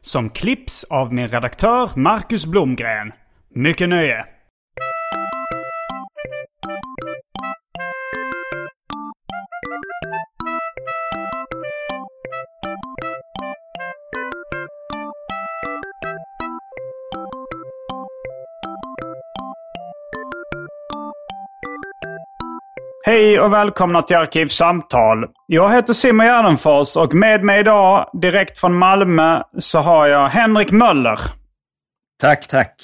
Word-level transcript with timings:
Som 0.00 0.30
klipps 0.30 0.84
av 0.84 1.14
min 1.14 1.28
redaktör 1.28 1.90
Marcus 1.96 2.46
Blomgren. 2.46 3.12
Mycket 3.54 3.88
nöje! 3.88 4.26
Hej 23.02 23.40
och 23.40 23.54
välkomna 23.54 24.02
till 24.02 24.16
Arkivsamtal. 24.16 25.26
Jag 25.46 25.72
heter 25.72 25.92
Simon 25.92 26.26
Gärdenfors 26.26 26.96
och 26.96 27.14
med 27.14 27.44
mig 27.44 27.60
idag, 27.60 28.10
direkt 28.22 28.58
från 28.58 28.74
Malmö, 28.74 29.42
så 29.58 29.78
har 29.78 30.06
jag 30.06 30.28
Henrik 30.28 30.70
Möller. 30.70 31.20
Tack, 32.20 32.48
tack. 32.48 32.74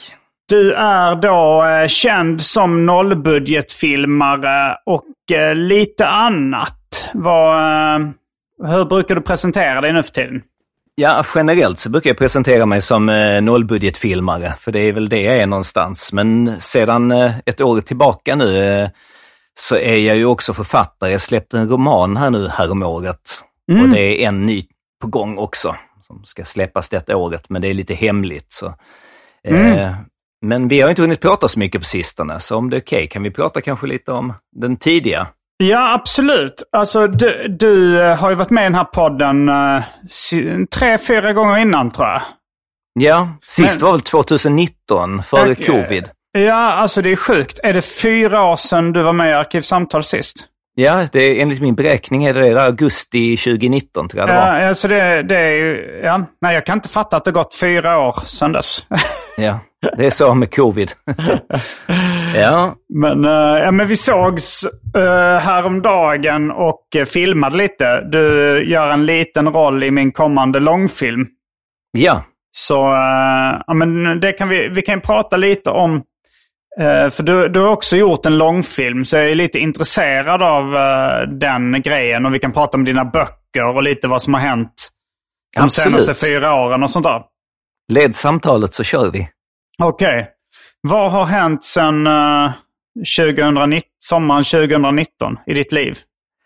Du 0.48 0.72
är 0.72 1.14
då 1.14 1.64
eh, 1.64 1.88
känd 1.88 2.42
som 2.42 2.86
nollbudgetfilmare 2.86 4.76
och 4.86 5.32
eh, 5.32 5.54
lite 5.54 6.06
annat. 6.06 7.10
Vad, 7.14 7.56
eh, 7.56 8.08
hur 8.62 8.84
brukar 8.84 9.14
du 9.14 9.20
presentera 9.20 9.80
dig 9.80 9.92
nu 9.92 10.02
för 10.02 10.12
tiden? 10.12 10.42
Ja, 10.94 11.24
generellt 11.34 11.78
så 11.78 11.90
brukar 11.90 12.10
jag 12.10 12.18
presentera 12.18 12.66
mig 12.66 12.80
som 12.80 13.08
eh, 13.08 13.42
nollbudgetfilmare, 13.42 14.52
för 14.60 14.72
det 14.72 14.80
är 14.80 14.92
väl 14.92 15.08
det 15.08 15.20
jag 15.20 15.36
är 15.36 15.46
någonstans. 15.46 16.12
Men 16.12 16.60
sedan 16.60 17.12
eh, 17.12 17.32
ett 17.46 17.60
år 17.60 17.80
tillbaka 17.80 18.36
nu 18.36 18.64
eh, 18.64 18.88
så 19.60 19.76
är 19.76 19.96
jag 19.96 20.16
ju 20.16 20.24
också 20.26 20.54
författare. 20.54 21.10
Jag 21.12 21.20
släppte 21.20 21.58
en 21.58 21.68
roman 21.68 22.16
här 22.16 22.30
nu 22.30 22.48
häromåret. 22.48 23.40
Mm. 23.72 23.82
Och 23.82 23.88
det 23.88 24.24
är 24.24 24.28
en 24.28 24.46
ny 24.46 24.62
på 25.02 25.06
gång 25.08 25.38
också, 25.38 25.76
som 26.06 26.24
ska 26.24 26.44
släppas 26.44 26.88
detta 26.88 27.16
året, 27.16 27.44
men 27.48 27.62
det 27.62 27.68
är 27.68 27.74
lite 27.74 27.94
hemligt. 27.94 28.52
Så. 28.52 28.66
Eh, 29.48 29.54
Mm. 29.72 29.94
Men 30.46 30.68
vi 30.68 30.80
har 30.80 30.90
inte 30.90 31.02
hunnit 31.02 31.20
prata 31.20 31.48
så 31.48 31.58
mycket 31.58 31.80
på 31.80 31.84
sistone, 31.84 32.40
så 32.40 32.56
om 32.56 32.70
det 32.70 32.76
är 32.76 32.80
okej 32.80 33.08
kan 33.08 33.22
vi 33.22 33.30
prata 33.30 33.60
kanske 33.60 33.86
lite 33.86 34.12
om 34.12 34.32
den 34.56 34.76
tidiga. 34.76 35.26
Ja, 35.56 35.94
absolut. 35.94 36.62
Alltså, 36.72 37.06
du, 37.06 37.48
du 37.60 38.02
eh, 38.02 38.16
har 38.18 38.30
ju 38.30 38.36
varit 38.36 38.50
med 38.50 38.62
i 38.62 38.64
den 38.64 38.74
här 38.74 38.84
podden 38.84 39.48
eh, 39.48 39.82
tre, 40.78 40.98
fyra 40.98 41.32
gånger 41.32 41.56
innan 41.58 41.90
tror 41.90 42.06
jag. 42.08 42.22
Ja, 43.00 43.28
sist 43.46 43.80
Men- 43.80 43.86
var 43.86 43.92
väl 43.92 44.00
2019, 44.00 45.22
före 45.22 45.50
eh, 45.50 45.56
covid. 45.66 46.08
Ja, 46.36 46.72
alltså 46.72 47.02
det 47.02 47.12
är 47.12 47.16
sjukt. 47.16 47.60
Är 47.62 47.72
det 47.72 47.82
fyra 47.82 48.42
år 48.42 48.56
sedan 48.56 48.92
du 48.92 49.02
var 49.02 49.12
med 49.12 49.30
i 49.30 49.32
Arkivsamtal 49.32 50.04
sist? 50.04 50.48
Ja, 50.78 51.06
det 51.12 51.20
är, 51.20 51.42
enligt 51.42 51.60
min 51.60 51.74
beräkning 51.74 52.24
är 52.24 52.34
det, 52.34 52.40
där 52.40 52.66
augusti 52.66 53.36
2019 53.36 54.08
tror 54.08 54.20
jag 54.20 54.28
det 54.28 54.34
var. 54.34 54.60
Ja, 54.60 54.68
alltså 54.68 54.88
det, 54.88 55.22
det 55.22 55.36
är 55.36 55.50
ju... 55.50 56.00
Ja. 56.04 56.26
Nej, 56.40 56.54
jag 56.54 56.66
kan 56.66 56.78
inte 56.78 56.88
fatta 56.88 57.16
att 57.16 57.24
det 57.24 57.32
gått 57.32 57.54
fyra 57.54 57.98
år 57.98 58.20
sedan 58.24 58.52
dess. 58.52 58.86
Ja, 59.38 59.60
det 59.96 60.06
är 60.06 60.10
så 60.10 60.34
med 60.34 60.54
covid. 60.54 60.90
ja, 62.34 62.74
Men, 62.94 63.24
eh, 63.24 63.64
ja, 63.64 63.70
men 63.70 63.88
vi 63.88 63.96
sågs 63.96 64.64
uh, 64.96 65.38
häromdagen 65.38 66.50
och 66.50 66.82
uh, 66.96 67.04
filmade 67.04 67.56
lite. 67.56 68.00
Du 68.00 68.18
gör 68.70 68.90
en 68.90 69.06
liten 69.06 69.52
roll 69.52 69.82
i 69.82 69.90
min 69.90 70.12
kommande 70.12 70.60
långfilm. 70.60 71.26
ja, 71.92 72.24
Så 72.52 72.86
eh, 72.86 73.62
ja, 73.66 73.74
men 73.74 74.20
det 74.20 74.32
kan 74.32 74.48
vi, 74.48 74.68
vi 74.68 74.82
kan 74.82 75.00
prata 75.00 75.36
lite 75.36 75.70
om. 75.70 76.02
Eh, 76.80 77.10
för 77.10 77.22
du, 77.22 77.48
du 77.48 77.60
har 77.60 77.68
också 77.68 77.96
gjort 77.96 78.26
en 78.26 78.38
långfilm, 78.38 79.04
så 79.04 79.16
jag 79.16 79.30
är 79.30 79.34
lite 79.34 79.58
intresserad 79.58 80.42
av 80.42 80.74
eh, 80.76 81.28
den 81.28 81.82
grejen. 81.82 82.26
Och 82.26 82.34
vi 82.34 82.38
kan 82.38 82.52
prata 82.52 82.78
om 82.78 82.84
dina 82.84 83.04
böcker 83.04 83.76
och 83.76 83.82
lite 83.82 84.08
vad 84.08 84.22
som 84.22 84.34
har 84.34 84.40
hänt 84.40 84.88
de 85.56 85.62
Absolut. 85.62 86.04
senaste 86.04 86.26
fyra 86.26 86.54
åren 86.54 86.82
och 86.82 86.90
sånt 86.90 87.04
där. 87.06 87.22
led 87.92 88.16
samtalet 88.16 88.74
så 88.74 88.84
kör 88.84 89.10
vi. 89.10 89.28
Okej. 89.82 90.30
Vad 90.80 91.12
har 91.12 91.24
hänt 91.24 91.64
sedan 91.64 92.06
eh, 92.06 92.52
2019, 93.18 93.80
sommaren 93.98 94.44
2019 94.44 95.36
i 95.46 95.54
ditt 95.54 95.72
liv? 95.72 95.98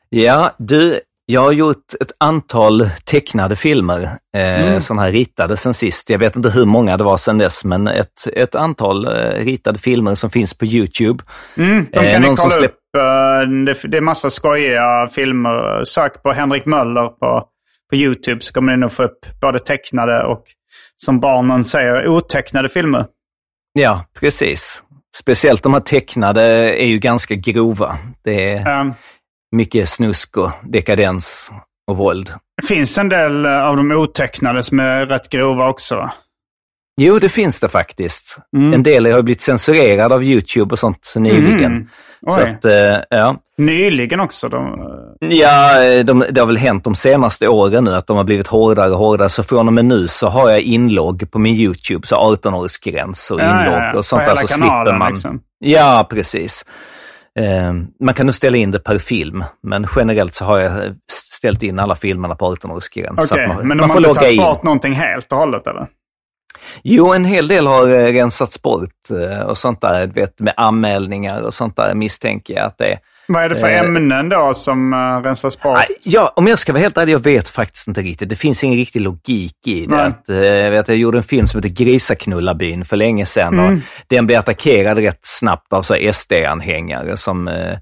Ja, 0.08 0.50
du, 0.58 1.00
jag 1.30 1.40
har 1.40 1.52
gjort 1.52 1.76
ett 2.00 2.12
antal 2.20 2.90
tecknade 3.04 3.56
filmer, 3.56 4.02
eh, 4.36 4.64
Mm. 4.68 4.80
sådana 4.80 5.02
här 5.02 5.12
ritade 5.12 5.56
sen 5.56 5.74
sist. 5.74 6.10
Jag 6.10 6.18
vet 6.18 6.36
inte 6.36 6.50
hur 6.50 6.64
många 6.66 6.96
det 6.96 7.04
var 7.04 7.16
sen 7.16 7.38
dess, 7.38 7.64
men 7.64 7.88
ett, 7.88 8.26
ett 8.36 8.54
antal 8.54 9.06
eh, 9.06 9.12
ritade 9.44 9.78
filmer 9.78 10.14
som 10.14 10.30
finns 10.30 10.54
på 10.54 10.64
YouTube. 10.64 11.24
Mm, 11.56 11.86
de 11.92 11.98
Eh, 11.98 12.12
kan 12.12 12.22
ni 12.22 12.28
någon 12.28 12.36
som 12.36 12.50
kolla 12.50 12.60
släpp- 12.60 12.70
upp. 12.70 12.96
Eh, 12.96 13.64
det, 13.64 13.88
det 13.90 13.96
är 13.96 14.00
massa 14.00 14.30
skojiga 14.30 15.08
filmer. 15.12 15.84
Sök 15.84 16.22
på 16.22 16.32
Henrik 16.32 16.66
Möller 16.66 17.08
på, 17.08 17.44
på 17.90 17.96
YouTube 17.96 18.40
så 18.40 18.52
kommer 18.52 18.72
ni 18.72 18.78
nog 18.78 18.92
få 18.92 19.02
upp 19.02 19.26
både 19.40 19.58
tecknade 19.58 20.24
och 20.24 20.42
som 20.96 21.20
barnen 21.20 21.64
säger 21.64 22.08
otecknade 22.08 22.68
filmer. 22.68 23.06
Ja, 23.72 24.04
precis. 24.20 24.82
Speciellt 25.16 25.62
de 25.62 25.72
här 25.74 25.80
tecknade 25.80 26.42
är 26.82 26.86
ju 26.86 26.98
ganska 26.98 27.34
grova. 27.34 27.96
Det 28.24 28.50
är 28.52 28.56
Eh, 28.80 28.92
mycket 29.52 29.88
snusk 29.88 30.36
och 30.36 30.50
dekadens 30.62 31.52
och 31.90 31.96
våld. 31.96 32.30
det 32.62 32.66
finns 32.66 32.98
en 32.98 33.08
del 33.08 33.44
eh, 33.46 33.52
av 33.66 33.76
de 33.76 33.90
otecknade 33.90 34.62
som 34.62 34.80
är 34.80 35.06
rätt 35.06 35.28
grova 35.30 35.68
också. 35.68 35.96
va? 35.96 36.12
Jo, 37.00 37.18
det 37.18 37.28
finns 37.28 37.60
det 37.60 37.68
faktiskt. 37.68 38.38
Mm. 38.56 38.72
En 38.74 38.82
del 38.82 39.12
har 39.12 39.22
blivit 39.22 39.40
censurerade 39.40 40.14
av 40.14 40.24
YouTube 40.24 40.72
och 40.72 40.78
sånt 40.78 41.12
nyligen. 41.16 41.72
Mm. 41.72 41.88
Så 42.28 42.40
att, 42.40 42.64
eh, 42.64 42.98
ja. 43.10 43.36
Nyligen 43.58 44.20
också. 44.20 44.48
De, 44.48 44.66
eh, 44.66 45.28
Ja, 45.36 46.02
de, 46.02 46.24
det 46.30 46.40
har 46.40 46.46
väl 46.46 46.56
hänt 46.56 46.84
de 46.84 46.94
senaste 46.94 47.48
åren 47.48 47.84
nu 47.84 47.94
att 47.94 48.06
de 48.06 48.16
har 48.16 48.24
blivit 48.24 48.46
hårdare 48.46 48.90
och 48.90 48.98
hårdare. 48.98 49.28
Så 49.28 49.42
från 49.42 49.66
och 49.66 49.72
med 49.72 49.84
nu 49.84 50.08
så 50.08 50.28
har 50.28 50.50
jag 50.50 50.60
inlogg 50.60 51.30
på 51.30 51.38
min 51.38 51.54
YouTube, 51.56 52.06
så 52.06 52.16
18-årsgräns 52.16 53.30
och 53.32 53.40
Ja, 53.40 53.44
ja, 53.44 53.60
inlogg 53.66 53.82
ja. 53.92 53.98
och 53.98 54.04
sånt 54.04 54.24
där. 54.26 54.36
Så 54.36 54.46
kanalen, 54.46 54.84
slipper 54.86 54.98
man. 54.98 55.08
liksom. 55.08 55.40
Ja, 55.58 56.06
precis. 56.10 56.64
Eh, 57.38 57.72
man 58.00 58.14
kan 58.14 58.26
nog 58.26 58.34
ställa 58.34 58.56
in 58.56 58.70
det 58.70 58.78
per 58.78 58.98
film, 58.98 59.44
men 59.62 59.86
generellt 59.96 60.34
så 60.34 60.44
har 60.44 60.58
jag 60.58 60.96
ställt 61.12 61.62
in 61.62 61.78
alla 61.78 61.94
filmerna 61.94 62.34
på 62.34 62.54
18-årsgräns. 62.54 63.16
så 63.20 63.34
Okej, 63.34 63.48
man, 63.48 63.68
men 63.68 63.78
de 63.78 63.90
har 63.90 63.96
inte 63.96 64.14
tagit 64.14 64.40
bort 64.40 64.62
någonting 64.62 64.92
helt 64.92 65.32
och 65.32 65.38
hållet 65.38 65.66
eller? 65.66 65.86
Jo, 66.82 67.12
en 67.14 67.24
hel 67.24 67.48
del 67.48 67.66
har 67.66 67.88
eh, 67.88 68.12
rensats 68.12 68.62
bort 68.62 69.10
eh, 69.10 69.40
och 69.40 69.58
sånt 69.58 69.80
där, 69.80 70.06
vet, 70.06 70.40
med 70.40 70.54
anmälningar 70.56 71.42
och 71.42 71.54
sånt 71.54 71.76
där 71.76 71.94
misstänker 71.94 72.54
jag 72.54 72.64
att 72.66 72.78
det 72.78 72.92
är. 72.92 72.98
Vad 73.32 73.44
är 73.44 73.48
det 73.48 73.56
för 73.56 73.68
Eh, 73.68 73.78
ämnen 73.78 74.28
då 74.28 74.54
som 74.54 74.92
uh, 74.92 75.22
rensas 75.22 75.62
bort? 75.62 75.78
Ja, 76.02 76.32
om 76.36 76.46
jag 76.46 76.58
ska 76.58 76.72
vara 76.72 76.82
helt 76.82 76.98
ärlig, 76.98 77.12
jag 77.12 77.24
vet 77.24 77.48
faktiskt 77.48 77.88
inte 77.88 78.02
riktigt. 78.02 78.28
Det 78.28 78.36
finns 78.36 78.64
ingen 78.64 78.78
riktig 78.78 79.00
logik 79.00 79.66
i 79.66 79.86
det. 79.86 79.96
Nej. 79.96 80.06
Att, 80.06 80.28
eh, 80.28 80.36
jag, 80.36 80.70
vet, 80.70 80.88
jag 80.88 80.96
gjorde 80.96 81.18
en 81.18 81.24
film 81.24 81.46
som 81.46 81.58
heter 81.58 81.84
Grisaknullarbyn 81.84 82.84
för 82.84 82.96
länge 82.96 83.26
sedan. 83.26 83.58
Mm. 83.58 83.74
Och 83.74 83.80
den 84.06 84.26
blev 84.26 84.38
attackerad 84.38 84.98
rätt 84.98 85.18
snabbt 85.22 85.72
av 85.72 85.82
SD-anhängare 86.12 87.16
som 87.16 87.48
eh, 87.48 87.78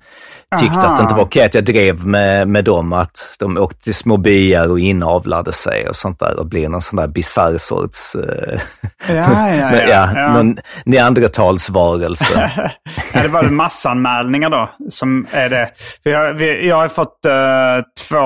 tyckte 0.56 0.78
Aha. 0.78 0.88
att 0.88 0.96
det 0.96 1.02
inte 1.02 1.14
var 1.14 1.22
okej 1.22 1.44
att 1.44 1.54
jag 1.54 1.64
drev 1.64 2.06
med, 2.06 2.48
med 2.48 2.64
dem, 2.64 2.92
att 2.92 3.36
de 3.38 3.58
åkte 3.58 3.84
till 3.84 3.94
små 3.94 4.16
byar 4.16 4.70
och 4.70 4.80
inavlade 4.80 5.52
sig 5.52 5.88
och 5.88 5.96
sånt 5.96 6.20
där 6.20 6.38
och 6.38 6.46
blev 6.46 6.70
någon 6.70 6.82
sån 6.82 6.96
där 6.96 7.06
bisarr 7.06 7.58
sorts, 7.58 8.14
eh, 8.14 8.60
Ja, 9.08 9.14
ja, 9.14 9.72
ja. 9.72 9.82
ja, 9.88 10.10
ja. 10.14 10.32
någon 10.32 10.56
neandertalsvarelse. 10.84 12.50
ja, 13.12 13.22
det 13.22 13.28
var 13.28 13.42
väl 13.42 13.52
massanmälningar 13.52 14.50
då 14.50 14.70
som 14.88 15.26
är 15.30 15.48
det. 15.48 15.70
För 16.02 16.10
jag, 16.10 16.34
vi, 16.34 16.68
jag 16.68 16.76
har 16.76 16.88
fått 16.88 17.24
eh, 17.24 17.84
två, 18.08 18.18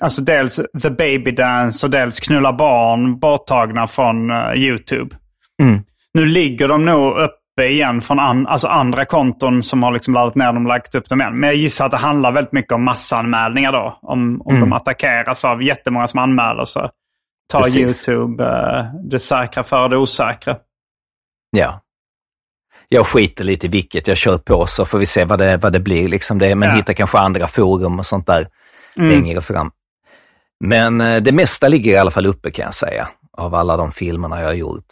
alltså 0.00 0.22
dels 0.22 0.60
The 0.82 0.90
Baby 0.90 1.30
Dance 1.30 1.86
och 1.86 1.90
dels 1.90 2.20
Knulla 2.20 2.52
Barn 2.52 3.18
borttagna 3.18 3.86
från 3.86 4.30
eh, 4.30 4.52
YouTube. 4.54 5.16
Mm. 5.62 5.80
Nu 6.14 6.26
ligger 6.26 6.68
de 6.68 6.84
nog 6.84 7.18
uppe 7.56 7.66
igen 7.68 8.00
från 8.02 8.18
an, 8.18 8.46
alltså 8.46 8.68
andra 8.68 9.04
konton 9.04 9.62
som 9.62 9.82
har 9.82 9.92
liksom 9.92 10.14
laddat 10.14 10.34
ner 10.34 10.46
dem 10.46 10.56
och 10.66 10.68
lagt 10.68 10.94
upp 10.94 11.08
dem 11.08 11.20
igen. 11.20 11.34
Men 11.34 11.48
jag 11.48 11.56
gissar 11.56 11.84
att 11.84 11.90
det 11.90 11.96
handlar 11.96 12.32
väldigt 12.32 12.52
mycket 12.52 12.72
om 12.72 12.84
massanmälningar 12.84 13.72
då. 13.72 13.98
Om, 14.02 14.42
om 14.44 14.56
Mm. 14.56 14.60
de 14.70 14.72
attackeras 14.76 15.44
av 15.44 15.62
jättemånga 15.62 16.06
som 16.06 16.18
anmäler 16.18 16.64
så 16.64 16.90
tar 17.52 17.60
Precis. 17.62 18.08
YouTube 18.08 18.44
eh, 18.44 18.84
det 19.10 19.18
säkra 19.18 19.62
för 19.62 19.88
det 19.88 19.96
osäkra. 19.96 20.56
Ja. 21.50 21.80
Jag 22.88 23.06
skiter 23.06 23.44
lite 23.44 23.66
i 23.66 23.70
vilket, 23.70 24.08
jag 24.08 24.16
kör 24.16 24.38
på 24.38 24.66
så 24.66 24.84
får 24.84 24.98
vi 24.98 25.06
se 25.06 25.24
vad 25.24 25.38
det, 25.38 25.56
vad 25.56 25.72
det 25.72 25.80
blir. 25.80 26.08
Liksom 26.08 26.38
det. 26.38 26.54
Men 26.54 26.68
Ja. 26.68 26.74
hitta 26.74 26.94
kanske 26.94 27.18
andra 27.18 27.46
forum 27.46 27.98
och 27.98 28.06
sånt 28.06 28.26
där 28.26 28.46
Mm. 28.96 29.10
längre 29.10 29.40
fram. 29.40 29.70
Men 30.64 31.00
eh, 31.00 31.22
det 31.22 31.32
mesta 31.32 31.68
ligger 31.68 31.92
i 31.92 31.96
alla 31.96 32.10
fall 32.10 32.26
uppe 32.26 32.50
kan 32.50 32.64
jag 32.64 32.74
säga, 32.74 33.08
av 33.38 33.54
alla 33.54 33.76
de 33.76 33.92
filmerna 33.92 34.40
jag 34.40 34.46
har 34.48 34.54
gjort. 34.54 34.84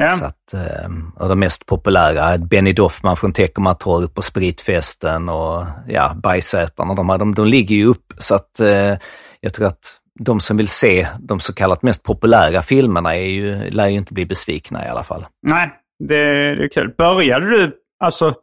Ja. 0.00 0.08
Så 0.08 0.24
att, 0.24 0.54
eh, 0.54 0.90
och 1.16 1.28
de 1.28 1.38
mest 1.38 1.66
populära, 1.66 2.38
Benny 2.38 2.72
Doffman 2.72 3.16
från 3.16 3.32
Teckomatorp 3.32 4.18
och 4.18 4.24
Spritfesten 4.24 5.28
och 5.28 5.64
ja, 5.88 6.14
Bajsätarna, 6.22 6.94
de, 6.94 7.08
här, 7.08 7.18
de, 7.18 7.34
de 7.34 7.46
ligger 7.46 7.76
ju 7.76 7.86
upp. 7.86 8.12
Så 8.18 8.34
att 8.34 8.60
eh, 8.60 8.96
jag 9.40 9.54
tror 9.54 9.66
att 9.66 10.00
de 10.18 10.40
som 10.40 10.56
vill 10.56 10.68
se 10.68 11.08
de 11.20 11.40
så 11.40 11.52
kallat 11.52 11.82
mest 11.82 12.02
populära 12.02 12.62
filmerna 12.62 13.16
är 13.16 13.26
ju, 13.26 13.70
lär 13.70 13.88
ju 13.88 13.96
inte 13.96 14.14
bli 14.14 14.26
besvikna 14.26 14.86
i 14.86 14.88
alla 14.88 15.04
fall. 15.04 15.26
Nej, 15.46 15.70
det, 15.98 16.54
det 16.54 16.64
är 16.64 16.68
kul. 16.68 16.94
Började 16.98 17.46
du, 17.46 17.72
alltså 18.04 18.34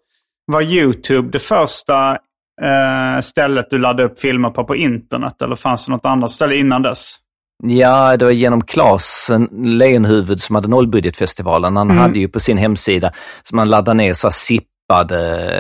var 0.46 0.62
YouTube 0.62 1.30
det 1.32 1.40
första 1.40 2.12
eh, 2.62 3.20
stället 3.22 3.70
du 3.70 3.78
laddade 3.78 4.04
upp 4.04 4.20
filmer 4.20 4.50
på 4.50 4.64
på 4.64 4.76
internet? 4.76 5.42
Eller 5.42 5.56
fanns 5.56 5.86
det 5.86 5.92
något 5.92 6.06
annat 6.06 6.32
ställe 6.32 6.56
innan 6.56 6.82
dess? 6.82 7.16
Ja, 7.64 8.18
det 8.18 8.26
var 8.26 8.32
genom 8.32 8.62
Klas 8.62 9.32
Lejonhuvud 9.64 10.42
som 10.42 10.56
hade 10.56 10.68
Nollbudgetfestivalen. 10.68 11.76
Han 11.76 11.88
Mm. 11.92 12.02
hade 12.02 12.20
ju 12.20 12.28
på 12.28 12.40
sin 12.40 12.58
hemsida, 12.58 13.12
som 13.44 13.56
man 13.56 13.70
laddade 13.70 13.98
ner 13.98 14.14
så 14.14 14.32
zippade 14.32 14.70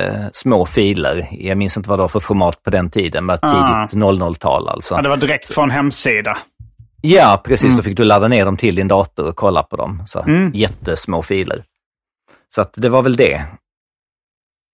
eh, 0.06 0.26
små 0.34 0.66
filer. 0.66 1.28
Jag 1.32 1.58
minns 1.58 1.78
inte 1.78 1.90
vad 1.90 2.00
det 2.00 2.04
var 2.04 2.08
för 2.08 2.20
format 2.20 2.64
på 2.64 2.70
den 2.70 2.90
tiden, 2.90 3.26
men 3.26 3.38
Ah. 3.42 3.50
tidigt 3.88 4.04
00-tal 4.04 4.68
alltså. 4.70 4.96
Ja, 4.96 5.02
det 5.02 5.10
var 5.10 5.18
direkt 5.18 5.54
från 5.54 5.72
hemsida. 5.72 6.38
Ja, 7.02 7.42
precis. 7.46 7.76
Då 7.78 7.84
fick 7.84 7.98
du 7.98 8.04
ladda 8.04 8.28
ner 8.28 8.46
dem 8.46 8.58
till 8.58 8.76
din 8.76 8.88
dator 8.88 9.28
och 9.28 9.36
kolla 9.36 9.64
på 9.64 9.76
dem. 9.76 10.04
Så 10.08 10.20
Mm. 10.22 10.52
Jättesmå 10.54 11.22
filer. 11.24 11.64
Så 12.56 12.62
att 12.62 12.74
det 12.78 12.90
var 12.90 13.02
väl 13.04 13.16
det. 13.16 13.44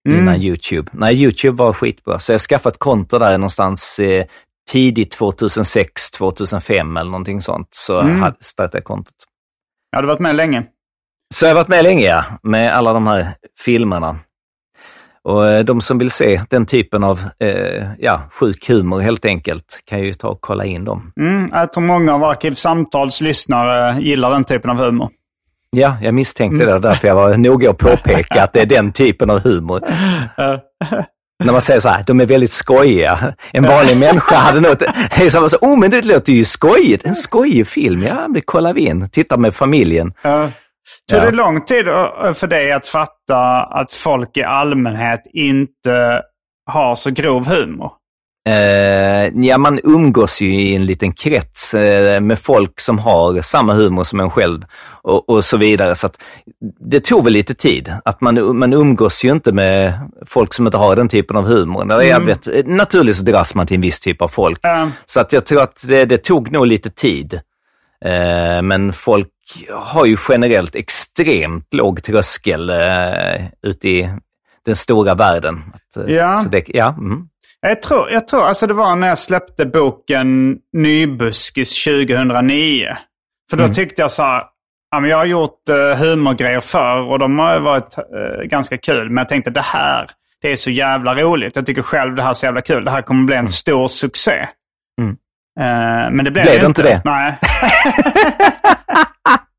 Mm. 0.08 0.18
Innan 0.20 0.36
YouTube. 0.42 0.90
Nej, 0.94 1.22
YouTube 1.22 1.56
var 1.64 1.72
skitbra. 1.72 2.18
Så 2.18 2.32
jag 2.32 2.40
skaffade 2.40 2.72
ett 2.72 2.78
konto 2.78 3.18
där 3.18 3.32
någonstans 3.38 3.98
eh, 3.98 4.24
tidigt 4.72 5.12
2006, 5.12 6.10
2005 6.10 6.96
eller 6.96 7.10
någonting 7.10 7.42
sånt. 7.42 7.68
Så 7.70 8.00
Mm. 8.00 8.20
hade- 8.22 8.36
startade 8.40 8.78
jag 8.78 8.84
kontot. 8.84 9.14
Ja, 9.92 10.00
du 10.00 10.06
har 10.08 10.14
varit 10.14 10.20
med 10.20 10.36
länge. 10.36 10.64
Så 11.34 11.44
jag 11.44 11.50
har 11.50 11.54
varit 11.56 11.68
med 11.68 11.82
länge, 11.84 12.04
ja, 12.06 12.24
med 12.42 12.72
alla 12.76 12.92
de 12.92 13.06
här 13.06 13.26
filmerna. 13.64 14.18
Och 15.22 15.46
eh, 15.48 15.64
de 15.64 15.80
som 15.80 15.98
vill 15.98 16.10
se 16.10 16.40
den 16.50 16.66
typen 16.66 17.04
av 17.04 17.20
eh, 17.38 17.86
ja, 17.98 18.22
sjuk 18.32 18.68
humor 18.68 19.00
helt 19.00 19.24
enkelt 19.24 19.80
kan 19.84 20.00
ju 20.00 20.14
ta 20.14 20.28
och 20.28 20.40
kolla 20.40 20.64
in 20.64 20.84
dem. 20.84 21.12
Mm, 21.20 21.48
jag 21.52 21.72
tror 21.72 21.84
många 21.84 22.14
av 22.14 22.24
Arkivsamtals 22.24 23.20
lyssnare 23.20 24.00
gillar 24.02 24.30
den 24.30 24.44
typen 24.44 24.70
av 24.70 24.76
humor. 24.76 25.08
Ja, 25.76 25.96
jag 26.02 26.14
misstänkte 26.14 26.66
det 26.66 26.78
därför 26.78 27.08
jag 27.08 27.14
var 27.14 27.36
noga 27.36 27.70
att 27.70 27.78
påpeka 27.78 28.42
att 28.42 28.52
det 28.52 28.60
är 28.60 28.66
den 28.66 28.92
typen 28.92 29.30
av 29.30 29.40
humor. 29.40 29.80
När 31.44 31.52
man 31.52 31.60
säger 31.60 31.80
så 31.80 31.88
här, 31.88 32.04
de 32.06 32.20
är 32.20 32.26
väldigt 32.26 32.52
skojiga. 32.52 33.34
En 33.52 33.62
vanlig 33.64 33.96
människa 33.96 34.36
hade 34.36 34.60
nog 34.60 34.70
inte... 34.70 34.92
Så, 35.30 35.56
oh 35.60 35.78
men 35.78 35.90
det 35.90 36.04
låter 36.04 36.32
ju 36.32 36.44
skojigt. 36.44 37.06
En 37.06 37.14
skojig 37.14 37.66
film, 37.66 38.02
ja 38.02 38.28
det 38.34 38.40
kollar 38.40 38.72
vi 38.74 38.80
in. 38.80 39.08
Tittar 39.10 39.36
med 39.36 39.54
familjen. 39.54 40.12
eh, 40.22 40.48
Tog 41.10 41.18
Ja. 41.20 41.24
det 41.24 41.30
lång 41.30 41.64
tid 41.64 41.84
för 42.34 42.46
dig 42.46 42.72
att 42.72 42.86
fatta 42.86 43.62
att 43.62 43.92
folk 43.92 44.36
i 44.36 44.42
allmänhet 44.42 45.20
inte 45.34 46.22
har 46.70 46.94
så 46.94 47.10
grov 47.10 47.46
humor? 47.48 47.92
Eh, 48.48 49.44
ja, 49.44 49.58
man 49.58 49.80
umgås 49.84 50.40
ju 50.40 50.54
i 50.54 50.74
en 50.76 50.86
liten 50.86 51.12
krets 51.12 51.74
eh, 51.74 52.20
med 52.20 52.38
folk 52.38 52.80
som 52.80 52.98
har 52.98 53.40
samma 53.42 53.72
humor 53.72 54.04
som 54.04 54.20
en 54.20 54.30
själv 54.30 54.62
och, 55.02 55.28
och 55.30 55.44
så 55.44 55.56
vidare. 55.56 55.94
Så 55.94 56.08
det 56.90 57.00
tog 57.00 57.24
väl 57.24 57.32
lite 57.32 57.54
tid. 57.54 57.92
Att 58.04 58.20
man, 58.20 58.56
man 58.56 58.72
umgås 58.72 59.24
ju 59.24 59.30
inte 59.32 59.52
med 59.52 59.94
folk 60.26 60.54
som 60.54 60.66
inte 60.66 60.78
har 60.78 60.96
den 60.96 61.08
typen 61.08 61.36
av 61.36 61.46
humor. 61.46 61.84
När 61.84 62.00
jag 62.02 62.24
vet, 62.26 62.66
naturligt 62.66 63.16
så 63.16 63.22
dras 63.24 63.54
man 63.54 63.66
till 63.66 63.74
en 63.74 63.80
viss 63.80 64.00
typ 64.00 64.22
av 64.22 64.28
folk. 64.28 64.64
Eh, 64.64 64.88
Så 65.06 65.20
att 65.20 65.32
jag 65.32 65.46
tror 65.46 65.62
att 65.62 65.84
det, 65.88 66.04
det 66.04 66.18
tog 66.18 66.52
nog 66.52 66.66
lite 66.66 66.90
tid. 66.90 67.40
Eh, 68.04 68.62
men 68.62 68.92
folk 68.92 69.28
har 69.72 70.06
ju 70.06 70.16
generellt 70.28 70.74
extremt 70.74 71.74
låg 71.74 72.02
tröskel 72.02 72.70
eh, 72.70 73.44
ute 73.62 73.88
i 73.88 74.10
den 74.66 74.76
stora 74.76 75.14
världen. 75.14 75.62
Att, 75.74 75.96
eh, 76.04 76.14
Ja. 76.14 76.36
Så 76.36 76.48
det, 76.48 76.64
ja 76.66 76.94
mm. 76.98 77.26
Jag 77.60 77.82
tror, 77.82 78.10
jag 78.10 78.28
tror 78.28 78.46
alltså 78.46 78.66
det 78.66 78.74
var 78.74 78.96
när 78.96 79.08
jag 79.08 79.18
släppte 79.18 79.66
boken 79.66 80.58
Nybuskis 80.72 81.84
2009. 81.84 82.96
För 83.50 83.56
då 83.56 83.68
tyckte 83.68 84.02
jag 84.02 84.10
så 84.10 84.22
här, 84.22 84.42
ja, 84.90 85.00
men 85.00 85.10
jag 85.10 85.16
har 85.16 85.24
gjort 85.24 85.70
uh, 85.70 85.94
humorgrejer 85.94 86.60
förr 86.60 87.00
och 87.00 87.18
de 87.18 87.38
har 87.38 87.60
varit 87.60 87.98
eh, 87.98 88.42
ganska 88.44 88.78
kul. 88.78 89.10
Men 89.10 89.16
jag 89.16 89.28
tänkte 89.28 89.50
det 89.50 89.60
här, 89.60 90.10
det 90.42 90.52
är 90.52 90.56
så 90.56 90.70
jävla 90.70 91.14
roligt. 91.14 91.56
Jag 91.56 91.66
tycker 91.66 91.82
själv 91.82 92.14
det 92.14 92.22
här 92.22 92.30
är 92.30 92.34
så 92.34 92.46
jävla 92.46 92.62
kul. 92.62 92.84
Det 92.84 92.90
här 92.90 93.02
kommer 93.02 93.24
bli 93.24 93.36
en 93.36 93.48
stor 93.48 93.88
succé. 93.88 94.48
Mm. 95.00 95.16
Eh, 95.60 96.10
men 96.10 96.24
det 96.24 96.30
blev, 96.30 96.44
Blev 96.44 96.60
det 96.60 96.66
inte 96.66 96.82
det? 96.82 97.02
Nej. 97.04 97.38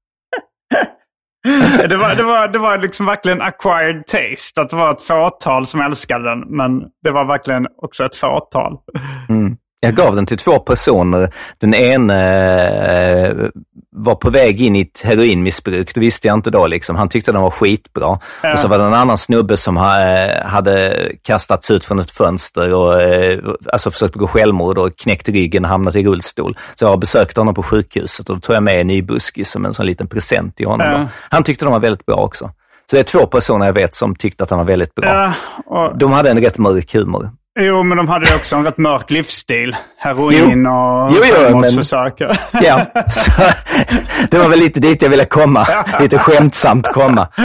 det, 1.89 1.97
var, 1.97 2.15
det, 2.15 2.23
var, 2.23 2.47
det 2.47 2.59
var 2.59 2.77
liksom 2.77 3.05
verkligen 3.05 3.41
acquired 3.41 4.05
taste. 4.07 4.61
Att 4.61 4.69
det 4.69 4.75
var 4.75 4.91
ett 4.91 5.01
fåtal 5.01 5.65
som 5.65 5.81
älskade 5.81 6.29
den. 6.29 6.39
Men 6.39 6.79
det 7.03 7.11
var 7.11 7.25
verkligen 7.25 7.67
också 7.77 8.05
ett 8.05 8.15
fåtal. 8.15 8.77
Mm. 9.29 9.57
Jag 9.79 9.95
gav 9.95 10.15
den 10.15 10.25
till 10.25 10.37
två 10.37 10.59
personer. 10.59 11.29
Den 11.59 11.73
ene 11.73 12.19
eh, 13.27 13.49
var 13.95 14.15
på 14.15 14.29
väg 14.29 14.61
in 14.61 14.75
i 14.75 14.81
ett 14.81 15.01
heroinmissbruk, 15.03 15.93
det 15.93 15.99
visste 15.99 16.27
jag 16.27 16.37
inte 16.37 16.49
då. 16.49 16.67
Liksom. 16.67 16.95
Han 16.95 17.09
tyckte 17.09 17.31
den 17.31 17.41
var 17.41 17.49
skitbra. 17.49 18.19
Ja. 18.43 18.53
Och 18.53 18.59
så 18.59 18.67
var 18.67 18.77
det 18.77 18.83
en 18.83 18.93
annan 18.93 19.17
snubbe 19.17 19.57
som 19.57 19.77
ha, 19.77 19.97
hade 20.43 20.95
kastats 21.21 21.71
ut 21.71 21.85
från 21.85 21.99
ett 21.99 22.11
fönster 22.11 22.73
och 22.73 23.01
eh, 23.01 23.39
alltså 23.73 23.91
försökt 23.91 24.13
begå 24.13 24.27
självmord 24.27 24.77
och 24.77 24.97
knäckt 24.97 25.29
ryggen 25.29 25.65
och 25.65 25.71
hamnat 25.71 25.95
i 25.95 26.03
rullstol. 26.03 26.57
Så 26.75 26.85
jag 26.85 26.99
besökte 26.99 27.39
honom 27.39 27.53
på 27.53 27.63
sjukhuset 27.63 28.29
och 28.29 28.35
då 28.35 28.41
tog 28.41 28.55
jag 28.55 28.63
med 28.63 28.81
en 28.81 28.87
ny 28.87 29.01
buskis 29.01 29.51
som 29.51 29.65
en 29.65 29.73
sån 29.73 29.85
liten 29.85 30.07
present 30.07 30.55
till 30.55 30.67
honom. 30.67 30.87
Ja. 30.87 31.07
Han 31.29 31.43
tyckte 31.43 31.65
den 31.65 31.71
var 31.71 31.79
väldigt 31.79 32.05
bra 32.05 32.15
också. 32.15 32.51
Så 32.89 32.95
det 32.95 32.99
är 32.99 33.03
två 33.03 33.25
personer 33.25 33.65
jag 33.65 33.73
vet 33.73 33.95
som 33.95 34.15
tyckte 34.15 34.43
att 34.43 34.49
den 34.49 34.57
var 34.57 34.65
väldigt 34.65 34.95
bra. 34.95 35.09
Ja, 35.09 35.33
och, 35.65 35.97
De 35.97 36.11
hade 36.11 36.29
en 36.29 36.41
rätt 36.41 36.57
mörk 36.57 36.93
humor. 36.93 37.29
Jo, 37.59 37.83
men 37.83 37.97
de 37.97 38.07
hade 38.07 38.35
också 38.35 38.55
en 38.55 38.63
rätt 38.63 38.77
mörk 38.77 39.11
livsstil. 39.11 39.75
Heroin 39.97 40.65
och 40.67 41.11
Jo, 41.11 41.19
men- 41.21 41.31
självmordsförsök. 41.31 42.21
Ja, 42.63 42.85
så, 43.09 43.31
det 44.31 44.37
var 44.37 44.49
väl 44.49 44.59
lite 44.59 44.79
dit 44.79 45.01
jag 45.01 45.09
ville 45.09 45.25
komma. 45.25 45.67
Lite 45.99 46.17
skämtsamt 46.17 46.87
komma. 46.87 47.27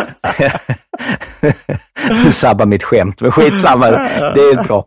Du 2.25 2.33
sabbar 2.33 2.67
mitt 2.67 2.83
skämt, 2.85 3.21
men 3.21 3.33
skitsamma. 3.33 3.91
Det 3.91 4.41
är 4.41 4.63
bra. 4.65 4.85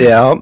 Ja, 0.00 0.38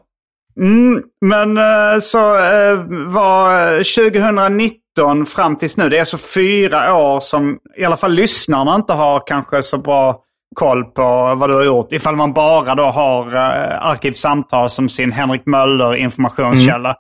Mm, 0.61 1.03
men 1.21 1.57
eh, 1.59 1.99
så 2.01 2.37
eh, 2.37 2.77
var 3.07 3.77
2019 3.79 5.27
fram 5.27 5.57
tills 5.57 5.77
nu, 5.77 5.89
det 5.89 5.99
är 5.99 6.05
så 6.05 6.19
fyra 6.19 6.95
år 6.95 7.21
som 7.21 7.59
i 7.77 7.85
alla 7.85 7.97
fall 7.97 8.13
lyssnarna 8.13 8.75
inte 8.75 8.93
har 8.93 9.23
kanske 9.27 9.63
så 9.63 9.79
bra 9.79 10.21
koll 10.55 10.85
på 10.85 11.35
vad 11.35 11.51
du 11.51 11.55
har 11.55 11.65
gjort. 11.65 11.93
Ifall 11.93 12.17
man 12.17 12.33
bara 12.33 12.75
då 12.75 12.83
har 12.83 13.37
eh, 13.37 13.87
Arkivsamtal 13.87 14.71
som 14.71 14.89
sin 14.89 15.13
Henrik 15.13 15.47
Möller 15.47 15.97
informationskälla. 15.97 16.89
Mm. 16.89 16.97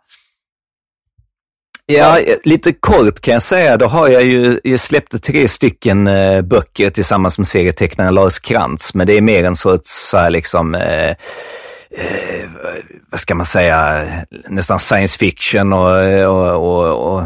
ja, 1.87 2.19
lite 2.45 2.73
kort 2.73 3.21
kan 3.21 3.35
jag 3.35 3.43
säga. 3.43 3.77
Då 3.77 3.87
har 3.87 4.09
jag 4.09 4.23
ju, 4.25 4.61
jag 4.65 4.81
släppte 4.81 5.19
tre 5.19 5.49
stycken 5.49 6.07
eh, 6.07 6.43
böcker 6.43 6.91
tillsammans 6.91 7.39
med 7.39 7.49
serietecknaren 7.49 8.15
Lars 8.15 8.39
Krantz. 8.39 8.95
Men 8.95 9.07
det 9.07 9.17
är 9.17 9.23
mer 9.23 9.45
en 9.45 9.57
sorts 9.57 10.11
så 10.11 10.17
här 10.17 10.31
liksom 10.31 10.75
eh, 10.75 11.17
eh, 11.97 12.49
vad 13.11 13.21
ska 13.21 13.35
man 13.35 13.47
säga, 13.47 14.07
nästan 14.49 14.79
science 14.79 15.19
fiction 15.19 15.73
och, 15.73 15.89
och, 16.25 16.55
och, 16.55 17.13
och, 17.13 17.25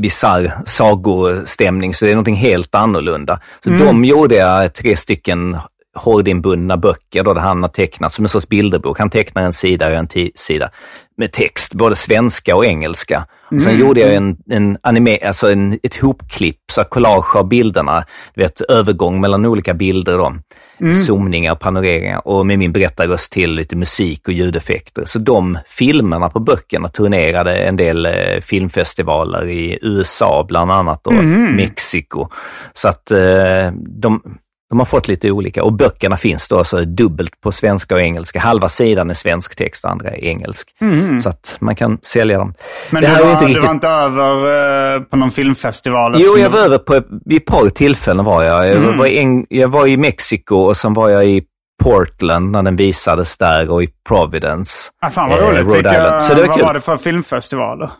bisarr 0.00 0.52
sagostämning. 0.64 1.94
Så 1.94 2.04
det 2.04 2.10
är 2.10 2.14
någonting 2.14 2.34
helt 2.34 2.74
annorlunda. 2.74 3.40
Så 3.64 3.70
de 3.70 4.04
gjorde 4.04 4.34
jag 4.34 4.74
tre 4.74 4.96
stycken 4.96 5.58
hårdinbundna 5.94 6.76
böcker 6.76 7.22
då, 7.22 7.34
där 7.34 7.40
han 7.40 7.62
har 7.62 7.68
tecknat 7.68 8.12
som 8.12 8.24
en 8.24 8.28
sorts 8.28 8.48
bilderbok. 8.48 8.98
Han 8.98 9.10
tecknar 9.10 9.42
en 9.42 9.52
sida 9.52 9.86
och 9.86 9.92
en 9.92 10.08
sida 10.34 10.70
med 11.16 11.32
text, 11.32 11.74
både 11.74 11.96
svenska 11.96 12.56
och 12.56 12.66
engelska. 12.66 13.26
Och 13.50 13.62
sen 13.62 13.72
mm. 13.72 13.86
gjorde 13.86 14.00
jag 14.00 14.14
en, 14.14 14.36
en 14.50 14.78
anime, 14.82 15.18
alltså 15.26 15.50
en, 15.50 15.78
ett 15.82 15.96
hopklipp, 15.96 16.60
så 16.72 16.84
collage 16.84 17.36
av 17.36 17.48
bilderna, 17.48 18.04
du 18.34 18.42
vet 18.42 18.60
övergång 18.60 19.20
mellan 19.20 19.46
olika 19.46 19.74
bilder 19.74 20.18
då. 20.18 20.34
Mm. 20.80 20.94
Zoomningar, 20.94 21.54
panoreringar 21.54 22.28
och 22.28 22.46
med 22.46 22.58
min 22.58 22.72
berättarröst 22.72 23.32
till 23.32 23.54
lite 23.54 23.76
musik 23.76 24.28
och 24.28 24.34
ljudeffekter. 24.34 25.04
Så 25.06 25.18
de 25.18 25.58
filmerna 25.66 26.28
på 26.28 26.40
böckerna 26.40 26.88
turnerade 26.88 27.56
en 27.56 27.76
del 27.76 28.06
eh, 28.06 28.40
filmfestivaler 28.42 29.48
i 29.48 29.78
USA 29.82 30.44
bland 30.48 30.72
annat 30.72 31.06
och 31.06 31.12
mm. 31.12 31.56
Mexiko. 31.56 32.28
Så 32.72 32.88
att 32.88 33.10
eh, 33.10 33.72
de, 33.76 34.22
de 34.70 34.78
har 34.78 34.86
fått 34.86 35.08
lite 35.08 35.30
olika 35.30 35.64
och 35.64 35.72
böckerna 35.72 36.16
finns 36.16 36.48
då 36.48 36.58
alltså 36.58 36.84
dubbelt 36.84 37.40
på 37.40 37.52
svenska 37.52 37.94
och 37.94 38.00
engelska. 38.00 38.40
Halva 38.40 38.68
sidan 38.68 39.10
är 39.10 39.14
svensk 39.14 39.56
text 39.56 39.84
och 39.84 39.90
andra 39.90 40.10
är 40.10 40.24
engelsk. 40.24 40.68
Mm. 40.80 41.20
Så 41.20 41.28
att 41.28 41.56
man 41.60 41.76
kan 41.76 41.98
sälja 42.02 42.38
dem. 42.38 42.54
Men 42.90 43.02
det 43.02 43.16
du, 43.16 43.24
var, 43.24 43.32
inte 43.32 43.44
riktigt... 43.44 43.62
du 43.62 43.66
var 43.66 43.74
inte 43.74 43.88
över 43.88 44.96
eh, 44.96 45.02
på 45.02 45.16
någon 45.16 45.30
filmfestival? 45.30 46.14
Jo, 46.18 46.38
jag 46.38 46.50
var 46.50 46.58
över 46.58 46.78
på 46.78 47.02
vid 47.24 47.38
ett 47.38 47.46
par 47.46 47.68
tillfällen 47.68 48.24
var 48.24 48.42
jag. 48.42 48.66
Jag, 48.66 48.76
mm. 48.76 48.98
var 48.98 49.06
i, 49.06 49.46
jag 49.48 49.68
var 49.68 49.86
i 49.86 49.96
Mexiko 49.96 50.56
och 50.56 50.76
sen 50.76 50.94
var 50.94 51.08
jag 51.08 51.26
i 51.26 51.42
Portland 51.82 52.50
när 52.50 52.62
den 52.62 52.76
visades 52.76 53.38
där 53.38 53.70
och 53.70 53.82
i 53.82 53.88
Providence. 54.08 54.90
Ah, 55.00 55.10
fan 55.10 55.30
vad 55.30 55.40
roligt. 55.40 55.60
Eh, 55.60 55.66
Vilka, 55.66 56.20
Så 56.20 56.34
det 56.34 56.40
var 56.40 56.48
vad 56.48 56.56
kul. 56.56 56.66
var 56.66 56.74
det 56.74 56.80
för 56.80 56.96
filmfestivaler? 56.96 57.90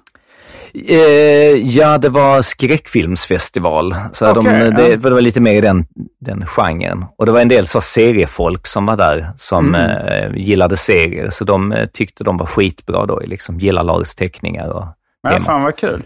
Eh, 0.88 1.76
ja, 1.76 1.98
det 1.98 2.08
var 2.08 2.42
skräckfilmsfestival. 2.42 3.94
Så 4.12 4.30
okay, 4.30 4.42
de, 4.42 4.70
det, 4.70 4.96
det, 4.96 5.10
var 5.10 5.20
lite 5.20 5.40
mer 5.40 5.52
i 5.52 5.60
den, 5.60 5.86
den 6.20 6.46
genren. 6.46 7.04
Och 7.18 7.26
det 7.26 7.32
var 7.32 7.40
en 7.40 7.48
del 7.48 7.66
så 7.66 7.80
seriefolk 7.80 8.66
som 8.66 8.86
var 8.86 8.96
där 8.96 9.26
som 9.36 9.74
mm. 9.74 10.06
eh, 10.06 10.36
gillade 10.36 10.76
serier. 10.76 11.30
Så 11.30 11.44
de 11.44 11.72
eh, 11.72 11.86
tyckte 11.86 12.24
de 12.24 12.36
var 12.36 12.46
skitbra 12.46 13.06
då, 13.06 13.20
liksom 13.20 13.58
gillar 13.58 14.16
teckningar 14.16 14.68
och 14.68 14.84
Ja, 15.22 15.30
temat. 15.30 15.46
fan 15.46 15.62
vad 15.62 15.76
kul. 15.76 16.02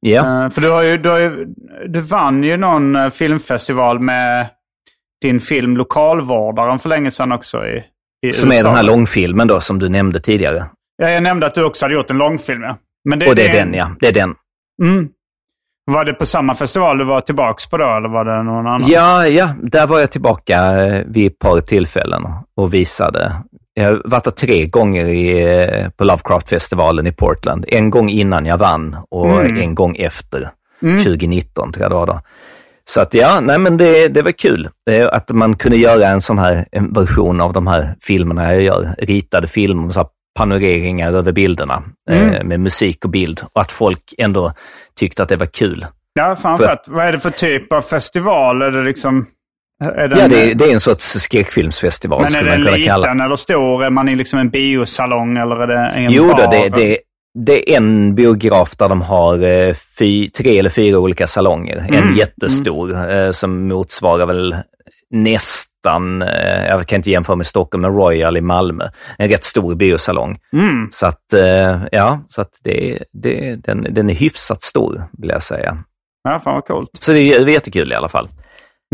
Ja. 0.00 0.44
Uh, 0.44 0.50
för 0.50 0.60
du, 0.60 0.70
har 0.70 0.82
ju, 0.82 0.98
du, 0.98 1.08
har 1.08 1.18
ju, 1.18 1.46
du 1.88 2.00
vann 2.00 2.44
ju 2.44 2.56
någon 2.56 3.10
filmfestival 3.10 4.00
med 4.00 4.48
din 5.22 5.40
film 5.40 5.76
Lokalvårdaren 5.76 6.78
för 6.78 6.88
länge 6.88 7.10
sedan 7.10 7.32
också 7.32 7.66
i, 7.66 7.84
i 8.26 8.32
Som 8.32 8.48
USA. 8.48 8.60
är 8.60 8.64
den 8.64 8.74
här 8.74 8.82
långfilmen 8.82 9.48
då 9.48 9.60
som 9.60 9.78
du 9.78 9.88
nämnde 9.88 10.20
tidigare. 10.20 10.64
Ja, 10.96 11.10
jag 11.10 11.22
nämnde 11.22 11.46
att 11.46 11.54
du 11.54 11.64
också 11.64 11.84
hade 11.84 11.94
gjort 11.94 12.10
en 12.10 12.18
långfilm, 12.18 12.62
ja. 12.62 12.78
Men 13.04 13.18
det, 13.18 13.28
och 13.28 13.36
det 13.36 13.46
är 13.46 13.52
den, 13.52 13.74
ja. 13.74 13.90
Det 14.00 14.08
är 14.08 14.12
den. 14.12 14.34
Mm. 14.82 15.08
Var 15.84 16.04
det 16.04 16.12
på 16.12 16.26
samma 16.26 16.54
festival 16.54 16.98
du 16.98 17.04
var 17.04 17.20
tillbaka 17.20 17.68
på 17.70 17.76
då, 17.76 17.96
eller 17.96 18.08
var 18.08 18.24
det 18.24 18.42
någon 18.42 18.66
annan? 18.66 18.88
Ja, 18.88 19.26
ja. 19.26 19.54
Där 19.62 19.86
var 19.86 20.00
jag 20.00 20.10
tillbaka 20.10 20.86
eh, 20.86 21.04
vid 21.06 21.26
ett 21.26 21.38
par 21.38 21.60
tillfällen 21.60 22.22
och 22.56 22.74
visade. 22.74 23.32
Jag 23.74 23.84
har 23.84 24.02
varit 24.04 24.24
där 24.24 24.30
tre 24.30 24.66
gånger 24.66 25.08
i, 25.08 25.54
eh, 25.54 25.88
på 25.88 26.04
Lovecraft-festivalen 26.04 27.06
i 27.06 27.12
Portland. 27.12 27.64
En 27.68 27.90
gång 27.90 28.10
innan 28.10 28.46
jag 28.46 28.58
vann 28.58 28.96
och 29.10 29.40
mm. 29.40 29.56
en 29.56 29.74
gång 29.74 29.96
efter. 29.96 30.48
Mm. 30.82 30.98
2019 30.98 31.72
tror 31.72 31.82
jag 31.82 31.90
det 31.90 31.96
var 31.96 32.06
då. 32.06 32.20
Så 32.84 33.00
att 33.00 33.14
ja, 33.14 33.40
nej 33.40 33.58
men 33.58 33.76
det, 33.76 34.08
det 34.08 34.22
var 34.22 34.32
kul 34.32 34.68
att 35.10 35.30
man 35.30 35.56
kunde 35.56 35.76
göra 35.76 36.08
en 36.08 36.20
sån 36.20 36.38
här 36.38 36.66
en 36.72 36.92
version 36.92 37.40
av 37.40 37.52
de 37.52 37.66
här 37.66 37.96
filmerna 38.00 38.52
jag 38.52 38.62
gör. 38.62 38.94
Ritade 38.98 39.48
filmer, 39.48 39.90
så 39.90 40.00
panoreringar 40.34 41.12
över 41.12 41.32
bilderna 41.32 41.82
mm. 42.10 42.34
eh, 42.34 42.44
med 42.44 42.60
musik 42.60 43.04
och 43.04 43.10
bild 43.10 43.40
och 43.52 43.60
att 43.60 43.72
folk 43.72 44.14
ändå 44.18 44.52
tyckte 44.96 45.22
att 45.22 45.28
det 45.28 45.36
var 45.36 45.46
kul. 45.46 45.86
Ja, 46.14 46.36
framförallt. 46.36 46.84
Vad 46.86 47.06
är 47.06 47.12
det 47.12 47.18
för 47.18 47.30
typ 47.30 47.72
av 47.72 47.82
festival? 47.82 48.62
Är 48.62 48.70
det 48.70 48.82
liksom... 48.84 49.26
Är 49.84 50.08
det 50.08 50.20
ja, 50.20 50.28
det 50.28 50.50
är, 50.50 50.54
det 50.54 50.64
är 50.64 50.72
en 50.72 50.80
sorts 50.80 51.04
skräckfilmsfestival 51.04 52.26
kalla 52.30 52.42
Men 52.42 52.52
är 52.52 52.64
den 52.64 52.80
liten 52.80 53.20
eller 53.20 53.36
stor? 53.36 53.84
Är 53.84 53.90
man 53.90 54.08
i 54.08 54.16
liksom 54.16 54.38
en 54.38 54.50
biosalong 54.50 55.36
eller 55.36 55.56
är 55.56 55.66
det 55.66 55.78
en 55.78 56.12
jo, 56.12 56.26
bar? 56.26 56.40
Jo, 56.42 56.50
det, 56.50 56.68
det, 56.68 56.98
det 57.34 57.72
är 57.72 57.76
en 57.76 58.14
biograf 58.14 58.76
där 58.76 58.88
de 58.88 59.02
har 59.02 59.42
eh, 59.42 59.74
fy, 59.98 60.28
tre 60.28 60.58
eller 60.58 60.70
fyra 60.70 60.98
olika 60.98 61.26
salonger. 61.26 61.78
Mm. 61.78 61.94
En 62.08 62.16
jättestor 62.16 62.94
mm. 62.94 63.32
som 63.32 63.68
motsvarar 63.68 64.26
väl 64.26 64.56
nästan, 65.12 66.22
eh, 66.22 66.66
jag 66.66 66.86
kan 66.86 66.96
inte 66.96 67.10
jämföra 67.10 67.36
med 67.36 67.46
Stockholm, 67.46 67.82
men 67.82 67.94
Royal 67.94 68.36
i 68.36 68.40
Malmö. 68.40 68.88
En 69.18 69.28
rätt 69.28 69.44
stor 69.44 69.74
biosalong. 69.74 70.38
Mm. 70.52 70.88
Så 70.90 71.06
att, 71.06 71.32
eh, 71.32 71.82
ja, 71.92 72.20
så 72.28 72.40
att 72.40 72.60
det, 72.62 72.98
det, 73.12 73.56
den, 73.56 73.86
den 73.90 74.10
är 74.10 74.14
hyfsat 74.14 74.62
stor, 74.62 75.04
vill 75.18 75.30
jag 75.30 75.42
säga. 75.42 75.78
Ja, 76.22 76.40
fan 76.44 76.54
vad 76.54 76.64
coolt. 76.64 76.90
Så 77.00 77.12
det 77.12 77.20
är 77.20 77.48
jättekul 77.48 77.92
i 77.92 77.94
alla 77.94 78.08
fall. 78.08 78.28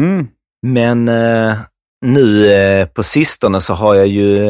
Mm. 0.01 0.29
Men 0.63 1.09
eh, 1.09 1.57
nu 2.07 2.87
på 2.95 3.03
sistone 3.03 3.61
så 3.61 3.75
har 3.75 3.95
jag 3.95 4.07
ju 4.07 4.49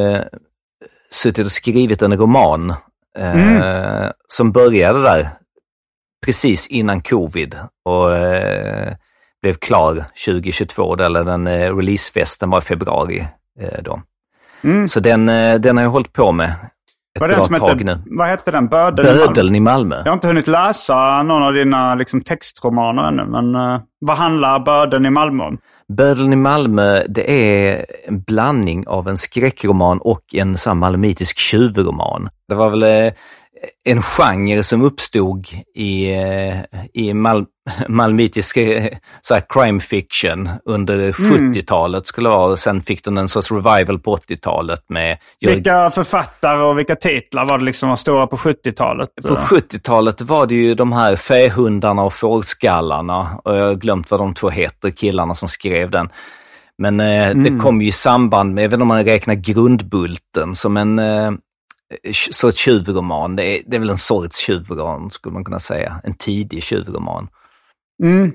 suttit 1.10 1.46
och 1.46 1.52
skrivit 1.52 2.02
en 2.02 2.16
roman 2.16 2.74
mm. 3.18 4.12
som 4.28 4.52
började 4.52 5.02
där 5.02 5.30
precis 6.26 6.66
innan 6.66 7.02
covid. 7.02 7.56
Och 7.84 8.10
blev 9.42 9.54
klar 9.54 10.04
2022, 10.26 10.94
eller 10.94 11.24
den 11.24 11.46
eh, 11.46 11.76
releasefesten 11.76 12.50
var 12.50 12.58
i 12.58 12.62
februari 12.62 13.26
eh, 13.60 13.82
då. 13.82 14.02
Mm. 14.64 14.88
Så 14.88 15.00
den, 15.00 15.28
eh, 15.28 15.54
den 15.54 15.76
har 15.76 15.84
jag 15.84 15.90
hållit 15.90 16.12
på 16.12 16.32
med 16.32 16.50
ett 16.50 17.20
vad 17.20 17.30
bra 17.30 17.40
som 17.40 17.54
tag 17.54 17.68
hette, 17.68 17.84
nu. 17.84 18.02
Vad 18.06 18.28
hette 18.28 18.50
den? 18.50 18.68
Bödeln, 18.68 19.16
Bödeln 19.16 19.54
i 19.54 19.60
Malmö. 19.60 19.96
Jag 19.96 20.10
har 20.10 20.14
inte 20.14 20.26
hunnit 20.26 20.46
läsa 20.46 21.22
någon 21.22 21.42
av 21.42 21.52
dina 21.52 21.94
liksom, 21.94 22.20
textromaner 22.20 23.02
ännu, 23.02 23.24
men 23.24 23.54
uh, 23.54 23.80
vad 24.00 24.16
handlar 24.16 24.60
Bödeln 24.60 25.06
i 25.06 25.10
Malmö 25.10 25.44
om? 25.44 25.58
Bödeln 25.96 26.32
i 26.32 26.36
Malmö, 26.36 27.02
det 27.08 27.30
är 27.30 27.86
en 28.04 28.20
blandning 28.20 28.88
av 28.88 29.08
en 29.08 29.16
skräckroman 29.16 29.98
och 29.98 30.34
en 30.34 30.58
sån 30.58 30.78
malmöitisk 30.78 31.38
tjuvroman. 31.38 32.28
Det 32.48 32.54
var 32.54 32.70
väl 32.70 33.12
en 33.84 34.02
genre 34.02 34.62
som 34.62 34.82
uppstod 34.82 35.46
i, 35.74 36.12
eh, 36.12 36.58
i 36.94 37.14
Mal 37.14 37.46
malmitisk 37.88 38.56
eh, 38.56 38.86
så 39.22 39.34
här, 39.34 39.42
crime 39.48 39.80
fiction 39.80 40.48
under 40.64 40.94
mm. 40.94 41.12
70-talet 41.52 42.06
skulle 42.06 42.28
det 42.28 42.36
vara 42.36 42.52
och 42.52 42.58
sen 42.58 42.82
fick 42.82 43.04
den 43.04 43.18
en 43.18 43.28
sorts 43.28 43.50
revival 43.50 43.98
på 43.98 44.16
80-talet 44.16 44.80
med... 44.88 45.18
Vilka 45.40 45.90
författare 45.90 46.62
och 46.62 46.78
vilka 46.78 46.96
titlar 46.96 47.46
var 47.46 47.58
det 47.58 47.64
liksom 47.64 47.88
var 47.88 47.96
stora 47.96 48.26
på 48.26 48.36
70-talet? 48.36 49.08
På 49.22 49.34
70-talet 49.34 50.20
var 50.20 50.46
det 50.46 50.54
ju 50.54 50.74
de 50.74 50.92
här 50.92 51.16
fähundarna 51.16 52.02
och 52.02 52.14
fårskallarna 52.14 53.40
och 53.44 53.56
jag 53.56 53.66
har 53.66 53.74
glömt 53.74 54.10
vad 54.10 54.20
de 54.20 54.34
två 54.34 54.50
heter, 54.50 54.90
killarna 54.90 55.34
som 55.34 55.48
skrev 55.48 55.90
den. 55.90 56.08
Men 56.78 57.00
eh, 57.00 57.28
mm. 57.28 57.42
det 57.42 57.62
kom 57.62 57.82
ju 57.82 57.88
i 57.88 57.92
samband 57.92 58.54
med, 58.54 58.64
även 58.64 58.82
om 58.82 58.88
man 58.88 59.04
räknar 59.04 59.34
Grundbulten 59.34 60.54
som 60.54 60.76
en 60.76 60.98
eh, 60.98 61.30
sorts 62.32 62.58
tjuvroman. 62.58 63.36
Det 63.36 63.42
är, 63.42 63.62
det 63.66 63.76
är 63.76 63.80
väl 63.80 63.90
en 63.90 63.98
sorts 63.98 64.38
tjuvroman 64.38 65.10
skulle 65.10 65.32
man 65.32 65.44
kunna 65.44 65.60
säga. 65.60 66.00
En 66.04 66.14
tidig 66.14 66.62
tjuvroman. 66.62 67.28
Mm. 68.02 68.32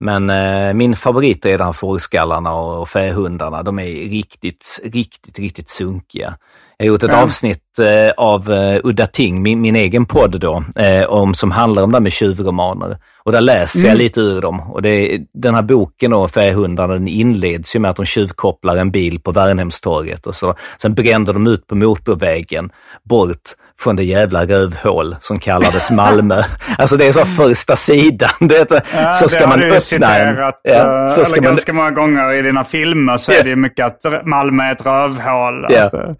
Men 0.00 0.30
eh, 0.30 0.74
min 0.74 0.96
favorit 0.96 1.46
är 1.46 1.58
de 1.58 1.64
här 1.64 1.72
fårskallarna 1.72 2.54
och, 2.54 2.80
och 2.80 2.88
fähundarna. 2.88 3.62
De 3.62 3.78
är 3.78 3.84
riktigt, 3.86 4.80
riktigt, 4.84 5.38
riktigt 5.38 5.68
sunkiga. 5.68 6.38
Jag 6.76 6.86
har 6.86 6.88
gjort 6.88 7.02
ett 7.02 7.10
ja. 7.12 7.22
avsnitt 7.22 7.78
eh, 7.78 8.12
av 8.16 8.50
uh, 8.50 8.80
Udda 8.84 9.06
Ting, 9.06 9.42
min, 9.42 9.60
min 9.60 9.76
egen 9.76 10.06
podd 10.06 10.40
då, 10.40 10.64
eh, 10.76 11.04
om, 11.04 11.34
som 11.34 11.50
handlar 11.50 11.82
om 11.82 11.92
det 11.92 11.96
här 11.96 12.02
med 12.02 12.12
tjuvromaner. 12.12 12.98
Och 13.24 13.32
där 13.32 13.40
läser 13.40 13.78
mm. 13.78 13.88
jag 13.88 13.98
lite 13.98 14.20
ur 14.20 14.40
dem. 14.40 14.60
Och 14.60 14.82
det, 14.82 15.20
den 15.34 15.54
här 15.54 15.62
boken 15.62 16.10
då, 16.10 16.28
den 16.76 17.08
inleds 17.08 17.76
ju 17.76 17.80
med 17.80 17.90
att 17.90 17.96
de 17.96 18.06
tjuvkopplar 18.06 18.76
en 18.76 18.90
bil 18.90 19.20
på 19.20 19.32
Värnhemstorget 19.32 20.26
och 20.26 20.34
så. 20.34 20.54
Sen 20.78 20.94
brände 20.94 21.32
de 21.32 21.46
ut 21.46 21.66
på 21.66 21.74
motorvägen 21.74 22.70
bort 23.02 23.54
från 23.80 23.96
det 23.96 24.04
jävla 24.04 24.44
rövhål 24.46 25.16
som 25.20 25.38
kallades 25.38 25.90
Malmö. 25.90 26.42
alltså 26.78 26.96
det 26.96 27.06
är 27.06 27.12
så 27.12 27.26
första 27.26 27.76
sidan. 27.76 28.30
Det, 28.40 28.84
ja, 28.94 29.12
så 29.12 29.28
ska 29.28 29.40
det 29.40 29.46
man 29.46 29.62
öppna 29.62 29.80
citerat, 29.80 30.60
en. 30.64 30.74
Ja, 30.74 31.02
eh, 31.02 31.06
så 31.06 31.24
ska 31.24 31.40
man... 31.40 31.50
ganska 31.50 31.72
många 31.72 31.90
gånger 31.90 32.32
i 32.32 32.42
dina 32.42 32.64
filmer 32.64 33.16
så 33.16 33.32
ja. 33.32 33.38
är 33.38 33.44
det 33.44 33.56
mycket 33.56 33.86
att 33.86 34.26
Malmö 34.26 34.62
är 34.62 34.72
ett 34.72 34.86
rövhål. 34.86 35.66
Ja. 35.68 35.84
Att, 35.84 36.16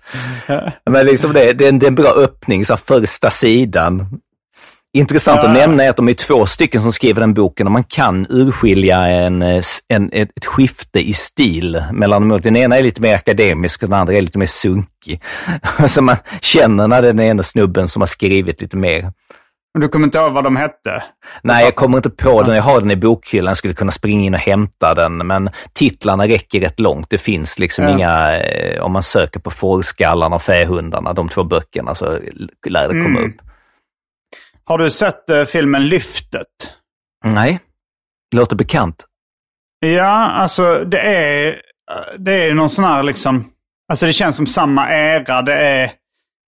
ja. 0.47 0.73
Men 0.91 1.07
liksom 1.07 1.33
det, 1.33 1.53
det, 1.53 1.65
är 1.65 1.69
en, 1.69 1.79
det 1.79 1.87
är 1.87 1.89
en 1.89 1.95
bra 1.95 2.11
öppning, 2.17 2.65
så 2.65 2.77
första 2.77 3.31
sidan. 3.31 4.21
Intressant 4.97 5.41
ja. 5.43 5.49
att 5.49 5.55
nämna 5.55 5.85
är 5.85 5.91
att 5.91 5.97
de 5.97 6.09
är 6.09 6.15
två 6.15 6.47
stycken 6.47 6.83
som 6.83 6.93
skriver 6.93 7.21
den 7.21 7.35
boken 7.35 7.67
och 7.67 7.73
man 7.73 7.85
kan 7.85 8.27
urskilja 8.31 9.07
en, 9.07 9.43
en, 9.89 10.13
ett 10.13 10.45
skifte 10.45 11.01
i 11.01 11.13
stil 11.13 11.83
mellan 11.93 12.29
dem. 12.29 12.41
Den 12.41 12.57
ena 12.57 12.79
är 12.79 12.83
lite 12.83 13.01
mer 13.01 13.15
akademisk 13.15 13.83
och 13.83 13.89
den 13.89 13.99
andra 13.99 14.15
är 14.15 14.21
lite 14.21 14.39
mer 14.39 14.47
sunkig. 14.47 15.23
Så 15.87 16.03
man 16.03 16.17
känner 16.41 16.89
när 16.89 17.03
den 17.03 17.21
ena 17.21 17.43
snubben 17.43 17.89
som 17.89 18.03
har 18.03 18.07
skrivit 18.07 18.61
lite 18.61 18.77
mer. 18.77 19.13
Du 19.79 19.89
kommer 19.89 20.07
inte 20.07 20.19
ihåg 20.19 20.33
vad 20.33 20.45
de 20.45 20.57
hette? 20.57 21.03
Nej, 21.43 21.65
jag 21.65 21.75
kommer 21.75 21.99
inte 21.99 22.11
på 22.11 22.43
den. 22.43 22.57
Jag 22.57 22.63
har 22.63 22.81
den 22.81 22.91
i 22.91 22.97
bokhyllan. 22.97 23.51
Jag 23.51 23.57
skulle 23.57 23.75
kunna 23.75 23.93
springa 23.93 24.25
in 24.25 24.35
och 24.35 24.41
hämta 24.41 24.95
den, 24.95 25.17
men 25.17 25.51
titlarna 25.73 26.29
räcker 26.29 26.61
rätt 26.61 26.81
långt. 26.81 27.11
Det 27.11 27.19
finns 27.19 27.59
liksom 27.59 27.85
ja. 27.85 27.91
inga, 27.91 28.37
eh, 28.39 28.83
om 28.83 28.93
man 28.93 29.03
söker 29.03 29.41
på 29.41 29.51
Fårskallarna 29.51 30.37
och 30.37 30.43
Fähundarna, 30.43 31.13
de 31.13 31.29
två 31.29 31.45
böckerna, 31.45 31.95
så 31.95 32.19
lär 32.67 32.89
det 32.89 33.03
komma 33.03 33.19
mm. 33.19 33.31
upp. 33.31 33.37
Har 34.67 34.79
du 34.79 34.91
sett 34.91 35.31
uh, 35.31 35.45
filmen 35.45 35.89
Lyftet? 35.89 36.47
Nej, 37.25 37.61
det 38.31 38.37
låter 38.37 38.57
bekant. 38.57 39.05
Ja, 39.81 40.31
alltså 40.31 40.85
det 40.85 41.01
är 41.01 41.61
det 42.19 42.33
är 42.33 42.55
någon 42.55 42.71
sån 42.71 42.85
här 42.85 43.03
liksom... 43.03 43.45
Alltså 43.89 44.07
det 44.07 44.13
känns 44.13 44.37
som 44.37 44.47
samma 44.47 44.91
era. 44.91 45.43
Det 45.43 45.55
är, 45.55 45.93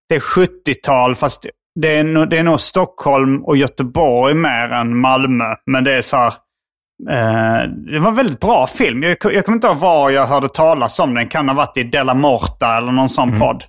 det 0.08 0.14
är 0.14 0.20
70-tal 0.20 1.14
fast 1.14 1.46
det 1.80 1.98
är, 1.98 2.04
nog, 2.04 2.30
det 2.30 2.38
är 2.38 2.42
nog 2.42 2.60
Stockholm 2.60 3.44
och 3.44 3.56
Göteborg 3.56 4.34
mer 4.34 4.72
än 4.72 4.96
Malmö. 4.96 5.54
Men 5.66 5.84
det 5.84 5.96
är 5.96 6.02
så 6.02 6.16
här, 6.16 6.32
eh, 7.10 7.68
Det 7.68 7.98
var 7.98 8.08
en 8.08 8.14
väldigt 8.14 8.40
bra 8.40 8.66
film. 8.66 9.02
Jag, 9.02 9.16
jag 9.22 9.44
kommer 9.44 9.56
inte 9.56 9.66
ihåg 9.66 9.76
var 9.76 10.10
jag 10.10 10.26
hörde 10.26 10.48
talas 10.48 10.98
om 10.98 11.14
den. 11.14 11.28
Kan 11.28 11.48
ha 11.48 11.56
varit 11.56 11.76
i 11.76 11.82
Della 11.82 12.14
Morta 12.14 12.76
eller 12.76 12.92
någon 12.92 13.08
sån 13.08 13.28
mm. 13.28 13.40
podd. 13.40 13.64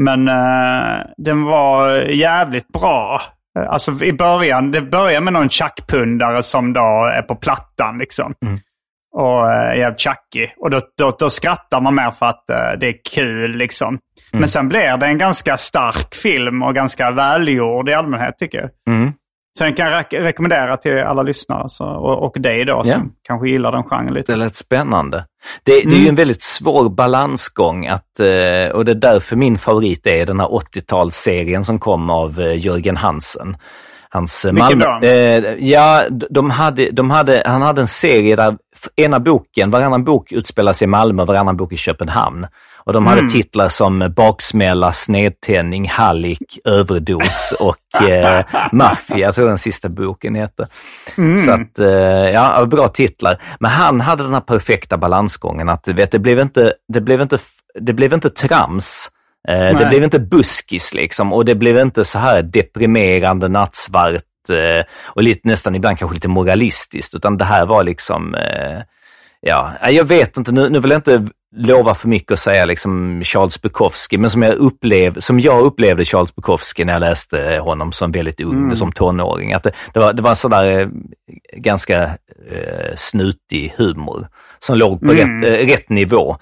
Men 0.00 0.28
eh, 0.28 1.06
den 1.16 1.44
var 1.44 1.90
jävligt 1.98 2.68
bra. 2.68 3.22
Alltså 3.66 4.04
i 4.04 4.12
början, 4.12 4.72
det 4.72 4.80
börjar 4.80 5.20
med 5.20 5.32
någon 5.32 5.50
tjackpundare 5.50 6.42
som 6.42 6.72
då 6.72 7.10
är 7.14 7.22
på 7.22 7.34
plattan 7.34 7.98
liksom. 7.98 8.34
Mm. 8.46 8.58
Och 9.12 9.50
är 9.52 9.72
eh, 9.72 9.78
jävligt 9.78 10.00
tjackig. 10.00 10.54
Och 10.56 10.70
då, 10.70 10.80
då, 10.98 11.16
då, 11.18 11.30
skrattar 11.30 11.80
man 11.80 11.94
mer 11.94 12.10
för 12.10 12.26
att 12.26 12.44
uh, 12.50 12.78
det 12.80 12.86
är 12.88 12.94
kul 13.14 13.56
liksom. 13.56 13.88
Mm. 13.88 14.00
Men 14.40 14.48
sen 14.48 14.68
blir 14.68 14.96
det 14.96 15.06
en 15.06 15.18
ganska 15.18 15.56
stark 15.56 16.14
film 16.14 16.62
och 16.62 16.74
ganska 16.74 17.10
välgjord 17.10 17.88
i 17.88 17.94
allmänhet 17.94 18.38
tycker 18.38 18.58
jag. 18.58 18.94
Mm. 18.94 19.12
Så 19.58 19.64
den 19.64 19.74
kan 19.74 19.86
jag 19.86 20.04
re 20.12 20.20
rekommendera 20.20 20.76
till 20.76 20.98
alla 20.98 21.22
lyssnare 21.22 21.68
så, 21.68 21.84
och, 21.84 22.24
och 22.24 22.40
dig 22.40 22.64
då 22.64 22.84
som 22.84 22.90
yeah. 22.90 23.02
kanske 23.22 23.48
gillar 23.48 23.72
den 23.72 23.84
genren 23.84 24.14
lite. 24.14 24.32
Det 24.32 24.36
lät 24.36 24.56
spännande. 24.56 25.24
Det, 25.62 25.72
det 25.72 25.78
är 25.78 25.90
ju 25.90 25.96
mm. 25.96 26.08
en 26.08 26.14
väldigt 26.14 26.42
svår 26.42 26.88
balansgång 26.88 27.86
att, 27.86 28.20
eh, 28.20 28.74
och 28.74 28.84
det 28.84 28.92
är 28.92 29.00
därför 29.00 29.36
min 29.36 29.58
favorit 29.58 30.06
är 30.06 30.26
den 30.26 30.40
här 30.40 30.46
80-talsserien 30.46 31.62
som 31.62 31.78
kom 31.78 32.10
av 32.10 32.40
eh, 32.40 32.66
Jörgen 32.66 32.96
Hansen. 32.96 33.56
Hans 34.10 34.44
Vilken 34.44 34.78
Malmö, 34.78 35.00
då? 35.00 35.06
Eh, 35.06 35.54
ja, 35.70 36.04
de 36.30 36.50
hade, 36.50 36.90
de 36.90 37.10
hade, 37.10 37.42
han 37.46 37.62
hade 37.62 37.80
en 37.80 37.86
serie 37.86 38.36
där 38.36 38.56
ena 38.96 39.20
boken, 39.20 39.70
varannan 39.70 40.04
bok 40.04 40.32
utspelar 40.32 40.72
sig 40.72 40.84
i 40.84 40.88
Malmö, 40.88 41.24
varannan 41.24 41.56
bok 41.56 41.72
i 41.72 41.76
Köpenhamn. 41.76 42.46
Och 42.88 42.94
de 42.94 43.06
hade 43.06 43.20
mm. 43.20 43.32
titlar 43.32 43.68
som 43.68 44.12
Baksmälla, 44.16 44.92
Snedtändning, 44.92 45.88
Hallick, 45.88 46.58
Överdos 46.64 47.54
och 47.60 48.02
eh, 48.08 48.44
Maffia, 48.72 49.18
jag 49.18 49.34
tror 49.34 49.48
den 49.48 49.58
sista 49.58 49.88
boken 49.88 50.34
heter. 50.34 50.66
Mm. 51.16 51.38
Så 51.38 51.50
att, 51.50 51.78
eh, 51.78 51.86
ja, 52.34 52.66
bra 52.66 52.88
titlar. 52.88 53.38
Men 53.60 53.70
han 53.70 54.00
hade 54.00 54.22
den 54.22 54.34
här 54.34 54.40
perfekta 54.40 54.98
balansgången 54.98 55.68
att 55.68 55.88
vet, 55.88 56.10
det, 56.10 56.18
blev 56.18 56.38
inte, 56.38 56.74
det, 56.92 57.00
blev 57.00 57.20
inte, 57.20 57.38
det 57.80 57.92
blev 57.92 58.12
inte 58.12 58.30
trams. 58.30 59.10
Eh, 59.48 59.78
det 59.78 59.86
blev 59.88 60.04
inte 60.04 60.18
buskis 60.18 60.94
liksom 60.94 61.32
och 61.32 61.44
det 61.44 61.54
blev 61.54 61.78
inte 61.78 62.04
så 62.04 62.18
här 62.18 62.42
deprimerande 62.42 63.48
nattsvart 63.48 64.48
eh, 64.50 64.84
och 65.04 65.22
lite, 65.22 65.48
nästan 65.48 65.74
ibland 65.74 65.98
kanske 65.98 66.14
lite 66.14 66.28
moralistiskt, 66.28 67.14
utan 67.14 67.36
det 67.36 67.44
här 67.44 67.66
var 67.66 67.84
liksom 67.84 68.34
eh, 68.34 68.82
Ja, 69.40 69.72
jag 69.90 70.04
vet 70.04 70.36
inte, 70.36 70.52
nu, 70.52 70.68
nu 70.68 70.80
vill 70.80 70.90
jag 70.90 70.98
inte 70.98 71.26
lova 71.56 71.94
för 71.94 72.08
mycket 72.08 72.32
att 72.32 72.38
säga 72.38 72.66
liksom 72.66 73.22
Charles 73.24 73.62
Bukowski, 73.62 74.18
men 74.18 74.30
som 74.30 74.42
jag, 74.42 74.54
upplev, 74.54 75.20
som 75.20 75.40
jag 75.40 75.62
upplevde 75.62 76.04
Charles 76.04 76.34
Bukowski 76.34 76.84
när 76.84 76.92
jag 76.92 77.00
läste 77.00 77.60
honom 77.62 77.92
som 77.92 78.12
väldigt 78.12 78.40
ung, 78.40 78.64
mm. 78.64 78.76
som 78.76 78.92
tonåring. 78.92 79.52
Att 79.52 79.62
det, 79.62 79.72
det, 79.92 80.00
var, 80.00 80.12
det 80.12 80.22
var 80.22 80.30
en 80.30 80.36
sådär 80.36 80.80
eh, 80.80 80.88
ganska 81.56 82.02
eh, 82.50 82.94
snutig 82.96 83.74
humor 83.76 84.28
som 84.58 84.78
låg 84.78 85.00
på 85.00 85.12
mm. 85.12 85.42
rätt, 85.42 85.60
eh, 85.60 85.66
rätt 85.66 85.88
nivå. 85.88 86.36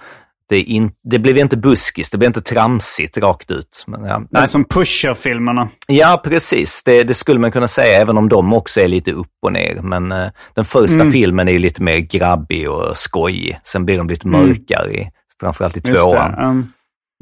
Det, 0.49 0.63
in, 0.63 0.91
det, 1.03 1.19
blev 1.19 1.39
inte 1.39 1.57
buskis, 1.57 2.11
det 2.11 2.19
blev 2.19 2.29
inte 2.29 2.43
tramsigt 2.43 3.19
rakt 3.19 3.51
ut. 3.51 3.85
Men, 3.87 4.05
ja. 4.05 4.23
Det 4.31 4.39
är 4.39 4.47
som 4.47 4.65
Pusher-filmerna. 4.65 5.69
Ja, 5.87 6.21
precis. 6.25 6.83
Det, 6.85 7.05
det, 7.05 7.15
skulle 7.15 7.41
man 7.41 7.53
kunna 7.53 7.69
säga, 7.69 8.01
även 8.01 8.19
om 8.19 8.29
de 8.29 8.53
också 8.53 8.81
är 8.81 8.89
lite 8.89 9.13
upp 9.13 9.33
och 9.43 9.53
ner. 9.53 9.81
Men 9.83 10.13
uh, 10.13 10.31
den 10.55 10.65
första 10.65 11.01
mm. 11.01 11.13
filmen 11.13 11.49
är 11.49 11.59
lite 11.59 11.83
mer 11.83 11.99
grabbig 11.99 12.71
och 12.71 12.97
skojig. 12.97 13.59
Sen 13.65 13.85
blir 13.85 13.99
de 13.99 14.09
lite 14.09 14.29
mm. 14.29 14.41
mörkare, 14.41 14.95
mm. 14.95 15.11
framförallt 15.41 15.77
i 15.77 15.81
tvåan. 15.81 16.35
Um, 16.39 16.73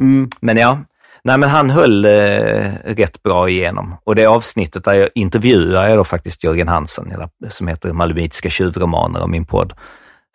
mm. 0.01 0.29
Men 0.41 0.57
ja, 0.57 0.79
Nej, 1.27 1.39
men 1.39 1.49
han 1.49 1.71
höll 1.71 2.05
eh, 2.05 2.73
rätt 2.85 3.23
bra 3.23 3.49
igenom. 3.49 3.97
Och 4.05 4.15
det 4.15 4.27
avsnittet 4.27 4.85
där 4.85 4.95
jag 4.95 5.09
intervjuar 5.15 5.89
jag 5.89 5.99
då 5.99 6.05
faktiskt 6.05 6.45
Jörgen 6.45 6.69
Hansen, 6.69 7.13
som 7.49 7.69
heter 7.69 7.93
Malmöitiska 7.93 8.51
tjuvromaner 8.51 9.23
om 9.23 9.31
min 9.31 9.47
podd. 9.47 9.73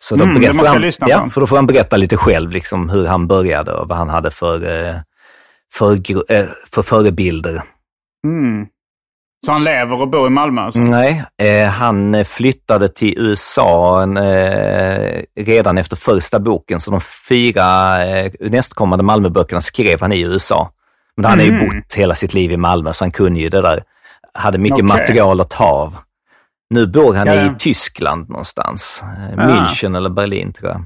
Så 0.02 0.16
då 0.16 0.24
mm, 0.24 0.40
det 0.40 0.52
måste 0.52 0.72
jag 0.72 0.80
lyssna 0.80 1.06
på. 1.06 1.10
Ja, 1.10 1.28
för 1.30 1.40
då 1.40 1.46
får 1.46 1.56
han 1.56 1.66
berätta 1.66 1.96
lite 1.96 2.16
själv 2.16 2.50
liksom, 2.50 2.88
hur 2.88 3.06
han 3.06 3.26
började 3.26 3.72
och 3.72 3.88
vad 3.88 3.98
han 3.98 4.08
hade 4.08 4.30
för, 4.30 4.86
eh, 4.86 4.94
för, 5.72 5.92
eh, 6.32 6.46
för 6.72 6.82
förebilder. 6.82 7.62
Mm. 8.26 8.66
Så 9.46 9.52
han 9.52 9.64
lever 9.64 10.00
och 10.00 10.08
bor 10.08 10.26
i 10.26 10.30
Malmö? 10.30 10.60
Alltså? 10.60 10.80
Nej, 10.80 11.24
eh, 11.42 11.68
han 11.68 12.24
flyttade 12.24 12.88
till 12.88 13.14
USA 13.18 14.02
eh, 14.02 15.22
redan 15.36 15.78
efter 15.78 15.96
första 15.96 16.40
boken, 16.40 16.80
så 16.80 16.90
de 16.90 17.00
fyra 17.28 17.98
eh, 18.06 18.32
nästkommande 18.40 19.04
Malmöböckerna 19.04 19.60
skrev 19.60 20.00
han 20.00 20.12
i 20.12 20.20
USA. 20.20 20.70
Men 21.16 21.24
han 21.24 21.40
mm. 21.40 21.46
har 21.46 21.60
ju 21.60 21.64
mm. 21.64 21.80
bott 21.80 21.94
hela 21.94 22.14
sitt 22.14 22.34
liv 22.34 22.52
i 22.52 22.56
Malmö, 22.56 22.92
så 22.92 23.04
han 23.04 23.12
kunde 23.12 23.40
ju 23.40 23.48
det 23.48 23.60
där. 23.60 23.82
Hade 24.34 24.58
mycket 24.58 24.84
okay. 24.84 24.86
material 24.86 25.40
att 25.40 25.50
ta 25.50 25.64
av. 25.64 25.96
Nu 26.70 26.86
bor 26.86 27.14
han 27.14 27.26
ja. 27.26 27.34
i 27.34 27.54
Tyskland 27.58 28.28
någonstans. 28.28 29.04
Ja. 29.36 29.42
München 29.42 29.96
eller 29.96 30.10
Berlin 30.10 30.52
tror 30.52 30.70
jag. 30.70 30.84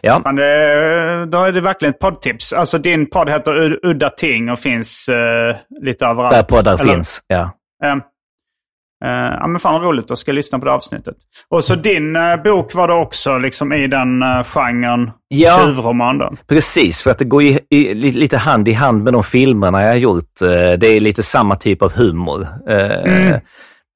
Ja. 0.00 0.20
Men 0.24 0.36
det, 0.36 1.26
då 1.26 1.44
är 1.44 1.52
det 1.52 1.60
verkligen 1.60 1.94
ett 1.94 2.00
poddtips. 2.00 2.52
Alltså 2.52 2.78
din 2.78 3.10
podd 3.10 3.30
heter 3.30 3.78
Udda 3.86 4.10
Ting 4.10 4.50
och 4.50 4.58
finns 4.58 5.08
uh, 5.08 5.82
lite 5.82 6.06
överallt. 6.06 6.34
Där 6.34 6.42
poddar 6.42 6.80
eller? 6.80 6.94
finns, 6.94 7.22
ja. 7.26 7.50
Uh, 7.84 7.90
uh, 7.90 9.36
ja 9.40 9.46
men 9.46 9.60
fan 9.60 9.74
vad 9.74 9.82
roligt, 9.82 10.08
då 10.08 10.16
ska 10.16 10.30
jag 10.30 10.34
lyssna 10.34 10.58
på 10.58 10.64
det 10.64 10.72
avsnittet. 10.72 11.16
Och 11.48 11.64
så 11.64 11.74
din 11.74 12.16
uh, 12.16 12.42
bok 12.42 12.74
var 12.74 12.88
det 12.88 12.94
också 12.94 13.38
liksom 13.38 13.72
i 13.72 13.86
den 13.86 14.22
uh, 14.22 14.44
genren 14.44 15.10
ja, 15.28 15.58
tjuvroman 15.58 16.18
då? 16.18 16.36
Precis, 16.46 17.02
för 17.02 17.10
att 17.10 17.18
det 17.18 17.24
går 17.24 17.42
i, 17.42 17.60
i, 17.70 17.94
lite 17.94 18.36
hand 18.36 18.68
i 18.68 18.72
hand 18.72 19.04
med 19.04 19.12
de 19.12 19.24
filmerna 19.24 19.82
jag 19.82 19.88
har 19.88 19.96
gjort. 19.96 20.38
det 20.78 20.86
är 20.86 21.00
lite 21.00 21.22
samma 21.22 21.56
typ 21.56 21.82
av 21.82 21.92
humor. 21.92 22.46
Mm. 22.66 23.40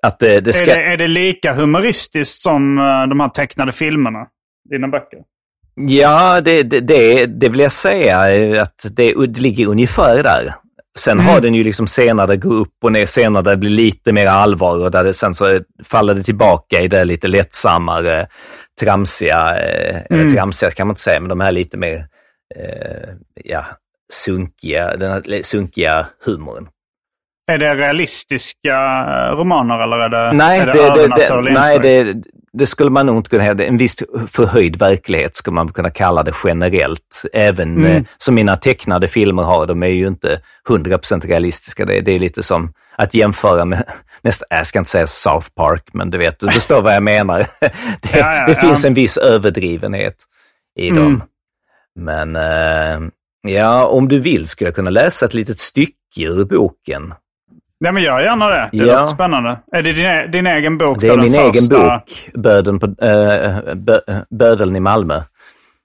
Att 0.04 0.18
det, 0.18 0.40
det 0.40 0.52
ska... 0.52 0.70
är, 0.70 0.76
det, 0.76 0.92
är 0.92 0.96
det 0.96 1.06
lika 1.06 1.52
humoristiskt 1.52 2.42
som 2.42 2.78
uh, 2.78 3.08
de 3.08 3.20
här 3.20 3.28
tecknade 3.28 3.72
filmerna? 3.72 4.26
Dina 4.70 4.88
böcker? 4.88 5.18
Ja, 5.74 6.40
det, 6.40 6.62
det, 6.62 7.26
det, 7.26 7.48
vill 7.48 7.60
jag 7.60 7.72
säga 7.72 8.18
att 8.62 8.86
det, 8.90 9.14
ligger 9.16 9.66
ungefär 9.66 10.22
där. 10.22 10.54
Sen 10.98 11.20
mm. 11.20 11.26
har 11.26 11.40
den 11.40 11.54
ju 11.54 11.64
liksom 11.64 11.86
senare 11.86 12.36
gå 12.36 12.54
upp 12.54 12.74
och 12.84 12.92
ner, 12.92 13.06
senare 13.06 13.42
där 13.42 13.50
det 13.50 13.56
blir 13.56 13.70
lite 13.70 14.12
mer 14.12 14.26
allvar 14.26 14.78
och 14.78 14.90
där 14.90 15.04
det 15.04 15.14
sen 15.14 15.34
så 15.34 15.60
faller 15.84 16.14
det 16.14 16.22
tillbaka 16.22 16.80
i 16.80 16.88
det 16.88 17.04
lite 17.04 17.28
lättsammare, 17.28 18.26
tramsiga, 18.80 19.56
eh, 19.56 19.96
mm. 19.96 20.20
eller 20.20 20.30
tramsiga 20.30 20.70
kan 20.70 20.86
man 20.86 20.92
inte 20.92 21.00
säga, 21.00 21.20
men 21.20 21.28
de 21.28 21.40
här 21.40 21.52
lite 21.52 21.76
mer, 21.76 22.06
eh, 22.56 23.08
ja, 23.44 23.66
sunkiga, 24.12 24.96
den 24.96 25.10
här 25.10 25.42
sunkiga 25.42 26.06
humorn. 26.24 26.68
Är 27.46 27.58
det 27.58 27.74
realistiska 27.74 28.76
romaner 29.32 29.82
eller 29.82 29.98
är 29.98 30.08
det, 30.08 30.32
nej, 30.32 30.60
är 30.60 30.66
det, 30.66 30.72
det, 30.72 31.08
det, 31.08 31.42
det 31.42 31.52
Nej, 31.52 31.78
det, 31.78 32.22
det 32.52 32.66
skulle 32.66 32.90
man 32.90 33.06
nog 33.06 33.16
inte 33.16 33.30
kunna 33.30 33.42
hävda. 33.42 33.64
En 33.64 33.76
viss 33.76 33.96
förhöjd 34.30 34.76
verklighet 34.76 35.36
skulle 35.36 35.54
man 35.54 35.72
kunna 35.72 35.90
kalla 35.90 36.22
det 36.22 36.32
generellt. 36.44 37.22
Även 37.32 37.76
mm. 37.76 37.96
eh, 37.96 38.02
som 38.18 38.34
mina 38.34 38.56
tecknade 38.56 39.08
filmer 39.08 39.42
har, 39.42 39.66
de 39.66 39.82
är 39.82 39.86
ju 39.86 40.06
inte 40.06 40.40
100% 40.68 41.26
realistiska. 41.26 41.84
Det, 41.84 42.00
det 42.00 42.12
är 42.12 42.18
lite 42.18 42.42
som 42.42 42.72
att 42.96 43.14
jämföra 43.14 43.64
med, 43.64 43.84
nästan, 44.22 44.46
jag 44.50 44.66
ska 44.66 44.78
inte 44.78 44.90
säga 44.90 45.06
South 45.06 45.48
Park, 45.56 45.88
men 45.92 46.10
du 46.10 46.18
vet, 46.18 46.40
du 46.40 46.50
förstår 46.50 46.82
vad 46.82 46.94
jag 46.94 47.02
menar. 47.02 47.38
det, 47.60 47.68
ja, 48.12 48.36
ja, 48.36 48.46
det 48.46 48.54
finns 48.54 48.84
en 48.84 48.94
viss 48.94 49.16
överdrivenhet 49.16 50.16
i 50.78 50.88
mm. 50.88 51.02
dem. 51.02 51.22
Men 51.98 52.36
eh, 52.36 53.10
ja, 53.54 53.86
om 53.86 54.08
du 54.08 54.18
vill 54.18 54.46
skulle 54.46 54.68
jag 54.68 54.74
kunna 54.74 54.90
läsa 54.90 55.26
ett 55.26 55.34
litet 55.34 55.58
stycke 55.58 55.94
ur 56.16 56.44
boken. 56.44 57.14
Nej, 57.84 57.92
men 57.92 58.02
gör 58.02 58.20
gärna 58.20 58.46
det. 58.46 58.68
Det 58.72 58.78
ja. 58.78 58.84
låter 58.84 59.14
spännande. 59.14 59.58
Är 59.72 59.82
det 59.82 59.92
din, 59.92 60.06
e- 60.06 60.26
din 60.26 60.46
egen 60.46 60.78
bok? 60.78 61.00
Det 61.00 61.08
är 61.08 61.16
min 61.16 61.32
första... 61.32 61.46
egen 61.46 61.68
bok, 61.68 62.30
Bödeln, 62.34 62.78
på, 62.78 62.86
äh, 62.86 63.74
bö, 63.74 64.00
Bödeln 64.38 64.76
i 64.76 64.80
Malmö. 64.80 65.22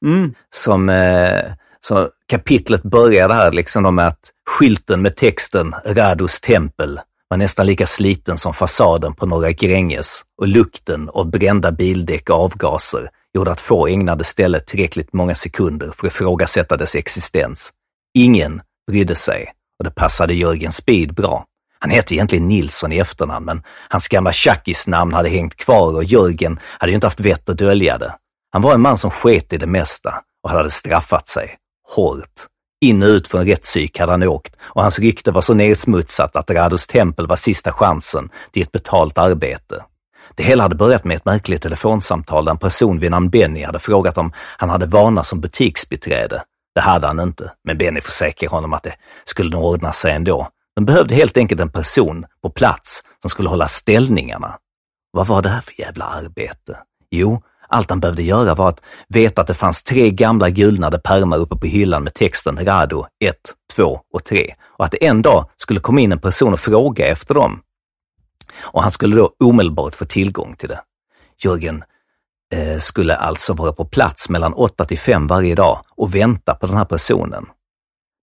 Mm. 0.05 0.33
Som, 0.49 0.89
äh, 0.89 1.41
som 1.81 2.07
kapitlet 2.29 2.83
börjar 2.83 3.29
här 3.29 3.51
liksom 3.51 3.95
med 3.95 4.07
att 4.07 4.19
skylten 4.49 5.01
med 5.01 5.15
texten 5.15 5.75
Rados 5.85 6.41
tempel 6.41 6.99
var 7.27 7.37
nästan 7.37 7.65
lika 7.65 7.87
sliten 7.87 8.37
som 8.37 8.53
fasaden 8.53 9.15
på 9.15 9.25
Norra 9.25 9.51
Gränges 9.51 10.21
och 10.41 10.47
lukten 10.47 11.09
av 11.09 11.29
brända 11.29 11.71
bildäck 11.71 12.29
och 12.29 12.35
avgaser 12.35 13.09
gjorde 13.33 13.51
att 13.51 13.61
få 13.61 13.87
ägnade 13.87 14.23
stället 14.23 14.67
tillräckligt 14.67 15.13
många 15.13 15.35
sekunder 15.35 15.91
för 15.97 16.07
att 16.07 16.13
ifrågasätta 16.13 16.77
dess 16.77 16.95
existens. 16.95 17.71
Ingen 18.13 18.61
brydde 18.91 19.15
sig 19.15 19.53
och 19.79 19.85
det 19.85 19.91
passade 19.91 20.33
Jörgen 20.33 20.71
Speed 20.71 21.13
bra. 21.13 21.45
Han 21.79 21.89
hette 21.89 22.15
egentligen 22.15 22.47
Nilsson 22.47 22.91
i 22.91 22.99
efternamn, 22.99 23.45
men 23.45 23.63
hans 23.89 24.07
gamla 24.07 24.31
tjackisnamn 24.31 25.13
hade 25.13 25.29
hängt 25.29 25.55
kvar 25.55 25.95
och 25.95 26.03
Jörgen 26.03 26.59
hade 26.63 26.91
ju 26.91 26.95
inte 26.95 27.07
haft 27.07 27.19
vett 27.19 27.49
att 27.49 27.57
dölja 27.57 27.97
det. 27.97 28.15
Han 28.51 28.61
var 28.61 28.73
en 28.73 28.81
man 28.81 28.97
som 28.97 29.11
sket 29.11 29.53
i 29.53 29.57
det 29.57 29.67
mesta 29.67 30.13
och 30.43 30.49
hade 30.49 30.71
straffat 30.71 31.27
sig. 31.27 31.55
Hårt. 31.95 32.45
In 32.81 33.03
och 33.03 33.07
ut 33.07 33.27
från 33.27 33.45
rättspsyk 33.45 33.99
hade 33.99 34.11
han 34.11 34.23
åkt 34.23 34.55
och 34.59 34.81
hans 34.81 34.99
rykte 34.99 35.31
var 35.31 35.41
så 35.41 35.53
nedsmutsat 35.53 36.35
att 36.35 36.51
Rados 36.51 36.87
tempel 36.87 37.27
var 37.27 37.35
sista 37.35 37.71
chansen 37.71 38.29
till 38.51 38.61
ett 38.61 38.71
betalt 38.71 39.17
arbete. 39.17 39.83
Det 40.35 40.43
hela 40.43 40.63
hade 40.63 40.75
börjat 40.75 41.03
med 41.03 41.17
ett 41.17 41.25
märkligt 41.25 41.61
telefonsamtal 41.61 42.45
där 42.45 42.51
en 42.51 42.57
person 42.57 42.99
vid 42.99 43.11
namn 43.11 43.29
Benny 43.29 43.63
hade 43.63 43.79
frågat 43.79 44.17
om 44.17 44.31
han 44.57 44.69
hade 44.69 44.85
vana 44.85 45.23
som 45.23 45.41
butiksbiträde. 45.41 46.43
Det 46.75 46.81
hade 46.81 47.07
han 47.07 47.19
inte, 47.19 47.51
men 47.63 47.77
Benny 47.77 48.01
försäkrade 48.01 48.55
honom 48.55 48.73
att 48.73 48.83
det 48.83 48.93
skulle 49.25 49.49
nog 49.49 49.63
ordna 49.63 49.93
sig 49.93 50.13
ändå. 50.13 50.47
De 50.79 50.85
behövde 50.85 51.15
helt 51.15 51.37
enkelt 51.37 51.61
en 51.61 51.71
person 51.71 52.25
på 52.41 52.49
plats 52.49 53.03
som 53.21 53.29
skulle 53.29 53.49
hålla 53.49 53.67
ställningarna. 53.67 54.57
Vad 55.11 55.27
var 55.27 55.41
det 55.41 55.49
här 55.49 55.61
för 55.61 55.79
jävla 55.81 56.05
arbete? 56.05 56.77
Jo, 57.11 57.41
allt 57.67 57.89
han 57.89 57.99
behövde 57.99 58.23
göra 58.23 58.55
var 58.55 58.69
att 58.69 58.81
veta 59.07 59.41
att 59.41 59.47
det 59.47 59.53
fanns 59.53 59.83
tre 59.83 60.11
gamla 60.11 60.49
gulnade 60.49 60.99
pärmar 60.99 61.37
uppe 61.37 61.55
på 61.55 61.67
hyllan 61.67 62.03
med 62.03 62.13
texten 62.13 62.65
Rado 62.65 63.05
1, 63.23 63.35
2 63.75 63.99
och 64.13 64.23
3 64.23 64.55
och 64.77 64.85
att 64.85 64.91
det 64.91 65.05
en 65.05 65.21
dag 65.21 65.49
skulle 65.57 65.79
komma 65.79 66.01
in 66.01 66.11
en 66.11 66.19
person 66.19 66.53
och 66.53 66.59
fråga 66.59 67.07
efter 67.07 67.33
dem. 67.33 67.61
Och 68.59 68.81
han 68.81 68.91
skulle 68.91 69.15
då 69.15 69.35
omedelbart 69.39 69.95
få 69.95 70.05
tillgång 70.05 70.55
till 70.55 70.69
det. 70.69 70.81
Jörgen 71.43 71.83
eh, 72.53 72.77
skulle 72.77 73.15
alltså 73.15 73.53
vara 73.53 73.73
på 73.73 73.85
plats 73.85 74.29
mellan 74.29 74.53
8 74.53 74.85
till 74.85 74.99
5 74.99 75.27
varje 75.27 75.55
dag 75.55 75.81
och 75.95 76.15
vänta 76.15 76.55
på 76.55 76.67
den 76.67 76.77
här 76.77 76.85
personen. 76.85 77.45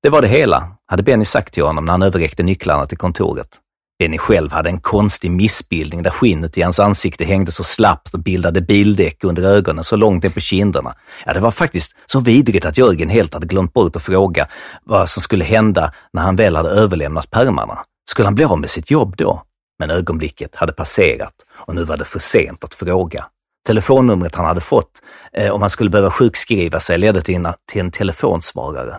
Det 0.03 0.11
var 0.11 0.23
det 0.23 0.29
hela, 0.29 0.77
hade 0.87 1.03
Benny 1.03 1.25
sagt 1.25 1.55
till 1.55 1.63
honom 1.63 1.85
när 1.85 1.93
han 1.93 2.03
överräckte 2.03 2.43
nycklarna 2.43 2.87
till 2.87 2.99
kontoret. 2.99 3.49
Benny 3.99 4.19
själv 4.19 4.53
hade 4.53 4.69
en 4.69 4.81
konstig 4.81 5.31
missbildning 5.31 6.03
där 6.03 6.11
skinnet 6.11 6.59
i 6.59 6.63
hans 6.63 6.81
ansikte 6.81 7.25
hängde 7.25 7.53
så 7.53 7.65
slappt 7.65 8.15
och 8.15 8.21
bildade 8.21 8.61
bildäck 8.61 9.25
under 9.25 9.43
ögonen 9.43 9.85
så 9.85 9.97
långt 9.97 10.23
ner 10.23 10.31
på 10.31 10.41
kinderna. 10.41 10.95
Ja, 11.27 11.33
det 11.33 11.41
var 11.41 11.51
faktiskt 11.51 11.97
så 12.07 12.21
vidrigt 12.21 12.65
att 12.65 12.79
Jörgen 12.79 13.09
helt 13.09 13.35
hade 13.35 13.47
glömt 13.47 13.73
bort 13.73 13.97
att 13.97 14.03
fråga 14.03 14.49
vad 14.85 15.09
som 15.09 15.23
skulle 15.23 15.45
hända 15.45 15.93
när 16.13 16.23
han 16.23 16.37
väl 16.37 16.57
hade 16.57 16.71
överlämnat 16.71 17.31
pärmarna. 17.31 17.79
Skulle 18.11 18.27
han 18.27 18.35
bli 18.35 18.45
av 18.45 18.61
med 18.61 18.71
sitt 18.71 18.91
jobb 18.91 19.17
då? 19.17 19.43
Men 19.79 19.91
ögonblicket 19.91 20.55
hade 20.55 20.73
passerat 20.73 21.35
och 21.51 21.75
nu 21.75 21.85
var 21.85 21.97
det 21.97 22.05
för 22.05 22.19
sent 22.19 22.65
att 22.65 22.75
fråga. 22.75 23.27
Telefonnumret 23.67 24.35
han 24.35 24.47
hade 24.47 24.61
fått 24.61 25.03
eh, 25.33 25.51
om 25.51 25.61
han 25.61 25.71
skulle 25.71 25.91
behöva 25.91 26.11
sjukskriva 26.11 26.81
sig 26.81 26.99
ledde 26.99 27.21
till 27.21 27.35
en, 27.35 27.49
till 27.73 27.81
en 27.81 27.91
telefonsvarare. 27.91 28.99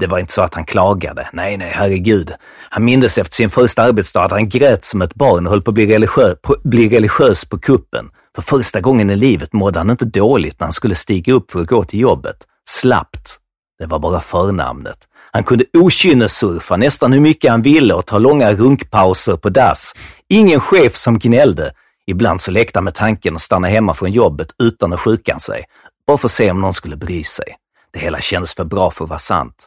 Det 0.00 0.06
var 0.06 0.18
inte 0.18 0.32
så 0.32 0.42
att 0.42 0.54
han 0.54 0.64
klagade. 0.64 1.28
Nej, 1.32 1.56
nej, 1.56 1.70
herregud. 1.74 2.32
Han 2.70 2.84
mindes 2.84 3.18
efter 3.18 3.34
sin 3.34 3.50
första 3.50 3.82
arbetsdag 3.82 4.24
att 4.24 4.30
han 4.30 4.48
grät 4.48 4.84
som 4.84 5.02
ett 5.02 5.14
barn 5.14 5.46
och 5.46 5.50
höll 5.50 5.62
på 5.62 5.70
att 5.70 5.74
bli, 5.74 5.86
religiö 5.86 6.34
på, 6.42 6.56
bli 6.64 6.88
religiös 6.88 7.44
på 7.44 7.58
kuppen. 7.58 8.10
För 8.34 8.42
första 8.42 8.80
gången 8.80 9.10
i 9.10 9.16
livet 9.16 9.52
mådde 9.52 9.78
han 9.78 9.90
inte 9.90 10.04
dåligt 10.04 10.60
när 10.60 10.66
han 10.66 10.72
skulle 10.72 10.94
stiga 10.94 11.32
upp 11.32 11.50
för 11.50 11.60
att 11.60 11.66
gå 11.66 11.84
till 11.84 12.00
jobbet. 12.00 12.36
Slappt. 12.68 13.38
Det 13.78 13.86
var 13.86 13.98
bara 13.98 14.20
förnamnet. 14.20 14.98
Han 15.32 15.44
kunde 15.44 15.64
okynnessurfa 15.72 16.76
nästan 16.76 17.12
hur 17.12 17.20
mycket 17.20 17.50
han 17.50 17.62
ville 17.62 17.94
och 17.94 18.06
ta 18.06 18.18
långa 18.18 18.52
runkpauser 18.52 19.36
på 19.36 19.48
dass. 19.48 19.94
Ingen 20.28 20.60
chef 20.60 20.96
som 20.96 21.18
gnällde. 21.18 21.72
Ibland 22.06 22.40
så 22.40 22.50
lekte 22.50 22.76
han 22.78 22.84
med 22.84 22.94
tanken 22.94 23.34
att 23.34 23.42
stanna 23.42 23.68
hemma 23.68 23.94
från 23.94 24.12
jobbet 24.12 24.48
utan 24.62 24.92
att 24.92 25.00
sjuka 25.00 25.38
sig. 25.38 25.64
Bara 26.06 26.18
för 26.18 26.28
att 26.28 26.32
se 26.32 26.50
om 26.50 26.60
någon 26.60 26.74
skulle 26.74 26.96
bry 26.96 27.24
sig. 27.24 27.56
Det 27.92 28.00
hela 28.00 28.20
kändes 28.20 28.54
för 28.54 28.64
bra 28.64 28.90
för 28.90 29.04
att 29.04 29.10
vara 29.10 29.18
sant. 29.18 29.66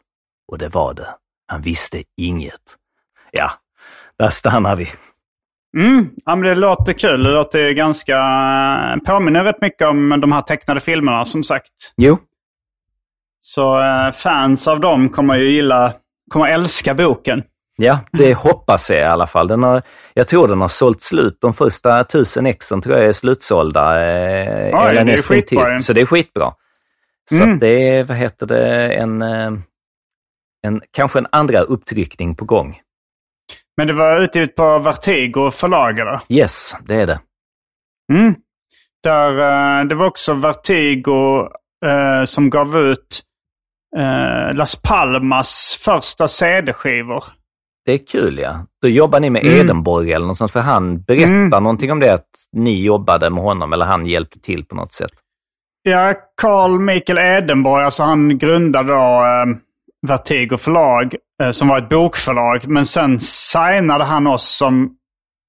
Och 0.53 0.59
det 0.59 0.69
var 0.69 0.93
det. 0.93 1.07
Han 1.47 1.61
visste 1.61 2.03
inget. 2.17 2.61
Ja, 3.31 3.51
där 4.19 4.29
stannar 4.29 4.75
vi. 4.75 4.87
Mm, 5.77 6.09
ja, 6.25 6.35
men 6.35 6.49
det 6.49 6.55
låter 6.55 6.93
kul. 6.93 7.23
Det 7.23 7.29
låter 7.31 7.71
ganska... 7.71 8.17
Påminner 9.05 9.43
rätt 9.43 9.61
mycket 9.61 9.87
om 9.87 10.09
de 10.21 10.31
här 10.31 10.41
tecknade 10.41 10.79
filmerna 10.79 11.25
som 11.25 11.43
sagt. 11.43 11.71
Jo. 11.97 12.17
Så 13.41 13.79
eh, 13.81 14.11
fans 14.11 14.67
av 14.67 14.79
dem 14.79 15.09
kommer 15.09 15.35
ju 15.35 15.49
gilla, 15.49 15.93
kommer 16.29 16.47
älska 16.47 16.93
boken. 16.93 17.43
Ja, 17.77 17.99
det 18.11 18.33
hoppas 18.37 18.89
jag 18.89 18.99
i 18.99 19.03
alla 19.03 19.27
fall. 19.27 19.47
Den 19.47 19.63
har, 19.63 19.81
jag 20.13 20.27
tror 20.27 20.47
den 20.47 20.61
har 20.61 20.67
sålt 20.67 21.01
slut. 21.01 21.37
De 21.41 21.53
första 21.53 22.03
tusen 22.03 22.45
exen 22.45 22.81
tror 22.81 22.97
jag 22.97 23.05
är 23.05 23.13
slutsålda. 23.13 24.01
Eh, 24.01 24.87
eller 24.87 25.05
det 25.05 25.13
är 25.13 25.17
skitbra. 25.17 25.79
Så 25.79 25.93
det 25.93 26.01
är 26.01 26.05
skitbra. 26.05 26.53
Så 27.29 27.43
Mm. 27.43 27.59
det 27.59 27.89
är, 27.89 28.03
vad 28.03 28.17
heter 28.17 28.45
det, 28.45 28.93
en, 28.93 29.21
eh, 29.21 29.51
en, 30.67 30.81
kanske 30.91 31.19
en 31.19 31.27
andra 31.31 31.61
upptryckning 31.61 32.35
på 32.35 32.45
gång. 32.45 32.79
Men 33.77 33.87
det 33.87 33.93
var 33.93 34.21
utgivet 34.21 34.55
på 34.55 34.79
Vertigo 34.79 35.51
förlag 35.51 35.99
eller? 35.99 36.19
Yes, 36.29 36.75
det 36.87 36.95
är 36.95 37.07
det. 37.07 37.19
Mm. 38.13 38.35
Där, 39.03 39.29
eh, 39.79 39.85
det 39.85 39.95
var 39.95 40.05
också 40.05 40.33
Vertigo 40.33 41.47
eh, 41.85 42.23
som 42.25 42.49
gav 42.49 42.77
ut 42.77 43.21
eh, 43.97 44.55
Las 44.55 44.81
Palmas 44.81 45.79
första 45.85 46.27
CD-skivor. 46.27 47.23
Det 47.85 47.93
är 47.93 48.07
kul 48.07 48.39
ja. 48.39 48.65
Då 48.81 48.87
jobbar 48.87 49.19
ni 49.19 49.29
med 49.29 49.45
Mm. 49.47 49.59
Edenborg 49.59 50.13
eller 50.13 50.25
något 50.27 50.37
sånt, 50.37 50.51
för 50.51 50.59
han 50.59 51.01
berättar 51.01 51.25
Mm. 51.27 51.49
någonting 51.63 51.91
om 51.91 51.99
det, 51.99 52.13
att 52.13 52.27
ni 52.51 52.83
jobbade 52.83 53.29
med 53.29 53.43
honom 53.43 53.73
eller 53.73 53.85
han 53.85 54.05
hjälpte 54.05 54.39
till 54.39 54.65
på 54.65 54.75
något 54.75 54.93
sätt. 54.93 55.11
Ja, 55.81 56.13
Carl 56.41 56.79
Michael 56.79 57.17
Edenborg, 57.19 57.83
alltså 57.85 58.03
han 58.03 58.37
grundade 58.37 58.93
då 58.93 59.23
eh, 59.23 59.57
Vertigo 60.07 60.57
förlag, 60.57 61.15
eh, 61.43 61.51
som 61.51 61.67
var 61.67 61.77
ett 61.77 61.89
bokförlag. 61.89 62.67
Men 62.67 62.85
sen 62.85 63.19
signade 63.19 64.03
han 64.03 64.27
oss 64.27 64.57
som, 64.57 64.83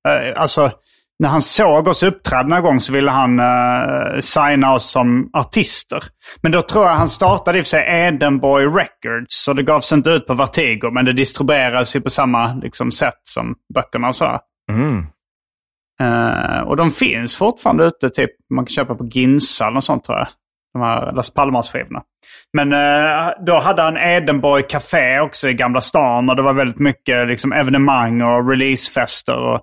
eh, 0.08 0.40
alltså 0.40 0.70
när 1.18 1.28
han 1.28 1.42
såg 1.42 1.88
oss 1.88 2.02
uppträda 2.02 2.48
någon 2.48 2.62
gång 2.62 2.80
så 2.80 2.92
ville 2.92 3.10
han 3.10 3.40
eh, 3.40 4.20
signa 4.20 4.74
oss 4.74 4.90
som 4.90 5.30
artister. 5.32 6.04
Men 6.40 6.52
då 6.52 6.62
tror 6.62 6.84
jag 6.84 6.92
han 6.92 7.08
startade 7.08 7.58
i 7.58 7.60
och 7.60 7.64
för 7.64 7.70
sig 7.70 8.06
Edenborg 8.06 8.66
Records. 8.66 9.44
Så 9.44 9.52
det 9.52 9.62
gavs 9.62 9.92
inte 9.92 10.10
ut 10.10 10.26
på 10.26 10.34
Vertigo, 10.34 10.90
men 10.92 11.04
det 11.04 11.12
distribueras 11.12 11.96
ju 11.96 12.00
på 12.00 12.10
samma 12.10 12.54
liksom, 12.54 12.92
sätt 12.92 13.20
som 13.22 13.54
böckerna 13.74 14.08
och 14.08 14.16
så. 14.16 14.38
Mm. 14.72 15.06
Eh, 16.00 16.60
och 16.60 16.76
de 16.76 16.92
finns 16.92 17.36
fortfarande 17.36 17.84
ute, 17.84 18.10
typ 18.10 18.30
man 18.54 18.64
kan 18.64 18.72
köpa 18.72 18.94
på 18.94 19.06
Ginsa 19.06 19.70
något 19.70 19.84
sånt 19.84 20.04
tror 20.04 20.18
jag. 20.18 20.28
De 20.74 20.82
här 20.82 21.12
Las 21.12 21.34
Palmas-skivorna. 21.34 22.02
Men 22.52 22.72
eh, 22.72 23.44
då 23.46 23.60
hade 23.60 23.82
han 23.82 23.96
Edenborg 23.96 24.62
Café 24.68 25.20
också 25.20 25.48
i 25.48 25.54
Gamla 25.54 25.80
stan 25.80 26.30
och 26.30 26.36
det 26.36 26.42
var 26.42 26.52
väldigt 26.52 26.78
mycket 26.78 27.28
liksom, 27.28 27.52
evenemang 27.52 28.22
och 28.22 28.50
releasefester. 28.50 29.38
Och 29.38 29.60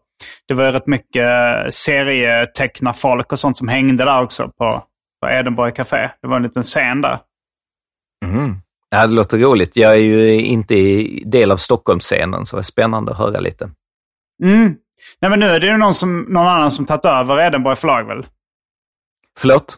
det 0.47 0.53
var 0.53 0.71
rätt 0.71 0.87
mycket 0.87 1.25
serietecknarfolk 1.69 3.31
och 3.31 3.39
sånt 3.39 3.57
som 3.57 3.67
hängde 3.67 4.05
där 4.05 4.21
också 4.21 4.47
på, 4.57 4.83
på 5.21 5.29
Edenborg 5.29 5.73
Café. 5.73 6.09
Det 6.21 6.27
var 6.27 6.35
en 6.35 6.43
liten 6.43 6.63
scen 6.63 7.01
där. 7.01 7.19
Mm. 8.25 8.55
Ja, 8.89 9.07
det 9.07 9.13
låter 9.13 9.37
roligt. 9.37 9.71
Jag 9.75 9.91
är 9.91 9.97
ju 9.97 10.41
inte 10.41 10.75
i 10.75 11.23
del 11.25 11.51
av 11.51 11.57
Stockholmsscenen, 11.57 12.45
så 12.45 12.55
det 12.55 12.59
är 12.59 12.63
spännande 12.63 13.11
att 13.11 13.17
höra 13.17 13.39
lite. 13.39 13.69
Mm. 14.43 14.75
Nej 15.21 15.29
men 15.29 15.39
nu 15.39 15.45
är 15.45 15.59
det 15.59 15.67
ju 15.67 15.77
någon, 15.77 15.93
som, 15.93 16.21
någon 16.21 16.47
annan 16.47 16.71
som 16.71 16.85
tagit 16.85 17.05
över 17.05 17.39
Edenborg 17.39 17.75
förlag 17.75 18.03
väl? 18.03 18.25
Förlåt? 19.39 19.77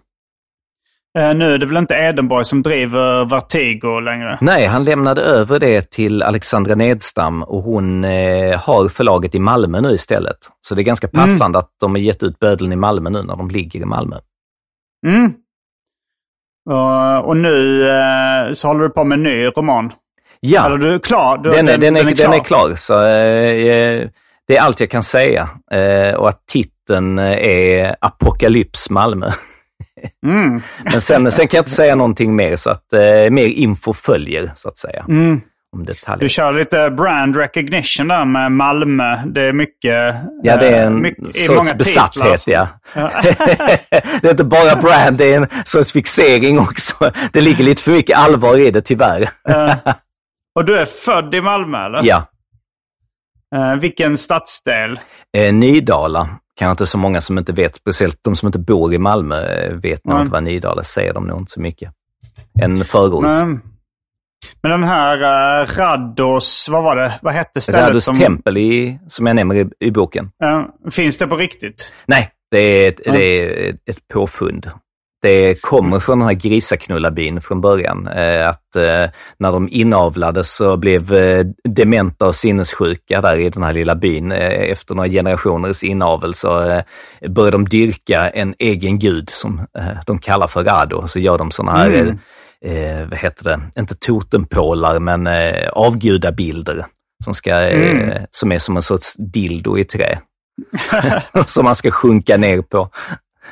Eh, 1.18 1.34
nu 1.34 1.54
är 1.54 1.58
det 1.58 1.66
väl 1.66 1.78
inte 1.78 1.96
Edenborg 1.96 2.46
som 2.46 2.62
driver 2.62 3.26
Vertigo 3.26 4.00
längre? 4.00 4.38
Nej, 4.42 4.66
han 4.66 4.84
lämnade 4.84 5.22
över 5.22 5.60
det 5.60 5.92
till 5.92 6.24
Alexandra 6.24 6.76
Nedstam 6.76 7.44
och 7.44 7.64
hon 7.64 8.04
eh, 8.04 8.60
har 8.60 8.90
förlaget 8.90 9.36
i 9.36 9.40
Malmö 9.40 9.82
nu 9.82 9.94
istället. 9.94 10.38
Så 10.62 10.76
det 10.76 10.82
är 10.82 10.84
ganska 10.84 11.08
passande 11.08 11.60
att 11.60 11.70
de 11.80 11.92
har 11.92 12.00
gett 12.00 12.24
ut 12.24 12.40
Bödeln 12.40 12.74
i 12.74 12.76
Malmö 12.76 13.10
nu 13.10 13.24
när 13.24 13.36
de 13.36 13.50
ligger 13.50 13.80
i 13.80 13.86
Malmö. 13.86 14.16
Mm. 15.08 15.34
Och, 16.70 17.28
och 17.28 17.38
nu 17.38 17.88
eh, 17.90 18.54
så 18.54 18.68
håller 18.68 18.84
du 18.84 18.90
på 18.90 19.04
med 19.04 19.16
en 19.16 19.24
ny 19.24 19.46
roman. 19.46 19.94
Ja, 20.40 20.66
Eller 20.66 20.78
du 20.78 20.94
är 20.96 21.00
klar? 21.00 21.38
Du, 21.38 21.50
den, 21.52 21.70
är, 21.70 21.78
den, 21.78 21.96
är, 21.96 22.04
den 22.04 22.34
är 22.34 22.44
klar. 22.44 22.76
Så, 22.76 22.94
eh, 22.94 24.10
det 24.48 24.58
är 24.58 24.62
allt 24.62 24.80
jag 24.80 24.90
kan 24.90 25.04
säga. 25.04 25.50
Och 26.18 26.30
att 26.30 26.48
titeln 26.48 27.20
är 27.20 27.96
Apokalyps 28.02 28.90
Malmö. 28.90 29.30
Mm. 30.26 30.62
Men 30.92 31.02
sen, 31.02 31.32
sen 31.32 31.48
kan 31.48 31.58
jag 31.58 31.62
inte 31.62 31.72
säga 31.72 31.96
någonting 31.96 32.36
mer, 32.36 32.56
så 32.56 32.70
att 32.70 32.94
eh, 32.94 33.30
mer 33.32 33.46
info 33.48 33.94
följer, 33.94 34.52
så 34.56 34.68
att 34.70 34.78
säga. 34.78 35.06
Mm. 35.10 35.42
Om 35.76 35.86
detaljer. 35.86 36.20
Du 36.20 36.30
kör 36.30 36.54
lite 36.54 36.90
brand 36.90 37.36
recognition 37.38 38.08
där 38.08 38.26
med 38.26 38.52
Malmö. 38.52 39.24
Det 39.26 39.42
är 39.42 39.54
mycket... 39.54 40.16
Ja, 40.44 40.58
det 40.58 40.68
är 40.70 40.80
eh, 40.82 40.86
en 40.88 41.02
mycket- 41.02 41.36
sorts 41.36 41.74
besatthet, 41.78 42.48
ja. 42.48 42.68
Ja. 42.96 43.12
det 44.22 44.24
är 44.28 44.30
inte 44.32 44.44
bara 44.44 44.76
brand, 44.76 45.18
det 45.18 45.34
är 45.34 45.38
en 45.38 45.48
sorts 45.66 45.92
fixering 45.94 46.60
också. 46.60 47.12
Det 47.32 47.42
ligger 47.42 47.64
lite 47.64 47.84
för 47.84 47.92
mycket 47.92 48.18
allvar 48.18 48.58
i 48.58 48.72
det, 48.72 48.82
tyvärr. 48.82 49.30
Och 50.56 50.66
du 50.66 50.78
är 50.80 50.86
född 50.86 51.36
i 51.36 51.42
Malmö, 51.42 51.86
eller? 51.86 52.00
ja. 52.04 52.26
Eh, 53.56 53.76
vilken 53.76 54.18
stadsdel? 54.18 55.00
Eh, 55.38 55.54
Nydala 55.54 56.30
kanske 56.56 56.72
inte 56.72 56.86
så 56.86 56.98
många 56.98 57.22
som 57.22 57.38
inte 57.38 57.54
vet, 57.54 57.76
speciellt 57.76 58.20
de 58.22 58.36
som 58.36 58.48
inte 58.48 58.60
bor 58.60 58.94
i 58.94 58.98
Malmö 58.98 59.46
eh, 59.46 59.74
vet 59.74 60.06
nog 60.06 60.16
Nej. 60.16 60.22
inte 60.22 60.32
vad 60.32 60.44
Nydala 60.44 60.84
säger 60.84 61.14
de 61.14 61.28
nog 61.28 61.40
inte 61.40 61.52
så 61.52 61.62
mycket. 61.62 61.92
En 62.62 62.78
förort. 62.86 63.24
Men, 63.24 63.62
men 64.62 64.72
den 64.72 64.84
här 64.84 65.18
uh, 65.62 65.68
Rhados, 65.68 66.68
vad 66.72 66.84
var 66.84 66.96
det? 66.96 67.20
Vad 67.22 67.34
hette 67.34 67.62
stället? 67.62 67.82
Rhados 67.82 68.06
som, 68.06 68.20
tempel 68.20 68.58
i, 68.58 69.00
som 69.08 69.26
jag 69.28 69.36
nämner 69.36 69.56
i, 69.56 69.70
i 69.80 69.92
boken. 69.92 70.32
Eh, 70.44 70.92
finns 70.92 71.18
det 71.18 71.28
på 71.28 71.36
riktigt? 71.36 71.92
Nej, 72.06 72.32
det 72.52 72.58
är 72.58 72.90
ett, 72.90 73.02
Ja. 73.06 73.14
det 73.14 73.24
är 73.24 73.70
ett 73.86 74.08
påfund 74.14 74.72
det 75.24 75.62
kommer 75.62 76.00
från 76.00 76.20
den 76.20 76.28
här 76.28 76.36
grisaknullarbyn 76.36 77.42
från 77.42 77.62
början. 77.62 78.08
Eh, 78.08 78.50
att 78.50 78.76
eh, 78.76 79.10
när 79.38 79.52
de 79.52 79.70
inavlades 79.72 80.56
så 80.56 80.78
blev 80.78 81.14
eh, 81.14 81.46
dementa 81.64 82.28
och 82.28 82.36
sinnessjuka 82.36 83.22
där 83.22 83.40
i 83.40 83.50
den 83.50 83.64
här 83.64 83.74
lilla 83.74 83.96
byn. 83.96 84.32
Efter 84.32 84.96
några 84.96 85.10
generationers 85.10 85.84
inavel 85.84 86.34
så 86.34 86.82
började 87.30 87.58
de 87.58 87.66
dyrka 87.66 88.30
en 88.30 88.56
egen 88.60 89.00
gud 89.00 89.30
som 89.30 89.62
de 90.06 90.20
kallar 90.20 90.48
för 90.48 90.64
Rado. 90.64 91.08
Så 91.08 91.20
gör 91.20 91.38
de 91.38 91.52
sådana 91.52 91.78
här, 91.78 91.92
mm. 91.92 92.20
eh, 92.66 93.08
vad 93.10 93.20
heter 93.20 93.44
det, 93.44 93.80
inte 93.80 93.96
totempålar 93.96 95.00
men 95.00 95.28
eh, 95.28 95.70
avgudabilder 95.70 96.86
som, 97.24 97.34
ska, 97.34 97.56
mm. 97.56 98.26
som 98.32 98.52
är 98.52 98.60
som 98.60 98.76
en 98.76 98.84
sorts 98.84 99.16
dildo 99.18 99.78
i 99.78 99.84
trä. 99.84 100.20
som 101.46 101.66
man 101.66 101.76
ska 101.76 101.92
sjunka 101.92 102.38
ner 102.38 102.62
på 102.62 102.90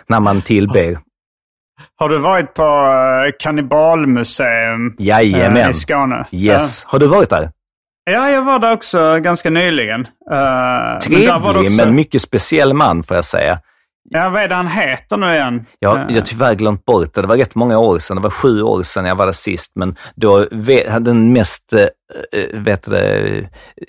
när 0.08 0.20
man 0.20 0.42
tillber. 0.42 0.98
Har 1.96 2.10
du 2.10 2.20
varit 2.20 2.54
på 2.54 2.64
eh, 2.64 3.36
Kannibalmuseum 3.40 4.96
Jajamän. 5.00 5.72
i 5.72 5.74
Skåne? 5.74 6.28
Yes. 6.32 6.84
Har 6.86 7.00
du 7.00 7.08
varit 7.08 7.30
där? 7.30 7.50
Ja, 8.04 8.30
jag 8.30 8.42
var 8.42 8.60
där 8.60 8.74
också 8.74 9.20
ganska 9.20 9.50
nyligen. 9.50 10.02
Uh, 10.32 11.00
Trevlig, 11.00 11.28
men, 11.28 11.58
också... 11.58 11.86
men 11.86 11.96
mycket 11.96 12.22
speciell 12.22 12.74
man 12.74 13.04
får 13.04 13.16
jag 13.16 13.26
säga. 13.26 13.60
Ja, 14.10 14.30
vad 14.30 14.42
är 14.42 14.48
det 14.48 14.56
han 14.56 14.68
heter 14.68 15.18
nu 15.18 15.36
igen? 15.36 15.66
Ja, 15.80 16.06
jag 16.10 16.16
har 16.16 16.22
tyvärr 16.22 16.56
glömt 16.56 16.86
bort 16.86 17.14
det. 17.14 17.22
Det 17.22 17.28
var 17.28 17.38
rätt 17.38 17.56
många 17.56 17.80
år 17.80 18.00
sedan. 18.00 18.16
Det 18.16 18.22
var 18.22 18.30
sju 18.30 18.62
år 18.62 18.84
sedan 18.84 19.06
jag 19.06 19.16
var 19.16 19.26
där 19.26 19.34
sist. 19.34 19.72
Men 19.76 19.96
då, 20.16 20.46
den 21.00 21.34
mest, 21.34 21.74
vet 22.54 22.86
du, 22.86 23.48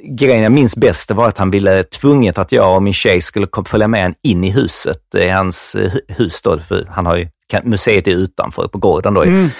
grejen 0.08 0.42
jag 0.42 0.52
minns 0.52 0.76
bäst 0.76 1.08
det 1.08 1.14
var 1.14 1.28
att 1.28 1.38
han 1.38 1.50
ville 1.50 1.82
tvunget 1.82 2.38
att 2.38 2.52
jag 2.52 2.76
och 2.76 2.82
min 2.82 2.92
tjej 2.92 3.20
skulle 3.20 3.46
följa 3.66 3.88
med 3.88 4.02
honom 4.02 4.14
in 4.22 4.44
i 4.44 4.50
huset, 4.50 5.14
i 5.16 5.28
hans 5.28 5.76
hus 6.08 6.42
då, 6.42 6.58
för 6.58 6.86
han 6.90 7.06
har 7.06 7.16
ju 7.16 7.28
museet 7.64 8.06
är 8.06 8.10
utanför 8.10 8.68
på 8.68 8.78
gården 8.78 9.14
då. 9.14 9.22
Mm. 9.22 9.50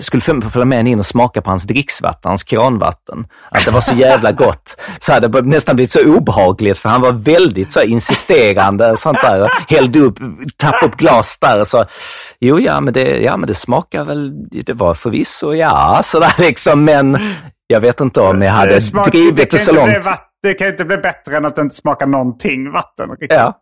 skulle 0.00 0.22
följa 0.22 0.64
med 0.64 0.88
in 0.88 0.98
och 0.98 1.06
smaka 1.06 1.42
på 1.42 1.50
hans 1.50 1.64
dricksvatten, 1.64 2.28
hans 2.28 2.42
kranvatten. 2.42 3.26
Att 3.50 3.64
det 3.64 3.70
var 3.70 3.80
så 3.80 3.94
jävla 3.94 4.32
gott. 4.32 4.80
Så 4.98 5.12
hade 5.12 5.28
det 5.28 5.42
nästan 5.42 5.76
blivit 5.76 5.90
så 5.90 6.16
obehagligt 6.16 6.78
för 6.78 6.88
han 6.88 7.00
var 7.00 7.12
väldigt 7.12 7.72
så 7.72 7.82
insisterande 7.82 8.90
och 8.90 8.98
sånt 8.98 9.18
där. 9.22 9.42
Och 9.42 9.50
hällde 9.68 9.98
upp, 9.98 10.18
tappade 10.56 10.86
upp 10.86 10.96
glas 10.96 11.38
där 11.40 11.60
och 11.60 11.66
så. 11.66 11.84
Jo, 12.40 12.60
ja 12.60 12.80
men 12.80 12.94
det, 12.94 13.20
ja, 13.20 13.36
men 13.36 13.46
det 13.46 13.54
smakar 13.54 14.04
väl, 14.04 14.32
det 14.50 14.72
var 14.72 14.94
förvisso 14.94 15.54
ja, 15.54 16.00
sådär 16.04 16.34
liksom. 16.38 16.84
Men 16.84 17.18
jag 17.66 17.80
vet 17.80 18.00
inte 18.00 18.20
om 18.20 18.42
jag 18.42 18.52
hade 18.52 18.78
drivit 19.10 19.50
det 19.50 19.58
så 19.58 19.72
långt 19.72 20.06
det 20.42 20.54
kan 20.54 20.66
ju 20.66 20.70
inte 20.70 20.84
bli 20.84 20.96
bättre 20.96 21.36
än 21.36 21.44
att 21.44 21.56
det 21.56 21.62
inte 21.62 21.74
smakar 21.74 22.06
någonting 22.06 22.70
vatten. 22.70 23.16
Ja. 23.20 23.60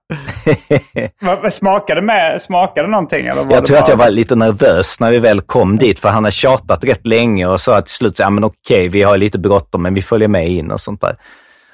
smakade, 1.51 2.03
med, 2.03 2.43
smakade 2.43 2.89
någonting? 2.89 3.27
Eller 3.27 3.45
var 3.45 3.53
jag 3.53 3.65
tror 3.65 3.77
bara... 3.77 3.83
att 3.83 3.89
jag 3.89 3.97
var 3.97 4.11
lite 4.11 4.37
nervös 4.37 5.01
när 5.01 5.11
vi 5.11 5.19
väl 5.19 5.41
kom 5.41 5.79
dit, 5.79 5.99
för 5.99 6.09
han 6.09 6.25
har 6.25 6.31
tjatat 6.31 6.85
rätt 6.85 7.07
länge 7.07 7.47
och 7.47 7.61
sa 7.61 7.83
till 7.83 7.95
slut, 7.95 8.19
ja 8.19 8.31
men 8.31 8.45
okej, 8.45 8.89
vi 8.89 9.03
har 9.03 9.17
lite 9.17 9.39
bråttom, 9.39 9.83
men 9.83 9.95
vi 9.95 10.03
följer 10.03 10.29
med 10.29 10.49
in 10.49 10.71
och 10.71 10.81
sånt 10.81 11.01
där. 11.01 11.17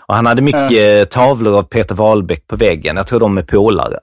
Och 0.08 0.14
han 0.14 0.26
hade 0.26 0.42
mycket 0.42 0.98
ja. 0.98 1.04
tavlor 1.04 1.58
av 1.58 1.62
Peter 1.62 1.94
Wahlbeck 1.94 2.46
på 2.46 2.56
väggen. 2.56 2.96
Jag 2.96 3.06
tror 3.06 3.20
de 3.20 3.38
är 3.38 3.42
polare. 3.42 3.98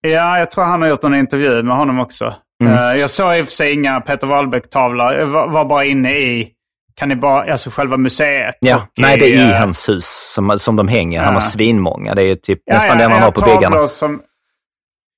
Ja, 0.00 0.38
jag 0.38 0.50
tror 0.50 0.64
han 0.64 0.82
har 0.82 0.88
gjort 0.88 1.04
en 1.04 1.14
intervju 1.14 1.62
med 1.62 1.76
honom 1.76 2.00
också. 2.00 2.34
Mm. 2.64 2.72
Eh, 2.72 3.00
jag 3.00 3.10
såg 3.10 3.36
i 3.36 3.42
och 3.42 3.46
för 3.46 3.52
sig 3.52 3.72
inga 3.72 4.00
Peter 4.00 4.26
Wahlbeck-tavlor. 4.26 5.12
Jag 5.12 5.26
var 5.26 5.64
bara 5.64 5.84
inne 5.84 6.18
i 6.18 6.52
kannibal, 6.96 7.50
alltså 7.50 7.70
själva 7.70 7.96
museet. 7.96 8.54
Ja, 8.60 8.76
och, 8.76 8.82
nej 8.96 9.18
det 9.18 9.24
är 9.24 9.48
i 9.48 9.52
uh, 9.52 9.58
hans 9.58 9.88
hus 9.88 10.06
som, 10.34 10.58
som 10.58 10.76
de 10.76 10.88
hänger. 10.88 11.22
Han 11.22 11.34
har 11.34 11.40
svinmånga. 11.40 12.14
Det 12.14 12.22
är 12.22 12.36
typ 12.36 12.62
ja, 12.64 12.74
nästan 12.74 12.98
ja, 12.98 13.08
det 13.08 13.14
han 13.14 13.22
har 13.22 13.30
på 13.30 13.46
väggarna. 13.46 13.88
Som, 13.88 14.20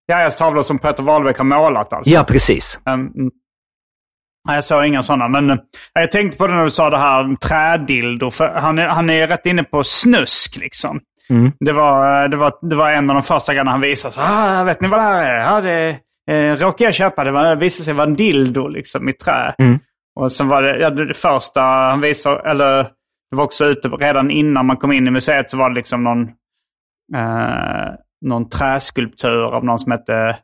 ja, 0.06 0.20
jag 0.20 0.36
tavlor 0.36 0.62
som 0.62 0.78
Peter 0.78 1.02
Wahlbeck 1.02 1.38
har 1.38 1.44
målat 1.44 1.92
alltså. 1.92 2.10
Ja, 2.10 2.24
precis. 2.24 2.80
Um, 2.90 3.30
jag 4.48 4.64
såg 4.64 4.86
inga 4.86 5.02
sådana, 5.02 5.28
men 5.28 5.50
uh, 5.50 5.56
jag 5.92 6.12
tänkte 6.12 6.38
på 6.38 6.46
det 6.46 6.54
när 6.54 6.64
du 6.64 6.70
sa 6.70 6.90
det 6.90 6.98
här 6.98 7.36
trädildo. 7.36 8.30
För 8.30 8.48
han 8.48 8.78
är, 8.78 8.86
han 8.86 9.10
är 9.10 9.26
rätt 9.26 9.46
inne 9.46 9.64
på 9.64 9.84
snusk 9.84 10.56
liksom. 10.56 11.00
Mm. 11.30 11.52
Det, 11.60 11.72
var, 11.72 12.22
eh, 12.24 12.30
det, 12.30 12.36
var, 12.36 12.52
det 12.62 12.76
var 12.76 12.90
en 12.90 13.10
av 13.10 13.14
de 13.14 13.22
första 13.22 13.52
gångerna 13.52 13.70
han 13.70 13.80
visade. 13.80 14.14
Så, 14.14 14.20
ah, 14.20 14.64
vet 14.64 14.80
ni 14.80 14.88
vad 14.88 15.00
det 15.00 15.04
här 15.04 15.24
är? 15.24 15.40
Ja, 15.40 15.60
det 15.60 15.98
eh, 16.34 16.56
råkade 16.56 16.84
jag 16.84 16.94
köpa. 16.94 17.24
Det, 17.24 17.30
var, 17.30 17.44
det 17.44 17.54
visade 17.54 17.84
sig 17.84 17.94
vara 17.94 18.06
en 18.06 18.14
dildo 18.14 18.68
liksom, 18.68 19.08
i 19.08 19.12
trä. 19.12 19.54
Mm. 19.58 19.78
Och 20.18 20.32
sen 20.32 20.48
var 20.48 20.62
det, 20.62 20.78
ja, 20.78 20.90
det 20.90 21.14
första 21.14 21.60
han 21.60 22.00
visade, 22.00 22.50
eller 22.50 22.82
det 23.30 23.36
var 23.36 23.44
också 23.44 23.64
ute 23.64 23.88
redan 23.88 24.30
innan 24.30 24.66
man 24.66 24.76
kom 24.76 24.92
in 24.92 25.06
i 25.06 25.10
museet 25.10 25.50
så 25.50 25.56
var 25.56 25.68
det 25.68 25.74
liksom 25.74 26.04
någon, 26.04 26.22
eh, 27.14 27.94
någon 28.20 28.48
träskulptur 28.48 29.42
av 29.42 29.64
någon 29.64 29.78
som 29.78 29.92
hette 29.92 30.38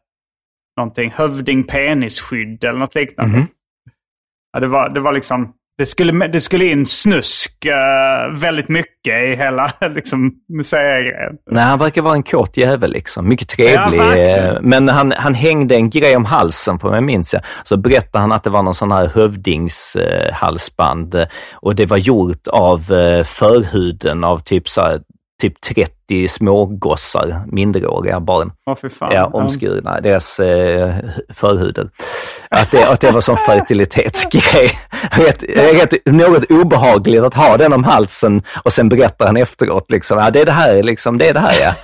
någonting, 0.77 1.11
hövding 1.11 1.65
penisskydd 1.65 2.65
eller 2.65 2.79
något 2.79 2.95
liknande. 2.95 3.35
Mm 3.35 3.47
-hmm. 3.47 3.51
ja, 4.53 4.61
det, 4.61 4.69
var, 4.69 4.89
det 4.89 5.01
var 5.01 5.13
liksom 5.13 5.55
det 5.79 5.87
skulle, 5.87 6.27
det 6.27 6.41
skulle 6.41 6.65
in 6.65 6.87
snusk 6.87 7.67
uh, 7.67 8.39
väldigt 8.39 8.69
mycket 8.69 9.23
i 9.23 9.37
hela 9.37 9.73
liksom, 9.95 10.33
museigrejen. 10.49 11.37
Nej, 11.51 11.65
han 11.65 11.79
verkar 11.79 12.03
vara 12.03 12.15
en 12.15 12.23
kåt 12.23 12.57
jävel 12.57 12.93
liksom. 12.93 13.29
Mycket 13.29 13.49
trevlig. 13.49 13.99
Ja, 13.99 14.59
men 14.63 14.89
han, 14.89 15.13
han 15.17 15.35
hängde 15.35 15.75
en 15.75 15.91
grej 15.91 16.17
om 16.17 16.25
halsen 16.25 16.79
på 16.79 16.91
mig, 16.91 17.01
minns 17.01 17.35
jag. 17.35 17.43
Så 17.65 17.77
berättade 17.77 18.23
han 18.23 18.33
att 18.33 18.45
det 18.45 18.51
var 18.51 18.63
någon 18.63 18.75
sån 18.75 18.93
här 18.93 19.07
hövdingshalsband. 19.07 21.15
Uh, 21.15 21.25
och 21.53 21.75
det 21.75 21.87
var 21.87 21.97
gjort 21.97 22.47
av 22.47 22.93
uh, 22.93 23.25
förhuden 23.25 24.25
av 24.25 24.39
typ 24.39 24.69
så 24.69 24.81
här, 24.81 25.01
typ 25.45 25.61
30 25.61 26.29
smågossar, 26.29 27.43
minderåriga 27.47 28.21
barn. 28.21 28.53
Oh. 28.67 28.77
Ja, 29.11 29.27
omskurna, 29.27 30.01
deras 30.01 30.41
eh, 30.41 30.95
förhudar. 31.35 31.89
Att 32.51 32.71
det, 32.71 32.89
att 32.89 33.01
det 33.01 33.11
var 33.11 33.21
som 33.21 33.37
fertilitetsgrej. 33.47 34.71
rätt, 35.11 35.43
rätt, 35.43 36.07
något 36.07 36.51
obehagligt 36.51 37.23
att 37.23 37.35
ha 37.35 37.57
den 37.57 37.73
om 37.73 37.85
halsen 37.85 38.43
och 38.65 38.73
sen 38.73 38.89
berättar 38.89 39.27
han 39.27 39.37
efteråt 39.37 39.91
liksom, 39.91 40.19
ja 40.19 40.31
det 40.31 40.41
är 40.41 40.45
det 40.45 40.53
här 40.53 40.83
liksom, 40.83 41.19
det 41.19 41.29
är 41.29 41.35
det 41.35 41.41
här 41.41 41.55
ja. 41.61 41.75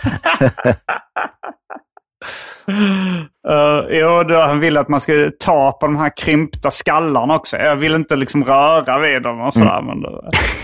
Uh, 3.48 3.86
jo, 3.90 4.22
då, 4.22 4.40
han 4.40 4.60
ville 4.60 4.80
att 4.80 4.88
man 4.88 5.00
skulle 5.00 5.30
ta 5.30 5.72
på 5.72 5.86
de 5.86 5.96
här 5.96 6.16
krympta 6.16 6.70
skallarna 6.70 7.34
också. 7.34 7.56
Jag 7.56 7.76
vill 7.76 7.94
inte 7.94 8.16
liksom 8.16 8.44
röra 8.44 8.98
vid 8.98 9.22
dem 9.22 9.40
och 9.40 9.52
sådär. 9.52 9.78
Mm. 9.78 10.00
Men, 10.00 10.02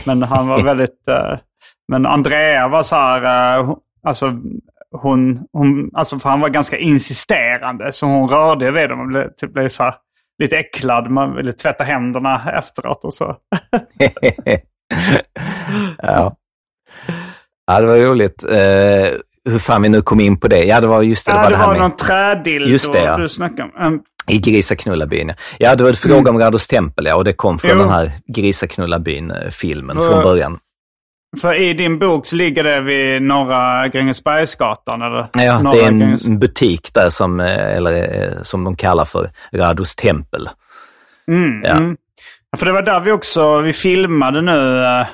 men, 0.07 0.23
han 0.23 0.49
var 0.49 0.63
väldigt... 0.65 1.09
Uh, 1.09 1.39
men 1.88 2.07
Andrea 2.07 2.68
var 2.68 2.83
så 2.83 2.96
här, 2.96 3.61
uh, 3.61 3.77
alltså 4.03 4.35
hon, 4.90 5.46
hon, 5.53 5.90
alltså 5.94 6.18
för 6.18 6.31
han 6.31 6.40
var 6.40 6.49
ganska 6.49 6.77
insisterande 6.79 7.92
så 7.92 8.07
hon 8.07 8.29
rörde 8.29 8.70
vid 8.70 8.88
dem 8.88 9.01
och 9.01 9.07
blev, 9.07 9.29
typ 9.37 9.53
blev 9.53 9.68
så 9.68 9.83
här, 9.83 9.94
lite 10.38 10.57
äcklad. 10.57 11.11
Man 11.11 11.37
ville 11.37 11.53
tvätta 11.53 11.85
händerna 11.85 12.53
efteråt 12.59 13.05
och 13.05 13.14
så. 13.14 13.37
ja. 15.99 16.37
ja, 17.66 17.81
det 17.81 17.87
var 17.87 17.96
roligt. 17.96 18.44
Uh, 18.44 19.18
hur 19.51 19.59
fan 19.59 19.83
vi 19.83 19.88
nu 19.88 20.03
kom 20.03 20.20
in 20.20 20.40
på 20.40 20.49
det. 20.49 20.64
Ja, 20.64 20.81
det 20.81 20.87
var 20.87 21.03
just 21.03 21.27
det. 21.27 21.33
Det 21.33 21.38
var, 21.38 21.51
det 21.51 21.57
här 21.57 21.72
med... 21.72 21.81
någon 21.81 21.96
trädild 21.96 22.68
just 22.68 22.92
det, 22.92 23.03
ja. 23.05 23.16
du 23.16 23.29
snackade 23.29 23.62
om. 23.62 23.87
Um... 23.87 24.03
I 24.29 24.38
Grisaknullarbyn. 24.38 25.33
Ja, 25.59 25.75
det 25.77 25.83
var 25.83 25.90
ett 25.90 25.99
fråga 25.99 26.18
mm. 26.18 26.35
om 26.35 26.40
Rados 26.40 26.68
tempel, 26.68 27.07
ja. 27.07 27.16
Och 27.16 27.25
det 27.25 27.33
kom 27.33 27.59
från 27.59 27.70
jo. 27.70 27.79
den 27.79 27.88
här 27.88 28.12
Grisaknullarbyn-filmen 28.27 29.96
från 29.96 30.22
början. 30.22 30.59
För 31.40 31.55
i 31.55 31.75
din 31.75 31.99
bok 31.99 32.27
så 32.27 32.37
ligger 32.37 32.64
det 32.64 32.81
vid 32.81 33.22
Norra 33.22 33.88
Grängesbergsgatan? 33.88 35.03
Eller? 35.03 35.27
Ja, 35.33 35.59
norra 35.59 35.75
det 35.75 35.81
är 35.81 35.88
en 35.88 35.99
Gränges... 35.99 36.29
butik 36.29 36.94
där 36.94 37.11
som, 37.11 37.40
eh, 37.40 37.77
eller, 37.77 38.22
eh, 38.22 38.42
som 38.42 38.64
de 38.64 38.77
kallar 38.77 39.05
för 39.05 39.31
Rados 39.53 39.96
tempel. 39.96 40.49
Mm, 41.29 41.62
ja. 41.64 41.70
Mm. 41.70 41.96
För 42.57 42.66
det 42.66 42.72
var 42.72 42.83
där 42.83 43.01
vi 43.01 43.12
också, 43.12 43.61
vi 43.61 43.72
filmade 43.72 44.42
nu. 44.42 44.85
Eh, 44.85 45.07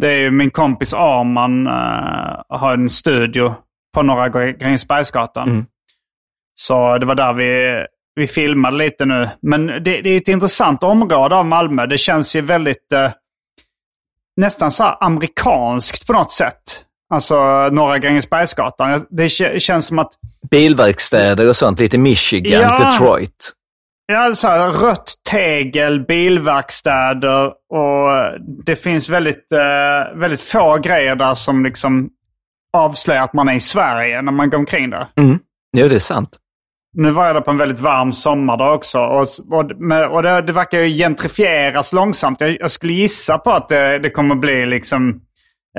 det 0.00 0.08
är 0.08 0.18
ju 0.18 0.30
min 0.30 0.50
kompis 0.50 0.94
Arman 0.94 1.66
har 2.48 2.74
en 2.74 2.90
studio 2.90 3.54
på 3.94 4.02
Norra 4.02 4.28
Grängesbergsgatan. 4.52 5.48
Mm. 5.48 5.66
Så 6.54 6.98
det 6.98 7.06
var 7.06 7.14
där 7.14 7.32
vi, 7.32 7.84
vi 8.14 8.26
filmade 8.26 8.76
lite 8.76 9.04
nu. 9.04 9.28
Men 9.42 9.66
det, 9.66 9.80
det, 9.80 10.10
är 10.10 10.16
ett 10.16 10.28
intressant 10.28 10.84
område 10.84 11.36
av 11.36 11.46
Malmö. 11.46 11.86
Det 11.86 11.98
känns 11.98 12.36
ju 12.36 12.40
väldigt 12.40 12.92
nästan 14.38 14.70
så 14.70 14.84
amerikanskt 14.84 16.06
på 16.06 16.12
något 16.12 16.32
sätt. 16.32 16.84
Alltså 17.14 17.34
Norra 17.68 17.98
Grängesbergsgatan. 17.98 19.06
Det 19.10 19.28
känns 19.62 19.86
som 19.86 19.98
att... 19.98 20.10
Bilverkstäder 20.50 21.48
och 21.48 21.56
sånt, 21.56 21.80
lite 21.80 21.98
Michigan, 21.98 22.62
ja, 22.62 22.90
Detroit. 22.90 23.52
Ja, 24.06 24.34
så 24.34 24.48
här, 24.48 24.72
rött 24.72 25.14
tegel, 25.30 26.06
bilverkstäder 26.06 27.46
och 27.46 28.38
det 28.66 28.76
finns 28.76 29.08
väldigt, 29.08 29.46
uh, 29.52 30.20
väldigt 30.20 30.40
få 30.40 30.78
grejer 30.78 31.16
där 31.16 31.34
som 31.34 31.64
liksom 31.64 32.10
avslöjar 32.72 33.22
att 33.22 33.32
man 33.32 33.48
är 33.48 33.54
i 33.54 33.60
Sverige 33.60 34.22
när 34.22 34.32
man 34.32 34.50
går 34.50 34.58
omkring 34.58 34.90
där. 34.90 35.06
Mm. 35.16 35.38
Jo, 35.76 35.88
det 35.88 35.94
är 35.94 35.98
sant. 35.98 36.36
Nu 37.00 37.10
var 37.10 37.26
jag 37.26 37.36
där 37.36 37.40
på 37.40 37.50
en 37.50 37.58
väldigt 37.58 37.80
varm 37.80 38.12
sommardag 38.12 38.74
också. 38.74 38.98
Och, 38.98 39.26
och, 39.50 39.70
och 40.10 40.22
det, 40.22 40.42
det 40.42 40.52
verkar 40.52 40.80
ju 40.80 40.98
gentrifieras 40.98 41.92
långsamt. 41.92 42.40
Jag, 42.40 42.56
jag, 42.60 42.70
skulle 42.70 42.92
gissa 42.92 43.38
på 43.38 43.50
att 43.50 43.68
det, 43.68 43.98
det 43.98 44.10
kommer 44.10 44.34
bli 44.34 44.66
liksom 44.66 45.20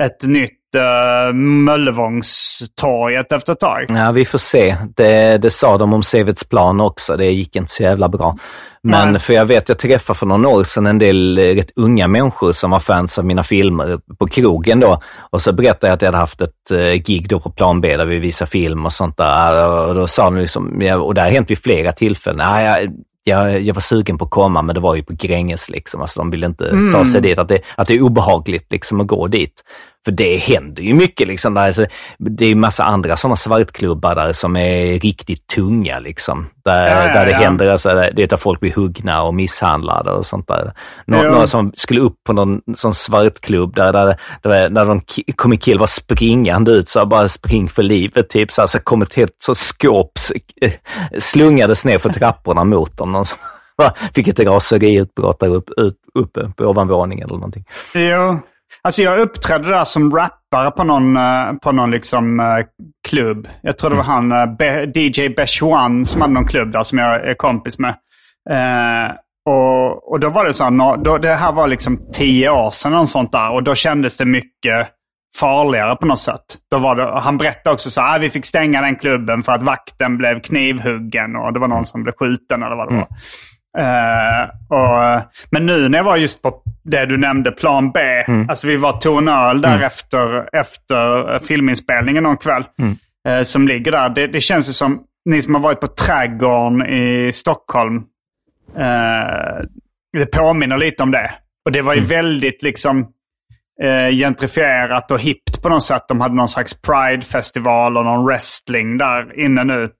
ett 0.00 0.26
nytt 0.26 0.59
uh, 0.76 1.34
Möllevångstorget 1.34 3.32
efter 3.32 3.52
ett 3.52 3.60
tag. 3.60 3.86
Ja, 3.88 4.12
vi 4.12 4.24
får 4.24 4.38
se. 4.38 4.76
Det, 4.96 5.38
det 5.38 5.50
sa 5.50 5.78
de 5.78 5.92
om 5.92 6.02
Sevets 6.02 6.44
också. 6.80 7.16
Det 7.16 7.30
gick 7.30 7.56
inte 7.56 7.70
så 7.70 7.82
jävla 7.82 8.08
bra. 8.08 8.36
Men 8.82 9.12
Nej. 9.12 9.20
för 9.20 9.32
jag 9.32 9.46
vet, 9.46 9.68
jag 9.68 9.78
träffade 9.78 10.18
för 10.18 10.26
några 10.26 10.48
år 10.48 10.64
sedan 10.64 10.86
en 10.86 10.98
del 10.98 11.38
eh, 11.38 11.42
rätt 11.42 11.70
unga 11.76 12.08
människor 12.08 12.52
som 12.52 12.70
var 12.70 12.80
fans 12.80 13.18
av 13.18 13.24
mina 13.24 13.42
filmer 13.42 14.00
på 14.18 14.26
krogen 14.26 14.80
då. 14.80 15.00
Och 15.30 15.42
så 15.42 15.52
berättade 15.52 15.86
jag 15.86 15.94
att 15.94 16.02
jag 16.02 16.08
hade 16.08 16.18
haft 16.18 16.40
ett 16.40 16.72
uh, 16.72 16.92
gig 16.92 17.28
då 17.28 17.40
på 17.40 17.50
plan 17.50 17.80
B 17.80 17.96
där 17.96 18.06
vi 18.06 18.18
visade 18.18 18.50
film 18.50 18.86
och 18.86 18.92
sånt 18.92 19.16
där. 19.16 19.68
Och 19.88 19.94
då 19.94 20.06
sa 20.06 20.24
de 20.24 20.36
liksom, 20.36 20.82
och 21.02 21.14
det 21.14 21.20
har 21.20 21.30
hänt 21.30 21.50
vid 21.50 21.62
flera 21.62 21.92
tillfällen, 21.92 22.40
ah, 22.40 22.62
jag, 22.62 22.90
jag, 23.24 23.60
jag 23.60 23.74
var 23.74 23.80
sugen 23.80 24.18
på 24.18 24.24
att 24.24 24.30
komma, 24.30 24.62
men 24.62 24.74
det 24.74 24.80
var 24.80 24.94
ju 24.94 25.02
på 25.02 25.12
Gränges 25.12 25.70
liksom. 25.70 26.00
Alltså 26.00 26.20
de 26.20 26.30
ville 26.30 26.46
inte 26.46 26.68
mm. 26.68 26.92
ta 26.92 27.04
sig 27.04 27.20
dit. 27.20 27.38
Att 27.38 27.48
det, 27.48 27.60
att 27.74 27.88
det 27.88 27.94
är 27.94 28.02
obehagligt 28.02 28.72
liksom 28.72 29.00
att 29.00 29.06
gå 29.06 29.26
dit. 29.26 29.62
För 30.04 30.12
det 30.12 30.36
händer 30.36 30.82
ju 30.82 30.94
mycket 30.94 31.28
liksom. 31.28 31.54
Där, 31.54 31.66
alltså, 31.66 31.86
det 32.18 32.46
är 32.46 32.54
massa 32.54 32.84
andra 32.84 33.16
sådana 33.16 33.36
svartklubbar 33.36 34.14
där 34.14 34.32
som 34.32 34.56
är 34.56 35.00
riktigt 35.00 35.46
tunga 35.46 35.98
liksom. 35.98 36.46
Där, 36.64 36.88
ja, 36.88 37.06
ja, 37.06 37.14
där 37.14 37.26
det 37.26 37.32
ja. 37.32 37.38
händer, 37.38 37.66
alltså, 37.66 37.88
det 37.88 38.22
är 38.22 38.26
där 38.26 38.36
folk 38.36 38.60
blir 38.60 38.72
huggna 38.72 39.22
och 39.22 39.34
misshandlade 39.34 40.10
och 40.10 40.26
sånt 40.26 40.48
där. 40.48 40.72
Nå, 41.06 41.22
Några 41.22 41.46
som 41.46 41.72
skulle 41.76 42.00
upp 42.00 42.16
på 42.26 42.32
någon 42.32 42.60
sån 42.74 42.94
svartklubb 42.94 43.74
där, 43.74 43.92
där, 43.92 44.16
där, 44.42 44.70
där 44.70 44.84
de 44.84 45.00
kom 45.34 45.52
en 45.52 45.58
kille 45.58 45.80
var 45.80 45.86
springande 45.86 46.72
ut, 46.72 46.88
så 46.88 47.06
bara 47.06 47.28
spring 47.28 47.68
för 47.68 47.82
livet 47.82 48.28
typ. 48.28 48.52
Så, 48.52 48.62
alltså, 48.62 48.78
kom 48.78 49.02
ett 49.02 49.14
helt 49.14 49.36
så 49.38 49.54
skåp 49.54 50.12
slungades 51.18 51.84
ner 51.84 51.98
för 51.98 52.10
trapporna 52.10 52.64
mot 52.64 52.98
dem. 52.98 53.12
Någon 53.12 53.24
som, 53.24 53.38
fick 54.14 54.28
ett 54.28 54.40
raseriutbrott 54.40 55.40
där 55.40 55.48
upp, 55.48 55.70
uppe 56.14 56.52
på 56.56 56.64
ovanvåningen 56.64 57.28
eller 57.28 57.38
någonting. 57.38 57.64
Jo. 57.94 58.40
Alltså 58.82 59.02
jag 59.02 59.20
uppträdde 59.20 59.68
där 59.68 59.84
som 59.84 60.16
rappare 60.16 60.70
på 60.70 60.84
någon, 60.84 61.16
eh, 61.16 61.52
på 61.62 61.72
någon 61.72 61.90
liksom, 61.90 62.40
uh, 62.40 62.64
klubb. 63.08 63.48
Jag 63.62 63.78
tror 63.78 63.90
det 63.90 63.96
var 63.96 64.18
mm. 64.18 64.30
han, 64.30 64.56
Be 64.56 64.92
DJ 64.94 65.28
Bechuan, 65.28 66.04
som 66.06 66.20
hade 66.20 66.32
någon 66.32 66.48
klubb 66.48 66.72
där 66.72 66.82
som 66.82 66.98
jag 66.98 67.28
är 67.28 67.34
kompis 67.34 67.78
med. 67.78 67.94
Uh, 68.50 69.12
och, 69.46 70.12
och 70.12 70.20
då 70.20 70.30
var 70.30 70.44
det 70.44 70.52
så 70.52 70.64
här, 70.64 70.96
då, 70.96 71.18
det 71.18 71.34
här 71.34 71.52
var 71.52 71.68
liksom 71.68 72.00
tio 72.12 72.50
år 72.50 72.70
sedan 72.70 72.94
och 72.94 73.08
sånt 73.08 73.32
där. 73.32 73.50
Och 73.50 73.62
då 73.62 73.74
kändes 73.74 74.16
det 74.16 74.24
mycket 74.24 74.88
farligare 75.36 75.96
på 75.96 76.06
något 76.06 76.20
sätt. 76.20 76.44
Då 76.70 76.78
var 76.78 76.96
det, 76.96 77.20
han 77.20 77.38
berättade 77.38 77.74
också 77.74 77.90
så 77.90 78.00
här, 78.00 78.18
vi 78.18 78.30
fick 78.30 78.46
stänga 78.46 78.80
den 78.80 78.96
klubben 78.96 79.42
för 79.42 79.52
att 79.52 79.62
vakten 79.62 80.18
blev 80.18 80.40
knivhuggen 80.40 81.36
och 81.36 81.52
det 81.52 81.58
var 81.58 81.68
någon 81.68 81.86
som 81.86 82.02
blev 82.02 82.12
skjuten 82.12 82.62
eller 82.62 82.76
vad 82.76 82.88
det 82.88 82.94
var. 82.94 83.06
Mm. 83.06 83.14
Uh, 83.78 84.50
och, 84.68 85.22
men 85.50 85.66
nu 85.66 85.88
när 85.88 85.98
jag 85.98 86.04
var 86.04 86.16
just 86.16 86.42
på 86.42 86.62
det 86.84 87.06
du 87.06 87.16
nämnde, 87.16 87.52
plan 87.52 87.90
B. 87.92 88.00
Mm. 88.00 88.50
Alltså 88.50 88.66
vi 88.66 88.76
var 88.76 88.92
tog 88.92 89.18
en 89.18 89.28
öl 89.28 89.60
där 89.60 89.74
mm. 89.74 89.82
efter, 89.82 90.56
efter 90.56 91.38
filminspelningen 91.38 92.22
någon 92.22 92.36
kväll. 92.36 92.64
Mm. 92.78 92.96
Uh, 93.28 93.42
som 93.42 93.68
ligger 93.68 93.92
där. 93.92 94.08
Det, 94.08 94.26
det 94.26 94.40
känns 94.40 94.68
ju 94.68 94.72
som, 94.72 95.00
ni 95.24 95.42
som 95.42 95.54
har 95.54 95.62
varit 95.62 95.80
på 95.80 95.86
Trädgården 95.86 96.86
i 96.86 97.32
Stockholm. 97.32 97.96
Uh, 98.78 99.64
det 100.12 100.26
påminner 100.26 100.78
lite 100.78 101.02
om 101.02 101.10
det. 101.10 101.30
Och 101.64 101.72
det 101.72 101.82
var 101.82 101.94
ju 101.94 101.98
mm. 101.98 102.08
väldigt 102.08 102.62
liksom 102.62 103.12
gentrifierat 104.12 105.10
och 105.10 105.20
hippt 105.20 105.62
på 105.62 105.68
något 105.68 105.84
sätt. 105.84 106.02
De 106.08 106.20
hade 106.20 106.34
någon 106.34 106.48
slags 106.48 106.82
Pride-festival 106.82 107.96
och 107.96 108.04
någon 108.04 108.26
wrestling 108.26 108.98
där 108.98 109.40
inne 109.40 109.64
nu. 109.64 109.90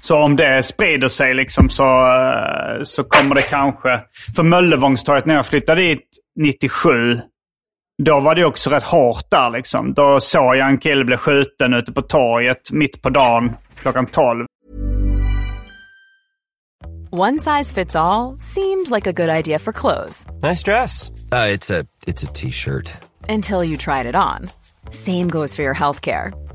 Så 0.00 0.18
om 0.18 0.36
det 0.36 0.62
sprider 0.62 1.08
sig 1.08 1.34
liksom 1.34 1.70
så, 1.70 2.06
eh, 2.06 2.82
så 2.82 3.04
kommer 3.04 3.34
det 3.34 3.42
kanske... 3.42 4.00
För 4.36 4.42
Möllevångstorget 4.42 5.26
när 5.26 5.34
jag 5.34 5.46
flyttade 5.46 5.82
dit 5.82 6.08
97, 6.40 7.20
då 8.02 8.20
var 8.20 8.34
det 8.34 8.44
också 8.44 8.70
rätt 8.70 8.82
hårt 8.82 9.30
där 9.30 9.50
liksom. 9.50 9.94
Då 9.94 10.20
såg 10.20 10.56
jag 10.56 10.68
en 10.68 10.78
kille 10.78 11.04
bli 11.04 11.16
skjuten 11.16 11.74
ute 11.74 11.92
på 11.92 12.02
torget 12.02 12.70
mitt 12.72 13.02
på 13.02 13.10
dagen 13.10 13.52
klockan 13.82 14.06
12. 14.06 14.46
One 17.12 17.40
size 17.40 17.74
fits 17.74 17.96
all, 17.96 18.38
seemed 18.38 18.90
like 18.90 19.10
a 19.10 19.12
good 19.12 19.28
idea 19.28 19.58
for 19.58 19.72
clothes. 19.72 20.26
Nice 20.42 20.62
dress. 20.62 21.10
Uh, 21.32 21.48
it's 21.48 21.70
a 21.70 22.32
T-shirt. 22.34 22.92
Until 23.28 23.64
you 23.64 23.76
tried 23.76 24.06
it 24.06 24.14
on. 24.14 24.48
Same 24.90 25.28
goes 25.28 25.54
for 25.54 25.62
your 25.62 25.74
healthcare. 25.74 26.32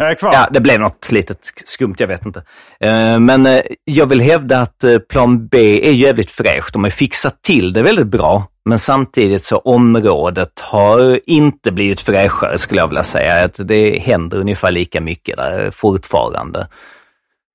Jag 0.00 0.10
är 0.10 0.14
kvar. 0.14 0.32
Ja, 0.32 0.48
det 0.50 0.60
blev 0.60 0.80
något 0.80 1.12
litet 1.12 1.38
skumt, 1.64 1.94
jag 1.98 2.06
vet 2.06 2.26
inte. 2.26 2.38
Uh, 2.84 3.18
men 3.18 3.46
uh, 3.46 3.60
jag 3.84 4.06
vill 4.06 4.20
hävda 4.20 4.60
att 4.60 4.84
uh, 4.84 4.98
plan 4.98 5.48
B 5.48 5.88
är 5.88 5.92
jävligt 5.92 6.30
fräscht. 6.30 6.72
De 6.72 6.84
har 6.84 6.90
fixat 6.90 7.42
till 7.42 7.72
det 7.72 7.82
väldigt 7.82 8.06
bra. 8.06 8.46
Men 8.64 8.78
samtidigt 8.78 9.44
så 9.44 9.58
området 9.58 10.60
har 10.60 11.20
inte 11.26 11.72
blivit 11.72 12.00
fräschare 12.00 12.58
skulle 12.58 12.80
jag 12.80 12.88
vilja 12.88 13.02
säga. 13.02 13.44
Att 13.44 13.68
det 13.68 13.98
händer 13.98 14.38
ungefär 14.38 14.72
lika 14.72 15.00
mycket 15.00 15.36
där 15.36 15.70
fortfarande. 15.70 16.68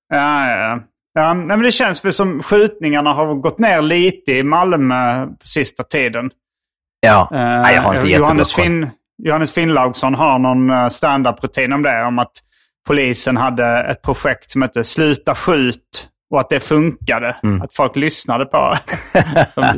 Ja, 0.09 0.49
ja. 0.49 0.79
ja 1.13 1.33
men 1.33 1.61
det 1.61 1.71
känns 1.71 2.05
väl 2.05 2.13
som 2.13 2.43
skjutningarna 2.43 3.13
har 3.13 3.35
gått 3.35 3.59
ner 3.59 3.81
lite 3.81 4.31
i 4.31 4.43
Malmö 4.43 5.25
på 5.25 5.47
sista 5.47 5.83
tiden. 5.83 6.31
Ja, 6.99 7.27
Nej, 7.31 7.75
jag 7.75 7.81
har 7.81 7.95
inte 7.95 8.07
Johannes, 8.07 8.55
Finn, 8.55 8.89
Johannes 9.25 9.51
Finnlaugsson 9.51 10.15
har 10.15 10.39
någon 10.39 10.69
eh, 10.69 10.87
stand-up-rutin 10.87 11.73
om 11.73 11.81
det. 11.81 12.03
Om 12.03 12.19
att 12.19 12.31
polisen 12.87 13.37
hade 13.37 13.83
ett 13.83 14.01
projekt 14.01 14.51
som 14.51 14.61
hette 14.61 14.83
Sluta 14.83 15.35
skjut 15.35 16.07
och 16.31 16.39
att 16.39 16.49
det 16.49 16.59
funkade. 16.59 17.35
Mm. 17.43 17.61
Att 17.61 17.73
folk 17.73 17.95
lyssnade 17.95 18.45
på 18.45 18.77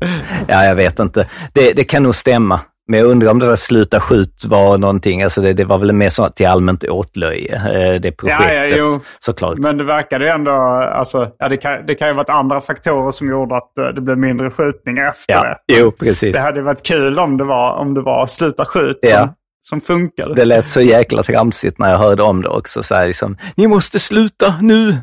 ja, 0.48 0.64
jag 0.64 0.74
vet 0.74 0.98
inte. 0.98 1.28
Det, 1.54 1.72
det 1.72 1.84
kan 1.84 2.02
nog 2.02 2.14
stämma. 2.14 2.60
Men 2.88 3.00
jag 3.00 3.08
undrar 3.08 3.30
om 3.30 3.38
det 3.38 3.46
där 3.46 3.56
Sluta 3.56 4.00
skjut 4.00 4.44
var 4.44 4.78
någonting, 4.78 5.22
alltså 5.22 5.40
det, 5.40 5.52
det 5.52 5.64
var 5.64 5.78
väl 5.78 5.92
mer 5.92 6.10
så 6.10 6.28
till 6.28 6.46
allmänt 6.46 6.84
åtlöje, 6.84 7.54
eh, 7.54 8.00
det 8.00 8.12
projektet. 8.12 8.54
Ja, 8.54 8.64
ja, 8.64 8.76
jo. 8.76 9.00
Såklart. 9.18 9.58
Men 9.58 9.76
det 9.76 9.84
verkade 9.84 10.24
ju 10.24 10.30
ändå, 10.30 10.52
alltså, 10.52 11.30
ja, 11.38 11.48
det, 11.48 11.56
kan, 11.56 11.86
det 11.86 11.94
kan 11.94 12.08
ju 12.08 12.14
varit 12.14 12.28
andra 12.28 12.60
faktorer 12.60 13.10
som 13.10 13.30
gjorde 13.30 13.56
att 13.56 13.78
eh, 13.78 13.86
det 13.86 14.00
blev 14.00 14.18
mindre 14.18 14.50
skjutningar 14.50 15.10
efter 15.10 15.32
ja, 15.32 15.42
det. 15.42 15.58
Jo, 15.78 15.90
precis. 15.90 16.36
Det 16.36 16.42
hade 16.42 16.62
varit 16.62 16.82
kul 16.82 17.18
om 17.18 17.36
det 17.36 17.44
var, 17.44 17.72
om 17.72 17.94
det 17.94 18.00
var 18.00 18.26
Sluta 18.26 18.64
skjut 18.64 18.98
ja. 19.00 19.18
som, 19.18 19.34
som 19.60 19.80
funkade. 19.80 20.34
Det 20.34 20.44
lät 20.44 20.68
så 20.68 20.80
jäkla 20.80 21.22
tramsigt 21.22 21.78
när 21.78 21.90
jag 21.90 21.98
hörde 21.98 22.22
om 22.22 22.42
det 22.42 22.48
också. 22.48 22.82
Så 22.82 22.94
här, 22.94 23.06
liksom, 23.06 23.36
Ni 23.54 23.66
måste 23.66 23.98
sluta 23.98 24.54
nu! 24.60 24.96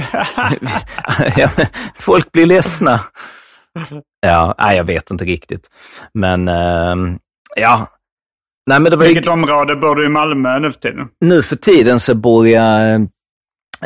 Folk 1.94 2.32
blir 2.32 2.46
ledsna. 2.46 3.00
Ja, 4.20 4.54
nej, 4.58 4.76
jag 4.76 4.84
vet 4.84 5.10
inte 5.10 5.24
riktigt. 5.24 5.68
Men 6.14 6.48
eh, 6.48 6.96
ja. 7.56 7.88
Nej, 8.66 8.80
men 8.80 8.90
det 8.90 8.96
var 8.96 9.04
Vilket 9.04 9.26
ju, 9.26 9.30
område 9.30 9.76
bor 9.76 9.94
du 9.96 10.06
i 10.06 10.08
Malmö 10.08 10.58
nu 10.58 10.72
för 10.72 10.80
tiden? 10.80 11.08
nu 11.20 11.42
för 11.42 11.56
tiden 11.56 12.00
så 12.00 12.14
bor 12.14 12.48
jag 12.48 12.92
eh, 12.94 13.00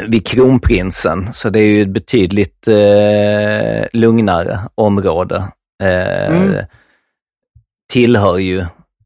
vid 0.09 0.27
Kronprinsen, 0.27 1.33
så 1.33 1.51
det 1.51 1.59
är 1.59 1.67
ju 1.67 1.83
ett 1.83 1.89
betydligt 1.89 2.69
eh, 2.69 3.87
lugnare 3.93 4.59
område. 4.75 5.37
Eh, 5.83 6.27
Mm. 6.27 6.65
Tillhör 7.93 8.39
ju 8.39 8.65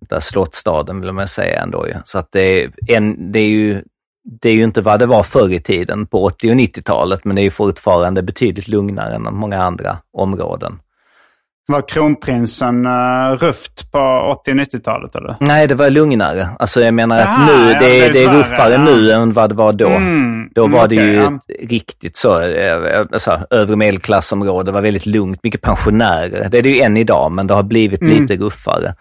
där 0.09 0.21
Slottsstaden 0.21 1.01
vill 1.01 1.13
man 1.13 1.29
säga 1.29 1.63
ändå 1.63 1.89
ju. 1.89 1.95
Så 2.05 2.19
att 2.19 2.33
det 2.33 2.41
är, 2.41 2.73
en, 2.89 3.33
det 3.33 3.39
är 3.39 3.49
ju 3.49 3.83
det 4.41 4.49
är 4.49 4.53
ju 4.55 4.65
inte 4.65 4.81
vad 4.81 4.99
det 4.99 5.07
var 5.07 5.23
förr 5.23 5.53
i 5.53 5.61
tiden 5.61 6.07
på 6.07 6.25
80 6.25 6.51
och 6.51 6.55
90-talet, 6.57 7.25
men 7.25 7.37
det 7.37 7.43
är 7.43 7.45
ju 7.45 7.51
fortfarande 7.51 8.23
betydligt 8.23 8.69
lugnare 8.69 9.15
än 9.15 9.23
många 9.23 9.63
andra 9.63 9.99
områden. 10.17 10.79
Var 11.69 11.89
kronprinsen 11.89 12.87
uh, 12.87 13.37
ruft 13.39 13.93
på 13.93 13.99
80 14.41 14.51
och 14.51 14.55
90-talet 14.57 15.17
eller? 15.17 15.37
Nej, 15.41 15.67
det 15.67 15.75
var 15.75 15.91
lugnare. 15.91 16.49
Alltså 16.59 16.81
jag 16.81 16.95
menar 16.95 17.19
Jaha, 17.19 17.29
att 17.29 17.47
nu, 17.47 17.71
ja, 17.73 17.79
det, 17.81 18.01
är- 18.01 18.07
det 18.07 18.13
det 18.13 18.25
är 18.25 18.35
ruffare 18.39 18.73
ja. 18.73 18.85
nu 18.85 19.13
än 19.13 19.33
vad 19.33 19.51
det 19.51 19.55
var 19.55 19.73
då. 19.73 19.89
Mm, 19.89 20.49
Då 20.55 20.65
mm, 20.65 20.79
var 20.79 20.89
det 20.89 20.97
okej, 20.97 21.09
ju 21.09 21.15
ja. 21.15 21.39
riktigt 21.69 22.17
så, 22.17 22.41
eh, 22.43 23.01
alltså, 23.13 23.47
övre 23.51 23.77
medelklassområde, 23.77 24.71
det 24.71 24.73
var 24.75 24.81
väldigt 24.83 25.07
lugnt, 25.07 25.41
mycket 25.43 25.61
pensionärer. 25.63 26.49
Det 26.49 26.59
är 26.59 26.63
det 26.63 26.69
ju 26.69 26.81
än 26.81 26.97
idag, 26.97 27.33
men 27.33 27.47
det 27.47 27.55
har 27.55 27.63
blivit 27.63 28.01
Mm. 28.03 28.21
lite 28.23 28.37
ruffare. 28.37 28.95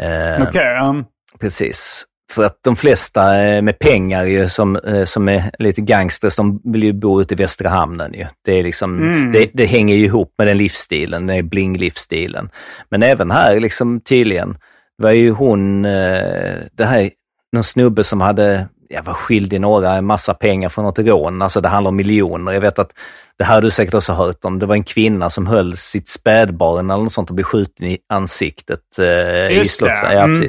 Eh, 0.00 0.42
Okej, 0.48 0.64
ja. 0.66 0.94
Precis. 1.40 2.04
För 2.32 2.44
att 2.44 2.58
de 2.62 2.76
flesta 2.76 3.40
eh, 3.40 3.62
med 3.62 3.78
pengar 3.78 4.24
ju, 4.24 4.48
som, 4.48 4.76
eh, 4.76 5.04
som 5.04 5.28
är 5.28 5.50
lite 5.58 5.80
gangsters, 5.80 6.36
de 6.36 6.60
vill 6.64 6.82
ju 6.82 6.92
bo 6.92 7.20
ute 7.20 7.34
i 7.34 7.36
Västra 7.36 7.68
hamnen. 7.68 8.14
Ju. 8.14 8.26
Det, 8.44 8.52
är 8.52 8.62
liksom, 8.62 8.98
Mm. 8.98 9.32
det, 9.32 9.50
det 9.54 9.66
hänger 9.66 9.96
ju 9.96 10.04
ihop 10.04 10.34
med 10.38 10.46
den 10.46 10.56
livsstilen, 10.56 11.26
den 11.26 11.36
är 11.36 11.42
bling-livsstilen. 11.42 12.48
Men 12.90 13.02
även 13.02 13.30
här 13.30 13.60
liksom 13.60 14.00
tydligen, 14.00 14.52
det 14.98 15.04
var 15.04 15.10
ju 15.10 15.30
hon, 15.30 15.84
eh, 15.84 16.54
det 16.76 16.84
här, 16.84 17.10
någon 17.52 17.64
snubbe 17.64 18.04
som 18.04 18.20
hade, 18.20 18.68
jag 18.92 19.02
var 19.02 19.14
skild 19.14 19.52
i 19.52 19.58
några, 19.58 19.94
en 19.94 20.04
massa 20.04 20.34
pengar 20.34 20.68
från 20.68 20.84
något 20.84 20.98
rån, 20.98 21.42
alltså 21.42 21.60
det 21.60 21.68
handlar 21.68 21.88
om 21.88 21.96
miljoner. 21.96 22.52
Jag 22.52 22.60
vet 22.60 22.78
att, 22.78 22.92
det 23.38 23.44
här 23.44 23.54
har 23.54 23.62
du 23.62 23.70
säkert 23.70 23.94
också 23.94 24.12
hört 24.12 24.44
om, 24.44 24.58
det 24.58 24.66
var 24.66 24.74
en 24.74 24.84
kvinna 24.84 25.30
som 25.30 25.46
höll 25.46 25.76
sitt 25.76 26.08
spädbarn 26.08 26.90
eller 26.90 27.02
något 27.02 27.12
sånt 27.12 27.28
och 27.28 27.34
blev 27.34 27.44
skjuten 27.44 27.86
i 27.86 27.98
ansiktet 28.08 28.98
eh, 28.98 29.06
i 29.06 29.56
Just 29.56 29.80
det, 29.80 29.86
slotts... 29.86 30.02
Ja, 30.02 30.24
mm. 30.24 30.48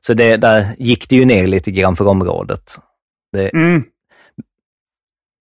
Så 0.00 0.14
det, 0.14 0.36
där 0.36 0.66
gick 0.78 1.08
det 1.08 1.16
ju 1.16 1.24
ner 1.24 1.46
lite 1.46 1.70
grann 1.70 1.96
för 1.96 2.06
området. 2.06 2.78
Det 3.32 3.50
Mm. 3.54 3.84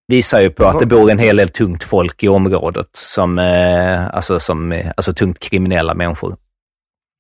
visar 0.08 0.42
ju 0.42 0.50
på 0.50 0.66
att 0.66 0.80
det 0.80 0.86
bor 0.86 1.12
en 1.12 1.20
hel 1.20 1.38
del 1.38 1.50
tungt 1.50 1.84
folk 1.84 2.24
i 2.24 2.28
området, 2.28 2.90
som, 2.94 3.40
eh, 3.40 4.08
alltså, 4.08 4.40
som, 4.40 4.72
eh, 4.72 4.92
alltså 4.98 5.14
tungt 5.14 5.40
kriminella 5.40 5.94
människor. 5.94 6.36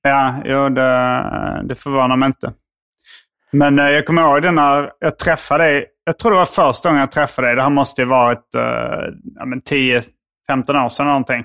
Ja, 0.03 0.41
jo, 0.45 0.69
det, 0.69 1.63
det 1.63 1.75
förvånar 1.75 2.15
mig 2.15 2.27
inte. 2.27 2.53
Men 3.51 3.79
eh, 3.79 3.89
jag 3.89 4.05
kommer 4.05 4.21
ihåg 4.21 4.41
det 4.41 4.51
när 4.51 4.91
jag 4.99 5.17
träffade 5.17 5.63
dig. 5.63 5.85
Jag 6.05 6.19
tror 6.19 6.31
det 6.31 6.37
var 6.37 6.45
första 6.45 6.89
gången 6.89 6.99
jag 6.99 7.11
träffade 7.11 7.47
dig. 7.47 7.55
Det 7.55 7.61
här 7.61 7.69
måste 7.69 8.01
ju 8.01 8.07
varit 8.07 8.47
ja, 9.35 9.45
men 9.45 9.61
10-15 9.61 10.85
år 10.85 10.89
sedan 10.89 11.05
någonting. 11.05 11.43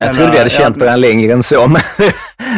Jag 0.00 0.12
trodde 0.12 0.30
vi 0.30 0.38
hade 0.38 0.50
känt 0.50 0.76
varandra 0.76 0.96
längre 0.96 1.32
än 1.32 1.42
så, 1.42 1.68
men 1.68 1.80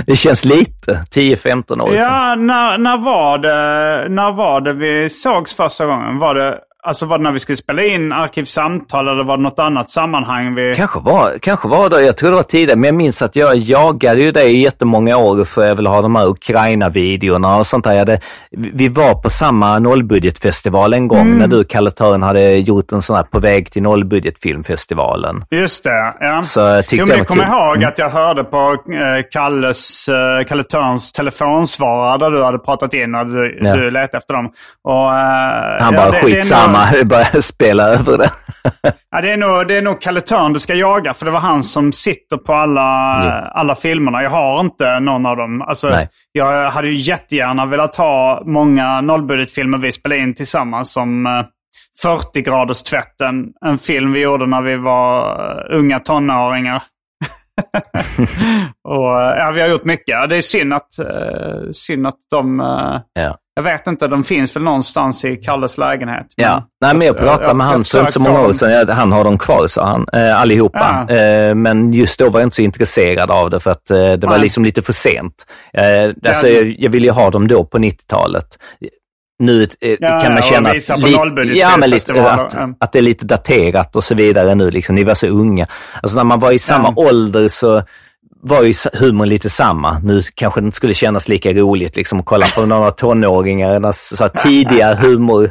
det 0.07 0.17
känns 0.17 0.45
lite. 0.45 1.05
10-15 1.15 1.83
år 1.83 1.93
sedan. 1.93 1.99
Ja, 1.99 2.35
när, 2.35 2.79
när, 2.79 2.99
var 2.99 3.39
det, 3.39 4.09
när 4.09 4.33
var 4.33 4.61
det 4.61 4.73
vi 4.73 5.09
sågs 5.09 5.57
första 5.57 5.87
gången? 5.87 6.19
Var 6.19 6.35
det, 6.35 6.59
alltså 6.83 7.07
var 7.07 7.19
det 7.19 7.25
när 7.25 7.33
vi 7.33 7.39
skulle 7.39 7.57
spela 7.57 7.83
in 7.85 8.13
Arkivsamtal 8.13 9.09
eller 9.09 9.25
var 9.25 9.37
det 9.37 9.43
något 9.43 9.59
annat 9.59 9.91
sammanhang? 9.91 10.55
Vi... 10.55 10.75
Kanske 10.77 11.01
var, 11.01 11.39
kanske 11.43 11.69
var 11.69 11.91
det, 11.91 12.03
jag 12.03 12.17
tror 12.17 12.31
det 12.31 12.37
var 12.37 12.43
tidigare, 12.43 12.77
men 12.79 12.85
jag 12.89 12.95
minns 12.95 13.23
att 13.23 13.37
jag 13.37 13.57
jagade 13.57 14.21
ju 14.21 14.33
dig 14.33 14.55
i 14.57 14.63
jättemånga 14.63 15.17
år 15.17 15.45
för 15.45 15.63
jag 15.67 15.75
ville 15.75 15.89
ha 15.89 16.03
de 16.03 16.17
här 16.17 16.27
Ukraina-videorna 16.29 17.57
och 17.57 17.67
sånt 17.67 17.85
där. 17.85 17.93
Jag 17.93 17.99
hade, 17.99 18.21
vi 18.51 18.89
var 18.89 19.15
på 19.15 19.31
samma 19.31 19.79
nollbudgetfestival 19.79 20.95
en 20.95 21.09
gång 21.09 21.39
när 21.39 21.47
du, 21.47 21.65
Kalle 21.65 21.91
Tören, 21.91 22.23
hade 22.23 22.51
gjort 22.57 22.93
en 22.93 23.03
sån 23.03 23.17
här 23.17 23.23
På 23.23 23.39
väg 23.41 23.73
till 23.73 23.83
nollbudgetfilmfestivalen. 23.83 25.45
Just 25.51 25.85
det, 25.85 26.15
ja. 26.21 26.43
Så 26.43 26.61
jag 26.61 26.87
tyckte 26.87 26.97
jo, 26.97 27.05
men 27.07 27.09
var 27.13 27.17
jag 27.19 27.27
kommer 27.27 27.45
kul. 27.45 27.53
ihåg 27.53 27.77
Mm. 27.77 27.89
att 27.89 27.99
jag 27.99 28.11
hörde 28.11 28.45
på 28.45 28.73
eh, 28.93 29.23
Kalles, 29.31 30.09
eh, 30.09 30.47
Kalle 30.49 30.63
Törns 30.65 31.13
telefonsvarare 31.13 32.19
där 32.19 32.31
du 32.31 32.43
hade 32.45 32.59
pratat 32.59 32.95
in 32.95 33.15
och 33.15 33.27
du, 33.27 33.59
Ja. 33.63 33.77
du 33.77 33.91
letade 33.91 34.19
efter 34.19 34.35
dem. 34.35 34.47
Och, 34.85 34.93
eh, 34.93 35.83
Han 35.83 35.95
ja, 35.95 36.01
bara, 36.01 36.11
det- 36.11 36.21
det 36.35 36.43
skitsamma, 36.75 37.05
började 37.05 37.43
spela 37.43 37.89
över 37.89 38.19
det. 38.19 38.31
Ja, 39.11 39.21
det, 39.21 39.31
är 39.31 39.37
nog, 39.37 39.69
det 39.69 39.77
är 39.77 39.83
nog 39.83 40.01
Kalle 40.01 40.21
Törn 40.21 40.53
du 40.53 40.61
ska 40.61 40.75
jaga, 40.75 41.15
för 41.15 41.25
det 41.25 41.31
var 41.31 41.41
han 41.41 41.65
som 41.65 41.93
sitter 41.93 42.37
på 42.37 42.55
alla, 42.55 42.83
alla 43.55 43.77
filmerna. 43.77 44.23
Jag 44.23 44.31
har 44.31 44.61
inte 44.61 45.01
någon 45.01 45.27
av 45.27 45.37
dem. 45.37 45.63
Alltså, 45.63 45.89
Nej. 45.89 46.09
jag 46.33 46.71
hade 46.71 46.89
ju 46.89 46.97
jättegärna 46.97 47.67
velat 47.67 47.97
ha 47.97 48.43
många 48.47 49.01
nollbudgetfilmer 49.01 49.79
vi 49.79 49.93
spelade 49.93 50.21
in 50.21 50.35
tillsammans 50.35 50.93
som 50.93 51.27
eh, 51.27 51.45
40 52.03 52.43
graders 52.43 52.83
tvätten. 52.83 53.47
En 53.67 53.79
film 53.79 54.13
vi 54.13 54.21
gjorde 54.21 54.47
när 54.47 54.63
vi 54.63 54.77
var 54.77 55.31
eh, 55.31 55.79
unga 55.79 55.99
tonåringar. 55.99 56.83
och, 58.89 59.21
eh, 59.23 59.39
ja, 59.39 59.51
vi 59.55 59.61
har 59.61 59.69
gjort 59.69 59.85
mycket. 59.85 60.29
Det 60.31 60.37
är 60.37 60.41
synd 60.41 60.75
att, 60.75 60.89
uh, 61.01 61.71
synd 61.73 62.07
att 62.07 62.17
de... 62.31 62.61
eh, 62.61 63.23
Ja. 63.23 63.37
jag 63.55 63.63
vet 63.63 63.87
inte, 63.87 64.09
de 64.09 64.25
finns 64.25 64.57
väl 64.57 64.63
någonstans 64.63 65.25
i 65.25 65.37
Kalles 65.37 65.79
lägenhet. 65.79 66.27
men- 66.37 66.47
Ja, 66.47 66.63
nej 66.85 66.95
men 66.97 67.07
jag 67.07 67.17
pratade 67.17 67.49
jag- 67.49 67.57
med 67.57 67.65
jag 67.67 67.71
han 67.71 67.85
för 67.85 68.01
inte 68.01 68.13
så 68.13 68.21
många 68.21 68.41
år 68.41 68.53
sedan. 68.53 68.89
Han 68.97 69.13
har 69.13 69.25
dem 69.25 69.39
kvar, 69.39 69.67
sa 69.67 69.85
han, 69.87 70.07
eh, 70.13 70.41
allihopa. 70.41 71.07
Ja. 71.09 71.15
Eh, 71.15 71.55
men 71.55 71.93
just 71.93 72.19
då 72.19 72.31
var 72.31 72.41
jag 72.41 72.47
inte 72.47 72.57
så 72.57 72.63
intresserad 72.63 73.31
av 73.31 73.51
det 73.51 73.61
för 73.61 73.71
att 73.71 73.91
eh, 73.91 73.97
det 73.97 74.25
var 74.27 74.31
Nej. 74.31 74.41
liksom 74.41 74.65
lite 74.65 74.83
för 74.83 74.93
sent. 74.93 75.35
Eh, 75.75 76.29
alltså, 76.29 76.49
Ja. 76.49 76.55
jag, 76.55 76.75
jag 76.79 76.91
ville 76.91 77.07
ju 77.07 77.13
ha 77.13 77.31
dem 77.31 77.49
då 77.49 77.65
på 77.65 77.79
90-talet. 77.79 78.47
Nu 79.41 79.63
eh, 79.63 79.91
Ja, 80.01 80.21
kan 80.21 80.33
man 80.33 80.43
känna 80.43 80.73
lite- 80.73 80.97
nollbudgetfilmfestivaler. 80.97 81.55
ja, 81.55 81.77
men 81.77 81.91
lite, 81.91 82.31
att, 82.31 82.55
att 82.81 82.93
det 82.93 82.99
är 82.99 83.03
lite 83.03 83.25
daterat 83.25 83.97
och 83.97 84.05
så 84.05 84.15
vidare 84.15 84.55
nu. 84.55 84.71
Liksom. 84.71 84.95
Ni 84.95 85.05
var 85.05 85.15
så 85.15 85.27
unga. 85.27 85.67
Alltså 86.03 86.17
när 86.17 86.25
man 86.25 86.41
var 86.41 86.53
i 86.53 86.59
samma 86.59 86.95
Ja. 86.97 87.03
ålder 87.09 87.49
så 87.49 87.83
var 88.43 88.63
ju 88.63 88.75
humorn 88.93 89.29
lite 89.29 89.51
samma. 89.51 89.99
Nu 89.99 90.23
kanske 90.35 90.61
det 90.61 90.65
inte 90.65 90.77
skulle 90.77 90.95
kännas 90.95 91.29
lika 91.29 91.53
roligt 91.53 91.97
liksom, 91.97 92.21
att 92.21 92.27
kolla 92.27 92.47
på 92.55 92.67
några 92.67 92.91
tonåringar, 92.91 93.93
så 93.93 94.29
tidiga 94.29 94.95
humor, 94.95 95.51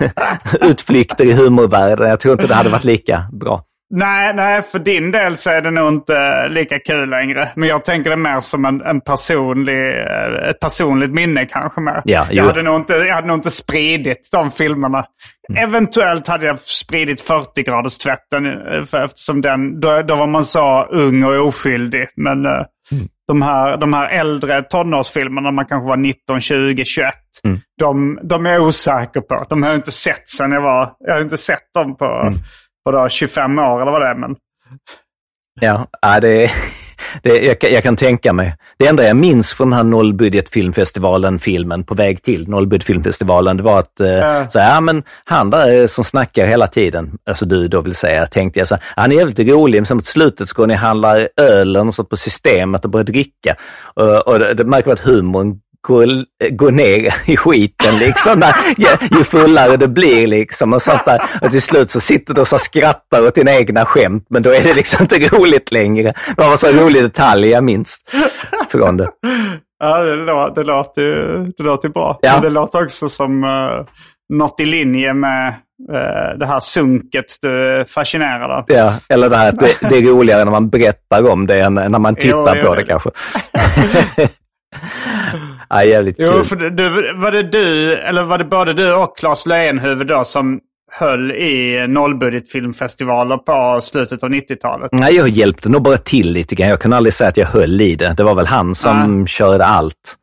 utflykter 0.60 1.24
i 1.24 1.32
humorvärlden. 1.32 2.08
Jag 2.08 2.20
tror 2.20 2.32
inte 2.32 2.46
det 2.46 2.54
hade 2.54 2.68
varit 2.70 2.84
lika 2.84 3.24
bra. 3.32 3.62
Nej, 3.90 4.34
nej, 4.34 4.62
för 4.62 4.78
din 4.78 5.10
del 5.10 5.36
så 5.36 5.50
är 5.50 5.62
det 5.62 5.70
nog 5.70 5.88
inte 5.88 6.48
lika 6.48 6.78
kul 6.78 7.08
längre. 7.10 7.48
Men 7.56 7.68
jag 7.68 7.84
tänker 7.84 8.10
det 8.10 8.16
mer 8.16 8.40
som 8.40 8.64
en, 8.64 8.80
en 8.80 9.00
personlig, 9.00 9.88
eh, 10.00 10.48
ett 10.50 10.60
personligt 10.60 11.10
minne 11.10 11.46
kanske 11.46 11.80
mer. 11.80 12.02
Ja, 12.04 12.26
jag, 12.30 12.44
hade 12.44 12.62
nog 12.62 12.76
inte, 12.76 12.94
jag 12.94 13.14
hade 13.14 13.26
nog 13.26 13.36
inte 13.36 13.50
spridit 13.50 14.28
de 14.32 14.50
filmerna. 14.50 15.04
Mm. 15.48 15.68
Eventuellt 15.68 16.28
hade 16.28 16.46
jag 16.46 16.58
spridit 16.58 17.20
40 17.20 17.62
graders 17.62 17.98
tvätten 17.98 18.46
eh, 18.46 18.84
för 18.84 19.04
eftersom 19.04 19.40
den, 19.40 19.80
då, 19.80 20.02
då 20.02 20.16
var 20.16 20.26
man 20.26 20.44
så 20.44 20.84
ung 20.84 21.24
och 21.24 21.46
oskyldig. 21.46 22.08
Men 22.16 22.46
eh, 22.46 22.62
Mm. 22.92 23.08
de, 23.28 23.42
här, 23.42 23.76
de 23.76 23.92
här 23.92 24.08
äldre 24.08 24.62
tonårsfilmerna, 24.62 25.50
man 25.50 25.66
kanske 25.66 25.88
var 25.88 25.96
19, 25.96 26.40
20, 26.40 26.84
21. 26.84 27.14
Mm. 27.44 27.60
De, 27.80 28.18
de 28.22 28.46
är 28.46 28.50
jag 28.52 28.62
osäker 28.62 29.20
på. 29.20 29.46
De 29.48 29.62
har 29.62 29.70
jag 29.70 29.78
inte 29.78 29.92
sett 29.92 30.28
sen 30.28 30.52
jag 30.52 30.60
var, 30.60 30.92
jag 30.98 31.14
har 31.14 31.20
inte 31.20 31.36
sett 31.36 31.74
dem 31.74 31.96
på, 31.96 32.32
Mm. 32.86 32.96
på 32.96 33.02
då, 33.02 33.08
25 33.08 33.58
år 33.58 33.82
eller 33.82 33.92
vad 33.92 34.00
det 34.00 34.06
är. 34.08 34.14
Men 34.14 34.36
Ja, 35.60 35.86
ja 36.02 36.20
det, 36.20 36.50
det, 37.22 37.38
jag, 37.42 37.58
kan- 37.60 37.72
jag 37.72 37.82
kan 37.82 37.96
tänka 37.96 38.32
mig. 38.32 38.56
Det 38.78 38.86
enda 38.86 39.06
jag 39.06 39.16
minns 39.16 39.52
från 39.52 39.70
den 39.70 39.76
här 39.76 39.84
nollbudgetfilmfestivalen, 39.84 41.38
filmen 41.38 41.84
På 41.84 41.94
väg 41.94 42.22
till 42.22 42.48
nollbudgetfilmfestivalen, 42.48 43.56
det 43.56 43.62
var 43.62 43.78
att 43.78 44.00
eh, 44.00 44.08
Ja. 44.08 44.50
så, 44.50 44.58
ja, 44.58 44.80
men 44.80 45.02
han 45.24 45.50
där 45.50 45.80
eh, 45.80 45.86
som 45.86 46.04
snackar 46.04 46.46
hela 46.46 46.66
tiden, 46.66 47.18
alltså 47.28 47.46
du 47.46 47.68
då 47.68 47.80
vill 47.80 47.94
säga, 47.94 48.26
tänkte 48.26 48.58
jag 48.58 48.68
så 48.68 48.74
här, 48.74 48.84
han 48.96 49.12
är 49.12 49.16
jävligt 49.16 49.38
rolig, 49.52 49.78
men 49.78 49.86
sen 49.86 49.98
på 49.98 50.04
slutet 50.04 50.48
så 50.48 50.54
går 50.56 50.66
ni 50.66 50.74
och 50.74 50.78
handlar 50.78 51.28
öl 51.36 51.60
eller 51.68 51.84
något 51.84 51.94
sånt 51.94 52.08
på 52.10 52.16
systemet 52.16 52.84
och 52.84 52.90
börjar 52.90 53.04
dricka. 53.04 53.56
Och, 53.94 54.28
och 54.28 54.38
det, 54.38 54.54
det 54.54 54.64
märker 54.64 54.88
man 54.88 54.92
att 54.94 55.00
humorn 55.00 55.60
går, 55.84 56.06
går 56.50 56.70
ner 56.70 57.14
i 57.26 57.36
skiten 57.36 57.98
liksom, 57.98 58.38
när, 58.40 58.54
ju, 58.76 59.18
ju 59.18 59.24
fullare 59.24 59.76
det 59.76 59.88
blir 59.88 60.26
liksom 60.26 60.72
och 60.72 60.82
sånt 60.82 61.04
där. 61.04 61.22
Och 61.42 61.50
till 61.50 61.62
slut 61.62 61.90
så 61.90 62.00
sitter 62.00 62.34
du 62.34 62.40
och 62.40 62.48
så 62.48 62.58
skrattar 62.58 63.26
åt 63.26 63.34
dina 63.34 63.54
egna 63.54 63.84
skämt, 63.84 64.26
men 64.30 64.42
då 64.42 64.50
är 64.50 64.62
det 64.62 64.74
liksom 64.74 65.02
inte 65.02 65.18
roligt 65.36 65.72
längre. 65.72 66.12
Det 66.36 66.42
var 66.48 66.56
så 66.56 66.68
rolig 66.68 67.02
detalj 67.02 67.48
jag 67.48 67.64
minns 67.64 67.98
från 68.70 68.96
det. 68.96 69.08
ja, 69.80 69.98
det, 70.02 70.16
lå- 70.16 70.54
det, 70.54 70.64
låter 70.64 71.02
ju 71.02 71.44
det 71.56 71.62
låter 71.62 71.88
bra. 71.88 72.18
Ja. 72.22 72.32
Men 72.32 72.42
det 72.42 72.50
låter 72.50 72.82
också 72.82 73.08
som 73.08 73.44
uh, 73.44 73.84
något 74.32 74.60
i 74.60 74.64
linje 74.64 75.14
med 75.14 75.48
eh, 75.92 76.38
det 76.38 76.46
här 76.46 76.60
sunket 76.60 77.24
du 77.42 77.48
är 77.80 77.84
fascinerad 77.84 78.50
av. 78.50 78.64
Ja, 78.68 78.94
eller 79.08 79.30
det 79.30 79.36
här 79.36 79.48
att 79.48 79.58
det, 79.58 79.76
det 79.90 79.96
är 79.98 80.02
roligare 80.02 80.44
när 80.44 80.52
man 80.52 80.68
berättar 80.68 81.30
om 81.30 81.46
det 81.46 81.60
än 81.60 81.74
när 81.74 81.98
man 81.98 82.14
tittar 82.16 82.56
Jo, 82.56 82.62
jo, 82.62 82.68
på 82.68 82.74
det 82.74 82.80
jo. 82.80 82.86
kanske. 82.88 83.10
ja, 85.68 85.84
jävligt 85.84 86.16
Jo, 86.18 86.32
kul. 86.32 86.44
för 86.44 86.56
du, 86.56 87.14
var 87.16 87.32
det 87.32 87.42
du, 87.42 87.94
eller 87.94 88.22
var 88.22 88.38
det 88.38 88.44
både 88.44 88.72
du 88.72 88.94
och 88.94 89.18
Claes 89.18 89.46
Lejonhufvud 89.46 90.06
då 90.06 90.24
som 90.24 90.60
höll 90.92 91.30
i 91.32 91.86
nollbudgetfilmfestivaler 91.88 93.36
på 93.36 93.80
slutet 93.80 94.22
av 94.22 94.30
90-talet. 94.30 94.88
Nej, 94.92 95.14
jag 95.16 95.28
hjälpte 95.28 95.68
nog 95.68 95.82
bara 95.82 95.96
till 95.96 96.32
lite 96.32 96.54
grann. 96.54 96.68
Jag 96.68 96.80
kunde 96.80 96.96
aldrig 96.96 97.12
säga 97.14 97.28
att 97.28 97.36
jag 97.36 97.46
höll 97.46 97.80
i 97.80 97.94
det. 97.96 98.14
Det 98.16 98.22
var 98.22 98.34
väl 98.34 98.46
han 98.46 98.74
som 98.74 99.16
Nej. 99.18 99.26
körde 99.26 99.64
allt. 99.64 100.16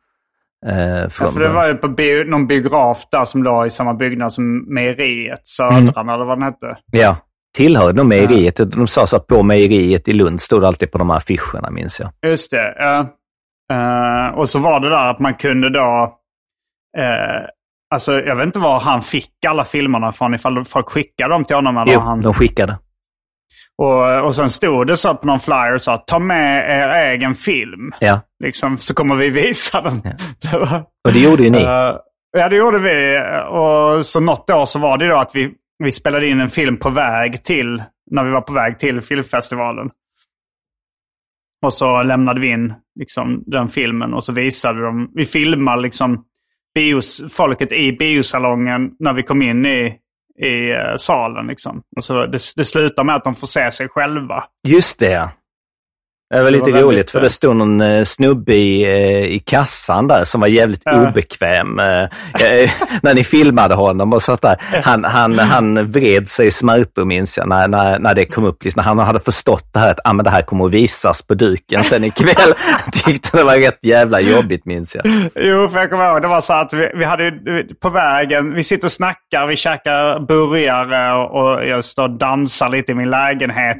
Eh, 0.66 0.76
Ja, 1.02 1.08
för 1.08 1.40
det 1.40 1.48
var 1.48 1.66
ju 1.68 1.74
på 1.74 1.88
bio, 1.88 2.24
någon 2.24 2.46
biograf 2.46 3.02
där 3.10 3.24
som 3.24 3.42
låg 3.42 3.66
i 3.66 3.70
samma 3.70 3.94
byggnad 3.94 4.32
som 4.32 4.74
Mejeriet, 4.74 5.40
Södran 5.46 6.08
eller 6.08 6.24
vad 6.24 6.38
den 6.38 6.42
hette. 6.42 6.76
Ja, 6.92 7.16
tillhörde 7.56 7.92
nog 7.96 8.06
mejeriet. 8.06 8.56
De 8.72 8.86
sa 8.86 9.06
så 9.06 9.16
att 9.16 9.26
på 9.26 9.42
mejeriet 9.42 10.08
i 10.08 10.12
Lund 10.12 10.40
stod 10.40 10.60
det 10.62 10.66
alltid 10.66 10.90
på 10.92 10.98
de 10.98 11.10
här 11.10 11.16
affischerna, 11.16 11.70
minns 11.70 12.00
jag. 12.00 12.30
Just 12.30 12.50
det. 12.50 12.74
ja. 12.78 13.08
Eh, 13.72 14.38
och 14.38 14.48
så 14.48 14.58
var 14.58 14.80
det 14.80 14.88
där 14.88 15.10
att 15.10 15.18
man 15.18 15.34
kunde 15.34 15.70
då... 15.70 16.18
eh, 16.98 17.42
alltså 17.94 18.12
jag 18.20 18.36
vet 18.36 18.46
inte 18.46 18.58
var 18.58 18.80
han 18.80 19.02
fick 19.02 19.44
alla 19.46 19.64
filmerna 19.64 20.12
från, 20.12 20.34
ifall 20.34 20.64
folk 20.64 20.88
skickade 20.88 21.34
dem 21.34 21.44
till 21.44 21.56
honom. 21.56 21.76
Eller 21.76 21.92
Jo, 21.92 22.00
han, 22.00 22.20
de 22.20 22.34
skickade. 22.34 22.78
och, 23.78 24.24
och 24.26 24.34
sen 24.34 24.50
stod 24.50 24.86
det 24.86 24.96
så 24.96 25.14
på 25.14 25.26
någon 25.26 25.40
flyer 25.40 25.78
så 25.78 25.90
att 25.90 26.06
ta 26.06 26.18
med 26.18 26.70
er 26.70 26.88
egen 27.12 27.34
film. 27.34 27.92
Ja, 28.00 28.20
Liksom, 28.44 28.78
så 28.78 28.94
kommer 28.94 29.14
vi 29.16 29.30
visa 29.30 29.80
den. 29.80 30.02
Det 30.50 30.58
var, 30.58 30.84
och 31.08 31.12
det 31.12 31.18
gjorde 31.20 31.42
ju 31.42 31.50
ni. 31.50 31.62
Eh, 31.62 31.94
ja, 32.38 32.48
det 32.48 32.56
gjorde 32.56 32.78
vi. 32.78 33.18
Och 33.48 34.06
så 34.06 34.20
något 34.20 34.50
år 34.50 34.64
så 34.64 34.78
var 34.78 34.98
det 34.98 35.08
då 35.08 35.16
att 35.18 35.30
vi, 35.34 35.50
vi 35.84 35.92
spelade 35.92 36.28
in 36.28 36.40
en 36.40 36.48
film 36.48 36.76
på 36.76 36.90
väg 36.90 37.44
till, 37.44 37.82
när 38.10 38.24
vi 38.24 38.30
var 38.30 38.40
på 38.40 38.52
väg 38.52 38.78
till 38.78 39.00
filmfestivalen. 39.00 39.90
Och 41.62 41.74
så 41.74 42.02
lämnade 42.02 42.40
vi 42.40 42.48
in 42.48 42.74
liksom, 42.98 43.42
den 43.46 43.68
filmen 43.68 44.14
och 44.14 44.24
så 44.24 44.32
visade 44.32 44.82
de, 44.82 45.10
vi 45.14 45.26
filmade 45.26 45.82
liksom 45.82 46.24
bios, 46.74 47.22
folket 47.32 47.72
i 47.72 47.92
biosalongen 47.92 48.90
när 48.98 49.12
vi 49.12 49.22
kom 49.22 49.42
in 49.42 49.66
i, 49.66 49.98
i 50.42 50.70
eh, 50.70 50.96
salen. 50.96 51.46
Liksom. 51.46 51.82
Och 51.96 52.04
så 52.04 52.26
det, 52.26 52.38
det 52.56 52.64
slutar 52.64 53.04
med 53.04 53.14
att 53.14 53.24
de 53.24 53.34
får 53.34 53.46
se 53.46 53.70
sig 53.70 53.88
själva. 53.88 54.44
Just 54.68 54.98
det, 54.98 55.30
det 56.32 56.42
var 56.42 56.50
lite 56.50 56.64
var 56.64 56.70
väldigt, 56.70 56.84
roligt 56.84 57.10
för 57.10 57.18
eh, 57.18 57.22
det 57.22 57.30
stod 57.30 57.56
någon 57.56 57.80
eh, 57.80 58.04
snubbe 58.04 58.54
i, 58.54 58.82
eh, 58.82 59.34
i 59.34 59.38
kassan 59.38 60.08
där 60.08 60.24
som 60.24 60.40
var 60.40 60.48
jävligt 60.48 60.82
Ja. 60.84 61.08
obekväm. 61.08 61.76
När 63.02 63.14
ni 63.14 63.24
filmade 63.24 63.74
honom 63.74 64.12
och 64.12 64.22
sånt 64.22 64.42
där. 64.42 64.56
Han, 64.84 65.04
han, 65.04 65.38
han 65.38 65.90
vred 65.90 66.28
sig 66.28 66.46
i 66.46 66.50
smärtor 66.50 67.04
minns 67.04 67.38
jag 67.38 67.48
när, 67.48 67.68
när, 67.68 67.98
när 67.98 68.14
det 68.14 68.24
kom 68.24 68.44
upp. 68.44 68.64
Liksom, 68.64 68.80
när 68.80 68.84
han 68.84 68.98
hade 68.98 69.20
förstått 69.20 69.68
det 69.72 69.78
här 69.78 69.90
att 69.90 70.00
ah, 70.04 70.12
men 70.12 70.24
det 70.24 70.30
här 70.30 70.42
kommer 70.42 70.64
att 70.64 70.70
visas 70.70 71.22
på 71.22 71.34
duken 71.34 71.84
sen 71.84 72.04
ikväll. 72.04 72.54
Tyckte 72.92 73.36
det 73.36 73.44
var 73.44 73.56
rätt 73.56 73.78
jävla 73.82 74.20
jobbigt 74.20 74.66
minns 74.66 74.94
jag. 74.94 75.06
Jo, 75.34 75.68
för 75.68 75.78
jag 75.78 75.90
kommer 75.90 76.10
ihåg, 76.12 76.22
det 76.22 76.28
var 76.28 76.40
så 76.40 76.52
att 76.52 76.72
vi, 76.72 76.90
vi 76.94 77.04
hade 77.04 77.24
ju 77.24 77.74
på 77.80 77.88
vägen, 77.90 78.54
vi 78.54 78.64
sitter 78.64 78.84
och 78.84 78.92
snackar, 78.92 79.46
vi 79.46 79.56
käkar 79.56 80.26
burgare 80.26 81.12
och, 81.12 81.42
och 81.42 81.66
jag 81.66 81.84
står 81.84 82.02
och 82.02 82.18
dansar 82.18 82.68
lite 82.68 82.92
i 82.92 82.94
min 82.94 83.10
lägenhet 83.10 83.78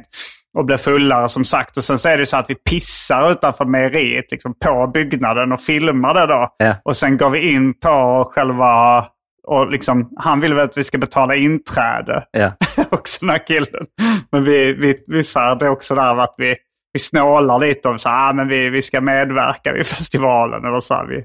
och 0.57 0.65
blir 0.65 0.77
fullare 0.77 1.29
som 1.29 1.45
sagt. 1.45 1.77
Och 1.77 1.83
sen 1.83 1.97
så 1.97 2.09
är 2.09 2.17
det 2.17 2.25
så 2.25 2.37
att 2.37 2.49
vi 2.49 2.55
pissar 2.55 3.31
utanför 3.31 3.65
mejeriet, 3.65 4.31
liksom 4.31 4.53
på 4.59 4.91
byggnaden 4.93 5.51
och 5.51 5.61
filmar 5.61 6.13
det 6.13 6.27
då. 6.27 6.55
Ja. 6.57 6.75
Och 6.83 6.97
sen 6.97 7.17
går 7.17 7.29
vi 7.29 7.51
in 7.51 7.79
på 7.79 8.25
själva, 8.31 9.05
och 9.47 9.71
liksom, 9.71 10.09
han 10.17 10.39
vill 10.39 10.53
väl 10.53 10.65
att 10.65 10.77
vi 10.77 10.83
ska 10.83 10.97
betala 10.97 11.35
inträde. 11.35 12.23
Ja. 12.31 12.51
också 12.89 13.25
den 13.25 13.29
här 13.29 13.47
killen. 13.47 13.85
Men 14.31 14.43
vi, 14.43 14.73
vi, 14.73 15.03
vi 15.07 15.23
så 15.23 15.39
här, 15.39 15.55
det 15.55 15.65
är 15.65 15.69
också 15.69 15.95
där 15.95 16.17
att 16.17 16.35
vi, 16.37 16.55
vi 16.93 16.99
snålar 16.99 17.59
lite 17.59 17.89
om 17.89 17.99
så 17.99 18.09
ah, 18.09 18.33
men 18.33 18.47
vi, 18.47 18.69
vi 18.69 18.81
ska 18.81 19.01
medverka 19.01 19.73
vid 19.73 19.85
festivalen. 19.87 20.65
Eller 20.65 20.79
så 20.81 20.93
här, 20.93 21.05
vi, 21.05 21.15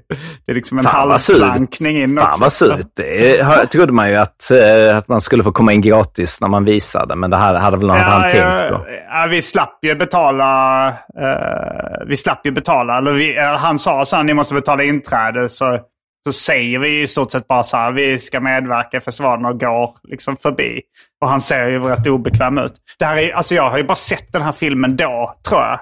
det 0.45 0.51
är 0.51 0.55
liksom 0.55 0.77
en 0.77 0.83
Fan 0.83 1.09
halvplankning 1.11 1.97
in 1.97 2.17
Fan 2.17 2.27
också. 2.27 2.41
vad 2.41 2.51
surt. 2.53 2.87
Det 2.95 3.41
har- 3.45 3.65
trodde 3.65 3.93
man 3.93 4.09
ju 4.09 4.15
att, 4.15 4.51
eh, 4.51 4.97
att 4.97 5.07
man 5.07 5.21
skulle 5.21 5.43
få 5.43 5.51
komma 5.51 5.73
in 5.73 5.81
gratis 5.81 6.41
när 6.41 6.47
man 6.47 6.65
visade, 6.65 7.15
men 7.15 7.29
det 7.29 7.37
här 7.37 7.55
hade 7.55 7.77
väl 7.77 7.87
något 7.87 7.97
han 8.01 8.21
tänkt 8.21 8.69
på. 8.69 8.85
ja, 9.09 9.27
vi 9.29 9.41
slapp 9.41 9.79
ju 9.81 9.95
betala. 9.95 10.87
eh, 10.89 12.05
vi 12.07 12.17
slapp 12.17 12.45
ju 12.45 12.51
betala. 12.51 12.97
Eller 12.97 13.11
vi, 13.13 13.37
eh, 13.37 13.43
han 13.43 13.79
sa 13.79 14.05
så 14.05 14.15
här, 14.15 14.23
ni 14.23 14.33
måste 14.33 14.53
betala 14.53 14.83
inträde. 14.83 15.49
Så, 15.49 15.79
så 16.25 16.33
säger 16.33 16.79
vi 16.79 17.01
i 17.01 17.07
stort 17.07 17.31
sett 17.31 17.47
bara 17.47 17.63
så 17.63 17.77
här, 17.77 17.91
vi 17.91 18.19
ska 18.19 18.39
medverka 18.39 18.97
i 18.97 19.01
festivalen 19.01 19.45
och 19.45 19.59
går 19.59 19.97
liksom 20.03 20.37
förbi. 20.37 20.81
Och 21.21 21.29
han 21.29 21.41
ser 21.41 21.67
ju 21.67 21.79
rätt 21.79 22.07
obekväm 22.07 22.57
ut. 22.57 22.73
Det 22.99 23.05
här 23.05 23.17
är, 23.17 23.33
alltså 23.33 23.55
jag 23.55 23.69
har 23.69 23.77
ju 23.77 23.83
bara 23.83 23.95
sett 23.95 24.33
den 24.33 24.41
här 24.41 24.51
filmen 24.51 24.95
då, 24.97 25.35
tror 25.47 25.61
jag. 25.61 25.79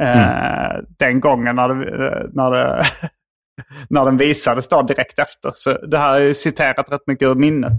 Eh, 0.00 0.78
Den 0.98 1.20
gången 1.20 1.56
när, 1.56 1.68
det, 1.68 1.74
när, 2.32 2.50
det, 2.50 2.84
när 3.90 4.04
den 4.04 4.16
visades 4.16 4.68
då 4.68 4.82
direkt 4.82 5.18
efter. 5.18 5.52
Så 5.54 5.86
det 5.86 5.98
här 5.98 6.20
är 6.20 6.32
citerat 6.32 6.92
rätt 6.92 7.06
mycket 7.06 7.26
ur 7.28 7.34
minnet. 7.34 7.72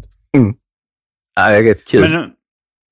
Ja, 1.36 1.50
det 1.50 1.58
är 1.58 1.64
rätt 1.64 1.86
kul. 1.88 2.12
Men, 2.12 2.32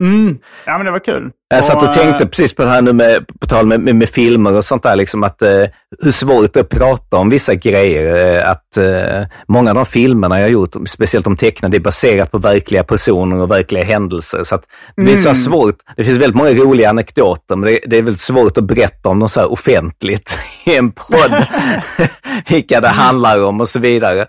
mm, 0.04 0.38
ja 0.66 0.78
men 0.78 0.86
det 0.86 0.92
var 0.92 1.00
kul. 1.00 1.32
Jag 1.50 1.64
satt 1.64 1.84
och 1.84 1.90
eh, 1.90 1.94
tänkte 1.94 2.28
precis 2.28 2.56
på 2.56 2.64
det 2.64 2.70
här 2.70 2.82
nu 2.82 2.94
med, 2.94 3.26
på 3.40 3.48
tal 3.48 3.66
med, 3.66 3.80
med, 3.80 3.96
med 3.96 4.10
filmer 4.10 4.54
och 4.54 4.66
sånt 4.66 4.84
där, 4.84 4.96
liksom 4.96 5.24
att 5.24 5.42
eh, 5.42 5.64
hur 6.02 6.12
svårt 6.12 6.54
det 6.54 6.60
är 6.60 6.64
att 6.64 6.70
prata 6.70 7.18
om 7.18 7.30
vissa 7.30 7.56
grejer. 7.56 8.36
Eh, 8.36 8.50
att 8.50 8.78
eh, 8.78 9.28
många 9.48 9.70
av 9.70 9.76
de 9.76 9.86
filmerna 9.86 10.40
jag 10.40 10.46
har 10.46 10.52
gjort, 10.52 10.76
speciellt 10.88 11.24
de 11.24 11.38
tecknade, 11.38 11.78
är 11.78 11.82
baserat 11.82 12.32
på 12.32 12.38
verkliga 12.38 12.84
personer 12.84 13.42
och 13.42 13.52
verkliga 13.52 13.84
händelser. 13.84 14.44
Så 14.44 14.56
att 14.56 14.64
det 14.96 15.02
blir 15.02 15.18
så 15.18 15.30
här 15.30 15.36
svårt. 15.36 15.76
Det 15.98 16.04
finns 16.04 16.18
väldigt 16.18 16.38
många 16.38 16.50
roliga 16.50 16.90
anekdoter, 16.90 17.56
men 17.56 17.70
det, 17.74 17.80
det 17.86 17.98
är 17.98 18.02
väldigt 18.02 18.22
svårt 18.22 18.58
att 18.58 18.64
berätta 18.64 19.10
om 19.10 19.20
dem 19.20 19.30
så 19.30 19.46
offentligt 19.46 20.40
i 20.66 20.76
en 20.76 20.92
podd. 20.92 21.46
Vilka 22.50 22.82
det 22.82 22.88
handlar 22.88 23.44
om 23.44 23.62
och 23.62 23.70
så 23.70 23.80
vidare. 23.80 24.28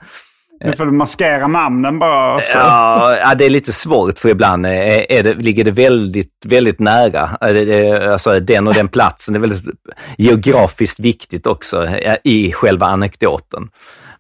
Nu 0.61 0.73
får 0.73 0.87
du 0.87 0.93
maskera 0.93 1.47
namnen 1.47 1.99
bara. 1.99 2.35
Alltså. 2.35 2.53
Så. 2.53 2.59
Ja, 2.59 3.35
det 3.39 3.45
är 3.45 3.51
lite 3.51 3.73
svårt 3.73 4.19
för 4.19 4.29
ibland 4.29 4.67
eh, 4.67 4.73
är, 5.09 5.23
det, 5.23 5.35
ligger 5.35 5.65
det 5.65 5.71
väldigt, 5.71 6.45
väldigt 6.47 6.79
nära. 6.79 7.31
Eh, 7.41 8.13
alltså 8.13 8.41
den 8.41 8.67
och 8.67 8.75
den 8.75 8.89
platsen 8.89 9.35
det 9.35 9.39
är 9.39 9.41
väldigt 9.41 9.65
geografiskt 10.19 11.01
viktigt 11.01 11.47
också 11.47 11.85
eh, 11.85 12.17
i 12.25 12.53
själva 12.53 12.87
anekdoten. 12.87 13.69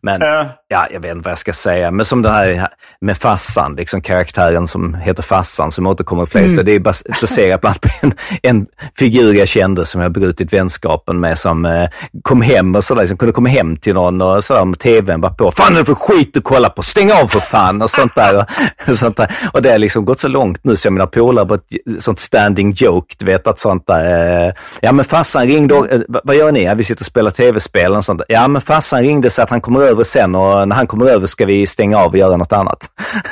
Men 0.03 0.23
Eh. 0.29 0.47
ja, 0.69 0.87
jag 0.91 1.01
vet 1.01 1.13
inte 1.13 1.25
vad 1.25 1.31
jag 1.31 1.39
ska 1.39 1.53
säga. 1.53 1.91
Men 1.91 2.07
som 2.07 2.23
det 2.23 2.31
här 2.31 2.69
med 3.01 3.17
Fassan, 3.17 3.75
liksom 3.75 4.01
karaktären 4.01 4.67
som 4.67 4.95
heter 4.95 5.23
Fassan 5.23 5.73
som 5.73 5.87
återkommer 5.87 6.27
flera 6.27 6.45
mm. 6.45 6.65
Det 6.65 6.73
är 6.73 6.81
bas 6.81 7.03
baserat 7.21 7.61
bland 7.61 7.71
annat 7.71 7.81
på 7.81 8.07
en, 8.07 8.13
en 8.43 8.67
figur 8.99 9.35
jag 9.35 9.49
kände 9.49 9.85
som 9.85 10.01
jag 10.01 10.13
brutit 10.13 10.53
vänskapen 10.53 11.21
med 11.21 11.39
som 11.39 11.65
eh, 11.65 11.89
kom 12.23 12.43
hem 12.43 12.77
och 12.77 12.85
sådär, 12.85 13.07
som 13.07 13.17
kunde 13.17 13.33
komma 13.33 13.49
hem 13.49 13.77
till 13.77 13.95
någon 13.95 14.23
och 14.23 14.45
sådär 14.45 14.63
om 14.63 14.75
tvn 14.75 15.21
var 15.21 15.31
på. 15.31 15.53
Fan 15.53 15.75
är 15.75 15.79
det 15.79 15.85
för 15.85 15.95
skit 15.95 16.37
att 16.37 16.45
kolla 16.45 16.71
på? 16.71 16.83
Stäng 16.83 17.13
av 17.13 17.27
för 17.27 17.41
fan! 17.41 17.83
Och 17.83 17.91
sånt 17.91 18.15
där. 18.15 18.47
Och, 18.89 18.99
sånt 18.99 19.17
där. 19.17 19.33
och 19.53 19.63
det 19.63 19.71
har 19.71 19.79
liksom 19.79 20.05
gått 20.05 20.21
så 20.21 20.29
långt 20.29 20.65
nu 20.65 20.77
så 20.77 20.87
jag 20.87 20.93
mina 20.93 21.07
polare 21.07 21.47
på 21.47 21.55
ett 21.55 21.63
sånt 21.99 22.21
standing 22.21 22.73
joke, 22.77 23.15
du 23.19 23.27
vet 23.27 23.47
att 23.47 23.59
sånt 23.59 23.87
där. 23.87 24.47
Eh, 24.47 24.53
ja 24.81 24.93
men 24.93 25.05
farsan 25.05 25.47
ringde, 25.47 25.75
och, 25.75 25.93
eh, 25.93 26.01
vad 26.09 26.37
gör 26.37 26.53
ni? 26.53 26.65
Ja, 26.65 26.75
vi 26.75 26.85
sitter 26.85 27.03
och 27.03 27.07
spelar 27.07 27.31
tv-spel 27.31 27.97
och 27.97 28.05
sånt. 28.05 28.23
Ja 28.29 28.49
men 28.49 28.63
farsan 28.63 29.03
ringde 29.03 29.31
så 29.31 29.43
att 29.43 29.51
han 29.51 29.61
kommer 29.61 29.88
över 29.89 30.05
sen 30.05 30.35
och 30.35 30.69
när 30.69 30.77
han 30.77 30.87
kommer 30.87 31.07
över 31.07 31.27
ska 31.27 31.47
vi 31.47 31.67
stänga 31.67 31.99
av 31.99 32.11
och 32.11 32.19
göra 32.19 32.37
något 32.37 32.53
annat. 32.53 32.79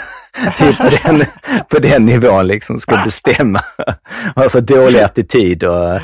typ 0.58 0.78
på 0.78 0.88
den, 1.02 1.24
på 1.68 1.78
den 1.78 2.06
nivån 2.06 2.46
liksom, 2.46 2.80
ska 2.80 2.96
bestämma. 2.96 3.60
ha 4.36 4.48
så 4.48 4.60
dålig 4.60 5.00
attityd 5.00 5.64
och 5.64 6.00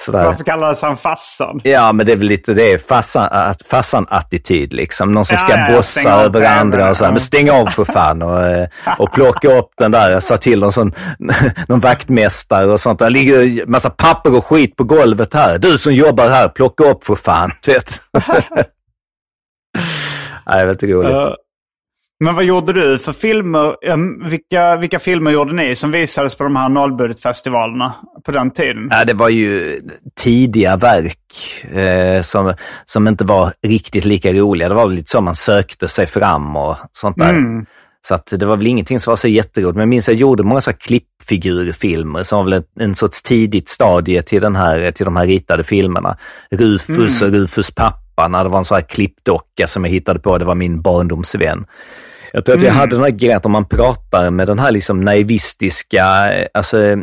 sådär. 0.00 0.24
Varför 0.24 0.44
kallades 0.44 0.82
han 0.82 0.96
Fassan? 0.96 1.60
Ja, 1.64 1.92
men 1.92 2.06
det 2.06 2.12
är 2.12 2.16
väl 2.16 2.26
lite 2.26 2.52
det, 2.54 2.86
farsan-attityd 3.68 4.72
liksom. 4.72 5.12
Någon 5.12 5.24
som 5.24 5.36
Ja, 5.40 5.48
ska 5.48 5.58
ja, 5.60 5.76
bossa 5.76 6.10
över 6.10 6.40
TV:n, 6.40 6.58
andra 6.58 6.90
och 6.90 6.96
så 6.96 7.04
här. 7.04 7.08
ja. 7.10 7.12
Men 7.12 7.20
stäng 7.20 7.50
av 7.50 7.66
för 7.66 7.84
fan 7.84 8.22
och, 8.22 8.68
och 8.98 9.12
plocka 9.12 9.52
upp 9.52 9.70
den 9.78 9.90
där. 9.90 10.10
Jag 10.10 10.22
sa 10.22 10.36
till 10.36 10.60
någon, 10.60 10.72
sån, 10.72 10.92
någon 11.68 11.80
vaktmästare 11.80 12.66
och 12.66 12.80
sånt. 12.80 12.98
Det 12.98 13.10
ligger 13.10 13.66
massa 13.66 13.90
papper 13.90 14.34
och 14.36 14.46
skit 14.46 14.76
på 14.76 14.84
golvet 14.84 15.34
här. 15.34 15.58
Du 15.58 15.78
som 15.78 15.94
jobbar 15.94 16.28
här, 16.28 16.48
plocka 16.48 16.84
upp 16.84 17.04
för 17.04 17.16
fan. 17.16 17.50
Vet. 17.66 17.92
Det 20.52 20.52
är 20.52 20.66
väldigt 20.66 20.90
roligt. 20.90 21.14
Eh, 21.14 21.34
men 22.24 22.34
vad 22.34 22.44
gjorde 22.44 22.72
du 22.72 22.98
för 22.98 23.12
filmer? 23.12 23.76
em, 23.82 24.28
vilka, 24.28 24.76
vilka 24.76 24.98
filmer 24.98 25.30
gjorde 25.30 25.52
ni 25.52 25.76
som 25.76 25.90
visades 25.90 26.34
på 26.34 26.44
de 26.44 26.56
här 26.56 26.68
nollbudgetfestivalerna 26.68 27.94
på 28.24 28.32
den 28.32 28.50
tiden? 28.50 28.88
Ja, 28.90 29.04
det 29.04 29.14
var 29.14 29.28
ju 29.28 29.80
tidiga 30.20 30.76
verk 30.76 31.64
eh, 31.72 32.22
som, 32.22 32.54
som 32.84 33.08
inte 33.08 33.24
var 33.24 33.52
riktigt 33.66 34.04
lika 34.04 34.32
roliga. 34.32 34.68
Det 34.68 34.74
var 34.74 34.88
lite 34.88 35.10
så 35.10 35.20
man 35.20 35.34
sökte 35.34 35.88
sig 35.88 36.06
fram 36.06 36.56
och 36.56 36.76
sånt 36.92 37.16
där. 37.16 37.30
Mm. 37.30 37.66
Så 38.08 38.14
att 38.14 38.26
det 38.26 38.46
var 38.46 38.56
väl 38.56 38.66
ingenting 38.66 39.00
som 39.00 39.10
var 39.10 39.16
så 39.16 39.28
jätteroligt. 39.28 39.74
Men 39.74 39.80
jag 39.80 39.88
minns 39.88 40.08
att 40.08 40.12
jag 40.12 40.20
gjorde 40.20 40.42
många 40.42 40.60
så 40.60 40.70
här 40.70 40.78
klippfigurfilmer 40.78 42.22
som 42.22 42.38
var 42.38 42.44
väl 42.44 42.52
en, 42.52 42.64
en 42.80 42.94
sorts 42.94 43.22
tidigt 43.22 43.68
stadie 43.68 44.22
till, 44.22 44.42
den 44.42 44.56
här, 44.56 44.90
till 44.90 45.04
de 45.04 45.16
här 45.16 45.26
ritade 45.26 45.64
filmerna. 45.64 46.16
Rufus 46.50 47.22
och 47.22 47.28
Rufus 47.28 47.70
pappa, 47.70 48.03
när 48.16 48.44
det 48.44 48.50
var 48.50 48.58
en 48.58 48.64
sån 48.64 48.74
här 48.74 48.82
klippdocka 48.82 49.66
som 49.66 49.84
jag 49.84 49.90
hittade 49.90 50.18
på. 50.20 50.38
Det 50.38 50.44
var 50.44 50.54
min 50.54 50.82
barndomsvän. 50.82 51.66
Jag 52.32 52.44
tror 52.44 52.56
att 52.56 52.62
jag 52.62 52.72
hade 52.72 52.96
den 52.96 53.02
här 53.04 53.10
grejen 53.10 53.36
att 53.36 53.46
om 53.46 53.52
man 53.52 53.64
pratar 53.64 54.30
med 54.30 54.46
den 54.46 54.58
här 54.58 54.70
liksom 54.70 55.00
naivistiska, 55.00 56.04
alltså, 56.54 56.82
eh, 56.86 56.98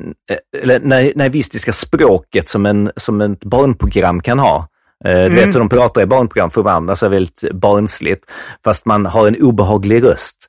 eller 0.62 0.80
na- 0.80 1.12
naivistiska 1.16 1.72
språket 1.74 2.48
som, 2.50 2.66
en, 2.66 2.92
som 2.96 3.22
ett 3.22 3.44
barnprogram 3.44 4.22
kan 4.22 4.40
ha. 4.40 4.68
Eh, 5.06 5.12
Du 5.24 5.30
vet 5.36 5.56
hur 5.56 5.60
de 5.60 5.70
pratar 5.70 6.02
i 6.02 6.06
barnprogram 6.06 6.50
för 6.50 6.62
ibland, 6.62 6.90
alltså 6.90 7.08
väldigt 7.08 7.44
barnsligt, 7.54 8.24
fast 8.64 8.86
man 8.86 9.06
har 9.06 9.28
en 9.28 9.42
obehaglig 9.42 10.04
röst. 10.04 10.48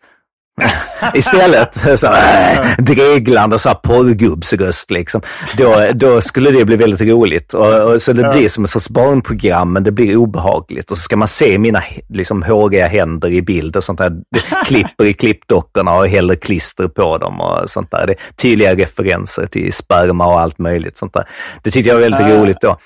Istället 1.15 2.01
så 2.01 2.07
här, 2.07 2.83
dreglande 2.83 3.59
så 3.59 3.69
här 3.69 3.77
porrgubbsröst 3.77 4.91
liksom. 4.91 5.21
Då, 5.57 5.87
då 5.95 6.21
skulle 6.21 6.51
det 6.51 6.65
bli 6.65 6.77
väldigt 6.77 7.01
roligt. 7.01 7.55
Och, 7.55 7.93
och 7.93 8.03
så 8.03 8.13
det 8.13 8.33
blir 8.33 8.49
som 8.49 8.65
ett 8.65 8.71
sorts 8.71 8.89
barnprogram, 8.89 9.73
men 9.73 9.85
det 9.85 9.93
blir 9.93 10.17
obehagligt. 10.17 10.91
Och 10.91 10.97
så 10.97 11.03
ska 11.03 11.17
man 11.17 11.29
se 11.29 11.59
mina 11.59 11.83
liksom, 12.09 12.43
håriga 12.43 12.87
händer 12.87 13.29
i 13.29 13.43
bild 13.43 13.77
och 13.77 13.85
sånt 13.85 13.99
där. 13.99 14.13
Klipper 14.67 15.05
i 15.05 15.15
klippdockorna 15.15 15.95
och 15.95 16.09
häller 16.09 16.35
klister 16.35 16.89
på 16.89 17.19
dem 17.19 17.41
och 17.41 17.71
sånt 17.71 17.91
där. 17.91 18.07
Det 18.07 18.13
är 18.13 18.19
tydliga 18.37 18.75
referenser 18.75 19.47
till 19.47 19.73
sperma 19.73 20.27
och 20.27 20.41
allt 20.41 20.59
möjligt 20.59 20.97
sånt 20.97 21.13
där. 21.13 21.25
Det 21.63 21.71
tyckte 21.71 21.89
jag 21.89 21.97
var 21.97 22.03
väldigt 22.03 22.39
roligt 22.39 22.61
då 22.61 22.77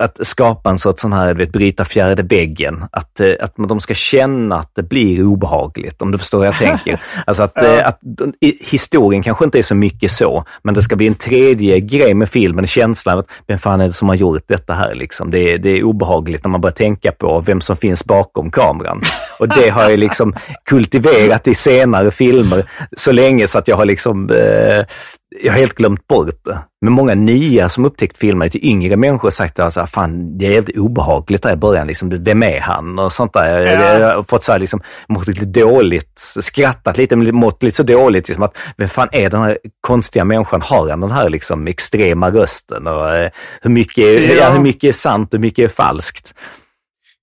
att 0.00 0.26
skapa 0.26 0.70
en 0.70 0.78
sorts 0.78 1.02
sån 1.02 1.12
här, 1.12 1.34
vet, 1.34 1.52
bryta 1.52 1.84
fjärde 1.84 2.22
väggen. 2.22 2.84
Att, 2.92 3.20
eh, 3.20 3.32
att 3.40 3.52
de 3.56 3.80
ska 3.80 3.94
känna 3.94 4.58
att 4.58 4.70
det 4.74 4.82
blir 4.82 5.22
obehagligt, 5.22 6.02
om 6.02 6.12
du 6.12 6.18
förstår 6.18 6.38
vad 6.38 6.46
jag 6.46 6.58
tänker. 6.58 7.02
Alltså 7.26 7.42
att, 7.42 7.52
ja. 7.54 7.84
att 7.84 8.00
historien 8.60 9.22
kanske 9.22 9.44
inte 9.44 9.58
är 9.58 9.62
så 9.62 9.74
mycket 9.74 10.12
så, 10.12 10.44
men 10.62 10.74
det 10.74 10.82
ska 10.82 10.96
bli 10.96 11.06
en 11.06 11.14
tredje 11.14 11.80
grej 11.80 12.14
med 12.14 12.28
filmen, 12.28 12.66
känslan 12.66 13.12
av 13.12 13.18
att 13.18 13.30
vem 13.46 13.58
fan 13.58 13.80
är 13.80 13.86
det 13.86 13.92
som 13.92 14.08
har 14.08 14.16
gjort 14.16 14.42
detta 14.46 14.74
här 14.74 14.94
liksom? 14.94 15.30
Det 15.30 15.38
är, 15.38 15.58
det 15.58 15.70
är 15.70 15.82
obehagligt 15.82 16.44
när 16.44 16.50
man 16.50 16.60
börjar 16.60 16.74
tänka 16.74 17.12
på 17.12 17.40
vem 17.40 17.60
som 17.60 17.76
finns 17.76 18.04
bakom 18.04 18.50
kameran. 18.50 19.02
Och 19.38 19.48
det 19.48 19.68
har 19.68 19.90
jag 19.90 19.98
liksom 19.98 20.34
kultiverat 20.64 21.48
i 21.48 21.54
senare 21.54 22.10
filmer 22.10 22.70
så 22.96 23.12
länge 23.12 23.46
så 23.46 23.58
att 23.58 23.68
jag 23.68 23.76
har 23.76 23.84
liksom 23.84 24.30
eh, 24.30 24.84
jag 25.42 25.52
har 25.52 25.58
helt 25.58 25.74
glömt 25.74 26.06
bort 26.06 26.44
det. 26.44 26.58
Men 26.80 26.92
många 26.92 27.14
nya 27.14 27.68
som 27.68 27.84
upptäckt 27.84 28.18
filmer 28.18 28.48
till 28.48 28.64
yngre 28.64 28.96
människor 28.96 29.22
har 29.22 29.30
sagt 29.30 29.58
att 29.58 29.64
alltså, 29.64 29.86
fan, 29.86 30.38
det 30.38 30.46
är 30.46 30.50
helt 30.50 30.76
obehagligt 30.76 31.42
där 31.42 31.52
i 31.52 31.56
början. 31.56 31.86
Liksom, 31.86 32.24
vem 32.24 32.42
är 32.42 32.60
han? 32.60 32.98
Och 32.98 33.12
sånt 33.12 33.32
där. 33.32 33.60
Ja. 33.60 33.98
Jag 33.98 34.16
har 34.16 34.22
fått 34.22 34.44
så 34.44 34.52
här, 34.52 34.58
liksom, 34.58 34.80
mått 35.08 35.28
lite 35.28 35.44
dåligt, 35.44 36.18
skrattat 36.40 36.98
lite, 36.98 37.16
mått 37.16 37.62
lite 37.62 37.76
så 37.76 37.82
dåligt. 37.82 38.28
Liksom, 38.28 38.44
att, 38.44 38.56
vem 38.76 38.88
fan 38.88 39.08
är 39.12 39.30
den 39.30 39.42
här 39.42 39.58
konstiga 39.80 40.24
människan? 40.24 40.62
Har 40.62 40.90
han 40.90 41.00
den 41.00 41.10
här 41.10 41.28
liksom, 41.28 41.66
extrema 41.66 42.30
rösten? 42.30 42.86
Och, 42.86 43.14
eh, 43.14 43.30
hur, 43.62 43.70
mycket, 43.70 44.04
ja. 44.04 44.34
Ja, 44.34 44.50
hur 44.50 44.60
mycket 44.60 44.88
är 44.88 44.92
sant 44.92 45.34
och 45.34 45.38
hur 45.38 45.42
mycket 45.42 45.70
är 45.70 45.74
falskt? 45.74 46.34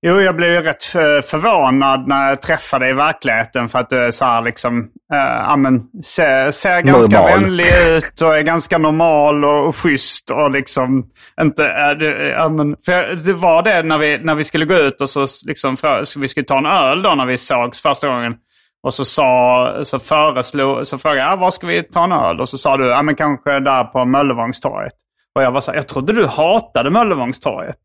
Jo, 0.05 0.21
jag 0.21 0.35
blev 0.35 0.51
ju 0.51 0.61
rätt 0.61 0.83
förvånad 1.25 2.07
när 2.07 2.29
jag 2.29 2.41
träffade 2.41 2.85
dig 2.85 2.91
i 2.91 2.95
verkligheten 2.95 3.69
för 3.69 3.79
att 3.79 3.89
du 3.89 4.05
är 4.05 4.11
så 4.11 4.25
här 4.25 4.41
liksom, 4.41 4.89
äh, 5.13 5.57
men, 5.57 5.81
ser, 6.03 6.51
ser 6.51 6.81
ganska 6.81 7.19
normal. 7.19 7.41
vänlig 7.41 7.65
ut 7.89 8.21
och 8.21 8.37
är 8.37 8.41
ganska 8.41 8.77
normal 8.77 9.45
och, 9.45 9.67
och 9.67 9.75
schysst 9.75 10.29
och 10.29 10.51
liksom 10.51 11.05
inte, 11.41 11.65
äh, 11.65 11.89
det, 11.89 12.29
ja, 12.29 12.49
men, 12.49 12.75
för 12.85 13.15
det 13.15 13.33
var 13.33 13.63
det 13.63 13.83
när 13.83 13.97
vi, 13.97 14.17
när 14.17 14.35
vi 14.35 14.43
skulle 14.43 14.65
gå 14.65 14.75
ut 14.75 15.01
och 15.01 15.09
så 15.09 15.25
liksom, 15.45 15.77
för, 15.77 16.03
så 16.03 16.19
vi 16.19 16.27
skulle 16.27 16.45
ta 16.45 16.57
en 16.57 16.65
öl 16.65 17.01
då 17.01 17.15
när 17.15 17.25
vi 17.25 17.37
sågs 17.37 17.81
första 17.81 18.07
gången. 18.07 18.35
Och 18.83 18.93
så, 18.93 19.05
sa, 19.05 19.79
så 19.83 19.99
föreslog, 19.99 20.87
så 20.87 20.97
frågade 20.97 21.21
jag, 21.21 21.37
var 21.37 21.51
ska 21.51 21.67
vi 21.67 21.83
ta 21.83 22.03
en 22.03 22.11
öl? 22.11 22.41
Och 22.41 22.49
så 22.49 22.57
sa 22.57 22.77
du, 22.77 22.87
ja 22.87 23.01
men 23.01 23.15
kanske 23.15 23.59
där 23.59 23.83
på 23.83 24.05
Möllevångstorget. 24.05 24.93
Och 25.35 25.43
jag 25.43 25.51
var 25.51 25.61
så 25.61 25.71
här, 25.71 25.77
jag 25.77 25.87
trodde 25.87 26.13
du 26.13 26.25
hatade 26.27 26.89
Möllevångstorget. 26.89 27.79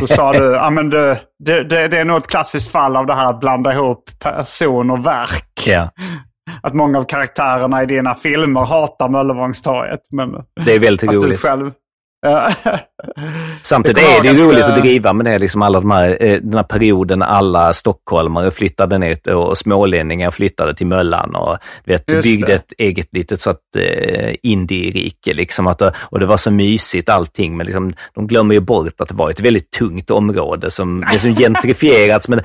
Så 0.00 0.06
sa 0.06 0.32
du, 0.32 0.44
ja 0.44 0.70
men 0.70 0.90
det, 0.90 1.20
det, 1.44 1.88
det, 1.88 1.98
är 1.98 2.04
nog 2.04 2.16
ett 2.16 2.26
klassiskt 2.26 2.72
fall 2.72 2.96
av 2.96 3.06
det 3.06 3.14
här 3.14 3.26
att 3.30 3.40
blanda 3.40 3.72
ihop 3.72 4.10
person 4.18 4.90
och 4.90 5.06
verk. 5.06 5.62
Ja. 5.66 5.90
Att 6.62 6.74
många 6.74 6.98
av 6.98 7.04
karaktärerna 7.04 7.82
i 7.82 7.86
dina 7.86 8.14
filmer 8.14 8.64
hatar 8.64 9.08
Möllevångstorget. 9.08 10.00
Men 10.10 10.30
det 10.64 10.74
är 10.74 10.78
väldigt 10.78 11.10
roligt. 11.10 11.30
Du 11.30 11.36
själv, 11.36 11.72
Samtidigt 13.62 13.98
är 13.98 14.22
det 14.22 14.28
ju 14.28 14.44
roligt 14.44 14.64
att 14.64 14.80
driva 14.80 15.12
med 15.12 15.26
det, 15.26 15.38
liksom 15.38 15.62
alla 15.62 15.80
de 15.80 15.90
här, 15.90 16.16
eh, 16.20 16.40
den 16.40 16.54
här 16.54 16.62
perioden 16.62 17.22
alla 17.22 17.72
stockholmare 17.72 18.50
flyttade 18.50 18.98
ner 18.98 19.34
och 19.34 19.58
smålänningar 19.58 20.30
flyttade 20.30 20.74
till 20.74 20.86
Möllan 20.86 21.34
och 21.34 21.58
vet, 21.84 22.06
byggde 22.06 22.46
det. 22.46 22.54
ett 22.54 22.72
eget 22.78 23.08
litet 23.12 23.40
så 23.40 23.50
att 23.50 23.76
eh, 23.76 24.34
indie-rike. 24.42 25.34
Liksom, 25.34 25.66
att, 25.66 25.82
och 26.00 26.20
det 26.20 26.26
var 26.26 26.36
så 26.36 26.50
mysigt 26.50 27.08
allting, 27.08 27.56
men 27.56 27.66
liksom, 27.66 27.94
de 28.14 28.26
glömmer 28.26 28.54
ju 28.54 28.60
bort 28.60 29.00
att 29.00 29.08
det 29.08 29.14
var 29.14 29.30
ett 29.30 29.40
väldigt 29.40 29.70
tungt 29.70 30.10
område 30.10 30.70
som, 30.70 31.04
det 31.12 31.18
som 31.18 31.34
gentrifierats, 31.36 32.28
men 32.28 32.40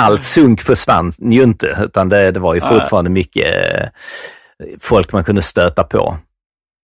allt 0.00 0.24
sunk 0.24 0.62
försvann 0.62 1.12
ju 1.18 1.42
inte, 1.42 1.78
utan 1.80 2.08
det, 2.08 2.30
det 2.30 2.40
var 2.40 2.54
ju 2.54 2.60
fortfarande 2.60 3.10
mycket 3.10 3.46
eh, 3.74 3.88
folk 4.80 5.12
man 5.12 5.24
kunde 5.24 5.42
stöta 5.42 5.84
på. 5.84 6.16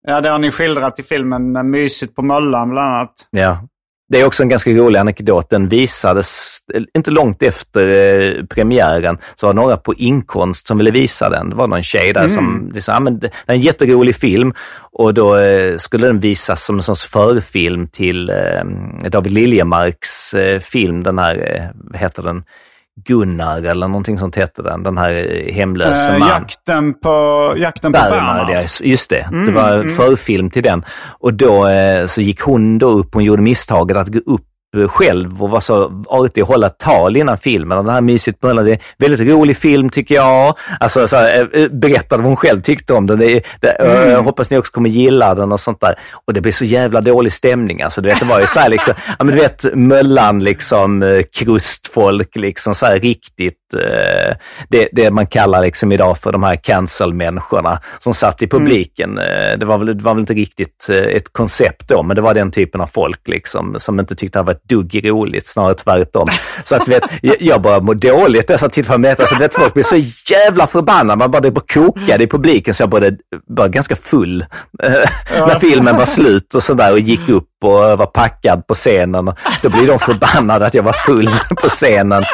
Ja, 0.09 0.21
det 0.21 0.29
har 0.29 0.39
ni 0.39 0.51
skildrat 0.51 0.99
i 0.99 1.03
filmen 1.03 1.71
Mysigt 1.71 2.15
på 2.15 2.23
Möllan 2.23 2.71
bland 2.71 2.95
annat. 2.95 3.13
Ja. 3.31 3.69
Det 4.09 4.21
är 4.21 4.27
också 4.27 4.43
en 4.43 4.49
ganska 4.49 4.71
rolig 4.71 4.99
anekdot. 4.99 5.51
Den 5.51 5.69
visades 5.69 6.59
inte 6.97 7.11
långt 7.11 7.43
efter 7.43 7.89
eh, 7.89 8.45
premiären. 8.45 9.19
Så 9.35 9.47
var 9.47 9.55
det 9.55 9.61
några 9.61 9.77
på 9.77 9.95
inkomst 9.95 10.67
som 10.67 10.79
ville 10.79 10.91
visa 10.91 11.31
den. 11.31 11.51
Det 11.51 11.57
var 11.57 11.67
någon 11.67 11.83
tjej 11.83 12.13
där 12.13 12.21
mm. 12.21 12.33
som 12.33 12.71
liksom, 12.75 12.95
ja, 12.95 13.01
men 13.01 13.19
det 13.19 13.27
är 13.27 13.55
en 13.55 13.61
jätterolig 13.61 14.17
film 14.17 14.55
och 14.93 15.15
då 15.15 15.37
eh, 15.37 15.77
skulle 15.77 16.07
den 16.07 16.21
visas 16.21 16.65
som 16.65 16.77
en 16.77 16.83
sorts 16.83 17.05
förfilm 17.05 17.89
till 17.89 18.31
eh, 18.31 18.65
David 19.11 19.33
Liljemarks 19.33 20.35
film, 20.61 21.03
den 21.03 21.19
här, 21.19 21.71
vad 21.75 22.01
heter 22.01 22.23
den? 22.23 22.45
Gunnar 23.05 23.63
eller 23.63 23.89
någonting 23.89 24.19
sånt 24.19 24.37
hette 24.37 24.63
den. 24.63 24.83
Den 24.83 24.99
här 24.99 25.43
hemlöse 25.53 26.13
äh, 26.13 26.19
man. 26.19 26.29
Jakten 26.29 26.95
på, 26.95 27.55
jakten 27.57 27.93
på 27.93 27.99
Bernhard. 27.99 28.67
Just 28.83 29.11
det. 29.11 29.21
Mm, 29.21 29.47
det 29.47 29.53
var 29.53 29.75
mm. 29.75 29.97
förfilm 29.97 30.51
till 30.51 30.63
den. 30.63 30.85
Och 31.19 31.35
då 31.35 31.67
eh, 31.67 32.07
så 32.07 32.21
gick 32.21 32.41
hon 32.41 32.79
då 32.79 32.91
upp, 32.91 33.15
hon 33.15 33.25
gjorde 33.25 33.43
misstaget 33.43 33.97
att 33.97 34.09
gå 34.09 34.19
upp 34.19 34.47
själv 34.89 35.43
och 35.43 35.51
var 35.51 35.61
så 35.61 36.05
artig 36.07 36.43
att 36.43 36.49
hålla 36.49 36.69
tal 36.69 37.17
innan 37.17 37.39
filmen. 37.39 37.79
Och 37.79 37.85
den 37.85 37.95
här 37.95 38.01
Mysigt 38.01 38.41
på 38.41 38.53
det 38.53 38.73
är 38.73 38.79
väldigt 38.99 39.29
rolig 39.29 39.57
film 39.57 39.91
tycker 39.91 40.15
jag. 40.15 40.57
Alltså 40.81 41.09
så 41.09 41.17
här, 41.17 41.51
eh, 41.53 41.69
berättade 41.69 42.23
vad 42.23 42.29
hon 42.31 42.37
själv 42.37 42.63
tyckte 42.63 42.95
om 42.95 43.07
den. 43.07 43.19
Det, 43.19 43.43
det, 43.61 43.69
mm. 43.69 44.11
Jag 44.11 44.23
hoppas 44.23 44.51
ni 44.51 44.59
också 44.59 44.73
kommer 44.73 44.91
gilla 44.91 45.35
den 45.35 45.53
och 45.53 45.61
sånt 45.61 45.81
där. 45.81 45.95
Och 46.27 46.33
det 46.33 46.41
blir 46.41 46.53
så 46.53 46.65
jävla 46.65 47.01
dålig 47.01 47.33
stämning. 47.33 47.83
Alltså, 47.83 48.01
du 48.01 48.09
vet, 48.09 48.21
det 48.21 48.27
var 48.27 48.41
ju 48.41 48.47
så 48.47 48.61
här 48.61 48.69
liksom, 48.69 48.95
ja 49.19 49.25
men 49.25 49.37
du 49.37 49.43
vet 49.43 49.65
Möllan 49.75 50.45
liksom, 50.45 51.03
eh, 51.03 51.23
krustfolk 51.33 52.37
liksom 52.37 52.75
så 52.75 52.87
här 52.87 53.01
riktigt 53.01 53.62
Eh, 53.75 54.37
det, 54.69 54.89
det 54.93 55.11
man 55.11 55.27
kallar 55.27 55.63
liksom 55.63 55.93
idag 55.93 56.19
för 56.19 56.33
de 56.33 56.43
här 56.43 56.57
cancel-människorna 56.57 57.79
som 57.99 58.15
satt 58.15 58.43
i 58.43 58.47
publiken. 58.47 59.19
Mm. 59.19 59.59
Det, 59.59 59.67
var 59.67 59.79
väl, 59.79 59.99
det 59.99 60.05
var 60.05 60.15
väl 60.15 60.21
inte 60.21 60.35
riktigt 60.35 60.89
eh, 60.91 60.97
ett 60.97 61.33
koncept 61.33 61.89
då, 61.89 62.03
men 62.03 62.17
det 62.17 62.23
var 62.23 62.35
den 62.35 62.51
typen 62.51 62.81
av 62.81 62.87
folk 62.87 63.29
liksom 63.29 63.75
som 63.79 64.01
inte 64.01 64.15
tyckte 64.15 64.39
det 64.39 64.43
var 64.43 64.53
ett 64.53 64.69
dugg 64.69 65.11
roligt, 65.11 65.47
snarare 65.47 65.75
tvärtom. 65.75 66.27
Så 66.65 66.77
att 66.77 66.89
vet, 66.89 67.03
jag 67.41 67.63
bara 67.63 67.81
mår 67.81 67.95
dåligt 67.95 68.49
dessa 68.49 68.69
tillfällen. 68.69 69.17
Alltså, 69.19 69.39
vet, 69.39 69.55
folk 69.55 69.75
blir 69.75 69.85
så 69.85 69.97
jävla 70.33 70.67
förbannade, 70.67 71.19
man 71.19 71.31
bara, 71.31 71.41
det 71.41 71.51
bara 71.51 71.65
kokade 71.67 72.25
i 72.25 72.27
publiken 72.27 72.75
så 72.75 72.83
jag 72.83 72.91
bara, 72.91 73.11
var 73.47 73.69
ganska 73.69 73.97
full 73.97 74.45
ja. 74.79 75.47
när 75.47 75.59
filmen 75.59 75.97
var 75.97 76.07
slut 76.07 76.55
och 76.55 76.63
sådär 76.63 76.93
och 76.93 76.99
gick 76.99 77.29
upp 77.29 77.49
och 77.65 77.99
var 77.99 78.07
packad 78.07 78.67
på 78.67 78.75
scenen. 78.75 79.33
Då 79.63 79.69
blir 79.69 79.87
de 79.87 79.99
förbannade 79.99 80.67
att 80.67 80.75
jag 80.75 80.83
var 80.83 80.93
full 80.93 81.31
på 81.61 81.69
scenen. 81.69 82.25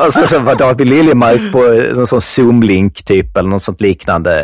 Och 0.00 0.12
så, 0.12 0.26
så 0.26 0.38
var 0.38 0.54
David 0.54 0.86
Liljemark 0.86 1.52
på 1.52 1.58
någon 1.96 2.06
sån 2.06 2.20
Zoom-link 2.20 3.04
typ 3.04 3.36
eller 3.36 3.48
något 3.48 3.62
sånt 3.62 3.80
liknande 3.80 4.40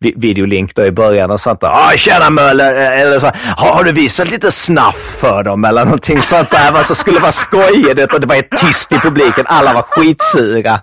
eh, 0.00 0.10
videolink 0.16 0.74
då 0.74 0.84
i 0.84 0.92
början 0.92 1.30
och 1.30 1.40
sånt 1.40 1.60
där. 1.60 1.68
Ah, 1.68 1.90
tjena 1.96 2.30
Möller! 2.30 2.74
Eh, 2.80 3.00
eller 3.00 3.18
så, 3.18 3.30
har 3.56 3.84
du 3.84 3.92
visat 3.92 4.30
lite 4.30 4.52
snaff 4.52 5.16
för 5.20 5.42
dem 5.42 5.64
eller 5.64 5.84
någonting 5.84 6.22
sånt 6.22 6.50
där? 6.50 6.58
Alltså, 6.58 6.72
Vad 6.74 6.86
som 6.86 6.96
skulle 6.96 7.20
vara 7.20 7.32
skojigt 7.32 8.14
och 8.14 8.20
det 8.20 8.26
var 8.26 8.34
helt 8.34 8.50
tyst 8.60 8.92
i 8.92 8.98
publiken. 8.98 9.44
Alla 9.48 9.72
var 9.72 9.82
skitsura 9.82 10.80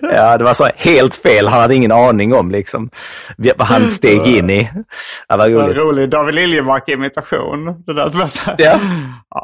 ja, 0.00 0.38
det 0.38 0.44
var 0.44 0.54
så 0.54 0.68
helt 0.76 1.14
fel. 1.14 1.48
Han 1.48 1.60
hade 1.60 1.74
ingen 1.74 1.92
aning 1.92 2.34
om 2.34 2.50
liksom 2.50 2.90
vad 3.56 3.66
han 3.66 3.90
steg 3.90 4.26
in 4.26 4.50
i. 4.50 4.70
Det 5.28 5.36
var 5.36 5.48
roligt. 5.48 5.76
rolig 5.76 6.10
David 6.10 6.34
Liljemark-imitation. 6.34 7.82
Det 7.86 7.92
där 7.92 8.12
ja. 8.58 8.78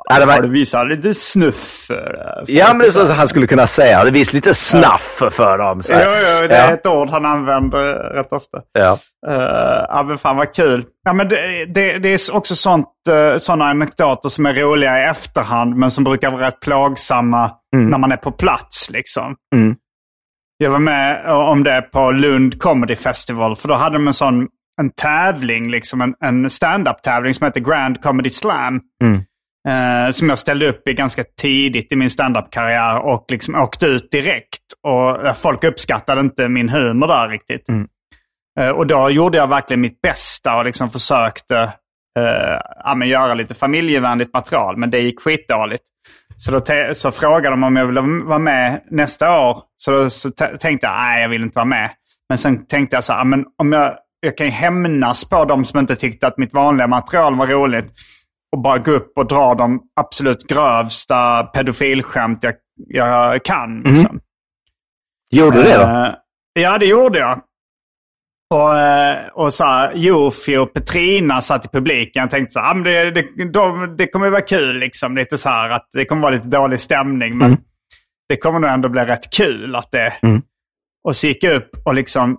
ja, 0.08 0.18
det 0.18 0.26
var... 0.26 0.34
Har 0.34 0.42
du 0.42 0.48
visat 0.48 0.88
lite 0.88 1.14
snuff? 1.14 1.84
För 1.86 2.44
ja, 2.46 2.66
men 2.68 2.78
det 2.78 2.92
så 2.92 3.12
han 3.12 3.28
skulle 3.28 3.46
kunna 3.46 3.66
säga. 3.66 4.04
Det 4.04 4.10
visat 4.10 4.34
lite 4.34 4.54
snaff 4.54 5.18
för 5.32 5.58
dem. 5.58 5.82
Så 5.82 5.92
jo, 5.92 5.98
jo, 5.98 6.48
det 6.48 6.56
är 6.56 6.68
ja. 6.68 6.74
ett 6.74 6.86
ord 6.86 7.10
han 7.10 7.26
använder 7.26 7.94
rätt 8.14 8.32
ofta. 8.32 8.58
Ja. 8.72 8.98
Uh, 9.28 9.34
ja, 9.88 10.04
men 10.08 10.18
fan 10.18 10.36
vad 10.36 10.54
kul. 10.54 10.84
Ja, 11.04 11.12
men 11.12 11.28
det, 11.28 11.66
det, 11.66 11.98
det 11.98 12.08
är 12.08 12.36
också 12.36 12.54
sånt, 12.54 12.86
uh, 13.10 13.38
sådana 13.38 13.64
anekdoter 13.64 14.28
som 14.28 14.46
är 14.46 14.54
roliga 14.54 15.00
i 15.00 15.04
efterhand, 15.04 15.76
men 15.76 15.90
som 15.90 16.04
brukar 16.04 16.30
vara 16.30 16.46
rätt 16.46 16.60
plågsamma 16.60 17.50
mm. 17.74 17.90
när 17.90 17.98
man 17.98 18.12
är 18.12 18.16
på 18.16 18.30
plats. 18.30 18.90
Liksom. 18.90 19.36
Mm. 19.54 19.76
Jag 20.58 20.70
var 20.70 20.78
med 20.78 21.26
om 21.26 21.64
det 21.64 21.82
på 21.92 22.10
Lund 22.10 22.60
Comedy 22.60 22.96
Festival. 22.96 23.56
För 23.56 23.68
då 23.68 23.74
hade 23.74 23.96
de 23.96 24.06
en 24.06 24.14
sån 24.14 24.48
en 24.80 24.90
tävling, 24.90 25.70
liksom 25.70 26.00
en, 26.00 26.14
en 26.20 26.50
stand-up-tävling 26.50 27.34
som 27.34 27.44
heter 27.44 27.60
Grand 27.60 28.02
Comedy 28.02 28.30
Slam. 28.30 28.80
Mm. 29.02 29.20
Eh, 29.68 30.10
som 30.10 30.28
jag 30.28 30.38
ställde 30.38 30.68
upp 30.68 30.88
i 30.88 30.94
ganska 30.94 31.24
tidigt 31.40 31.92
i 31.92 31.96
min 31.96 32.10
stand-up-karriär 32.10 32.98
och 32.98 33.24
liksom 33.28 33.54
åkte 33.54 33.86
ut 33.86 34.10
direkt. 34.10 34.62
Och 34.82 35.36
folk 35.36 35.64
uppskattade 35.64 36.20
inte 36.20 36.48
min 36.48 36.68
humor 36.68 37.06
där 37.06 37.28
riktigt. 37.28 37.68
Mm. 37.68 37.88
Eh, 38.60 38.70
och 38.70 38.86
då 38.86 39.10
gjorde 39.10 39.38
jag 39.38 39.48
verkligen 39.48 39.80
mitt 39.80 40.00
bästa 40.00 40.56
och 40.56 40.64
liksom 40.64 40.90
försökte 40.90 41.56
eh, 42.18 42.60
ja, 42.84 43.04
göra 43.04 43.34
lite 43.34 43.54
familjevänligt 43.54 44.32
material. 44.32 44.76
Men 44.76 44.90
det 44.90 45.00
gick 45.00 45.20
skitdåligt. 45.20 45.82
Så 46.38 46.50
då 46.50 46.60
så 46.94 47.10
frågade 47.10 47.50
de 47.50 47.64
om 47.64 47.76
jag 47.76 47.86
ville 47.86 48.00
vara 48.00 48.38
med 48.38 48.82
nästa 48.90 49.40
år. 49.40 49.62
Så, 49.76 50.10
så 50.10 50.30
tänkte 50.30 50.86
jag, 50.86 50.94
nej 50.96 51.22
jag 51.22 51.28
vill 51.28 51.42
inte 51.42 51.58
vara 51.58 51.64
med. 51.64 51.90
Men 52.28 52.38
sen 52.38 52.66
tänkte 52.66 52.96
jag 52.96 53.04
så 53.04 53.12
här, 53.12 53.24
men 53.24 53.44
om 53.58 53.72
jag, 53.72 53.94
jag 54.20 54.36
kan 54.36 54.46
ju 54.46 54.52
hämnas 54.52 55.28
på 55.28 55.44
de 55.44 55.64
som 55.64 55.80
inte 55.80 55.96
tyckte 55.96 56.26
att 56.26 56.38
mitt 56.38 56.54
vanliga 56.54 56.86
material 56.86 57.36
var 57.36 57.46
roligt. 57.46 57.92
Och 58.52 58.62
bara 58.62 58.78
gå 58.78 58.90
upp 58.90 59.12
och 59.18 59.26
dra 59.26 59.54
de 59.54 59.80
absolut 60.00 60.46
grövsta 60.46 61.42
pedofilskämt 61.42 62.44
jag, 62.44 62.54
jag 62.76 63.44
kan. 63.44 63.80
Liksom. 63.80 64.20
Gjorde 65.30 65.56
du 65.56 65.62
det 65.62 65.76
då? 65.76 65.82
Eh, 65.82 66.14
ja, 66.52 66.78
det 66.78 66.86
gjorde 66.86 67.18
jag. 67.18 67.40
Och, 68.54 68.78
eh, 68.78 69.28
och 69.34 69.54
så 69.54 69.64
här, 69.64 69.92
Jofi 69.94 70.56
och 70.56 70.72
Petrina 70.74 71.40
satt 71.40 71.64
i 71.64 71.68
publiken. 71.68 72.20
Jag 72.20 72.30
tänkte 72.30 72.52
så 72.52 72.60
här, 72.60 72.70
"Ah, 72.70 72.74
det, 72.74 73.10
det, 73.10 73.50
de, 73.52 73.94
det 73.98 74.06
kommer 74.06 74.30
vara 74.30 74.40
kul 74.42 74.78
liksom. 74.78 75.16
Lite 75.16 75.38
så 75.38 75.48
här 75.48 75.70
att 75.70 75.88
det 75.92 76.04
kommer 76.04 76.22
vara 76.22 76.34
lite 76.34 76.48
dålig 76.48 76.80
stämning. 76.80 77.38
Men 77.38 77.46
Mm. 77.46 77.60
det 78.28 78.36
kommer 78.36 78.58
nog 78.58 78.70
ändå 78.70 78.88
bli 78.88 79.04
rätt 79.04 79.32
kul 79.32 79.74
att 79.76 79.90
det... 79.92 80.14
Mm. 80.22 80.42
Och 81.04 81.16
så 81.16 81.26
gick 81.26 81.42
jag 81.42 81.54
upp 81.56 81.70
och 81.84 81.94
liksom 81.94 82.38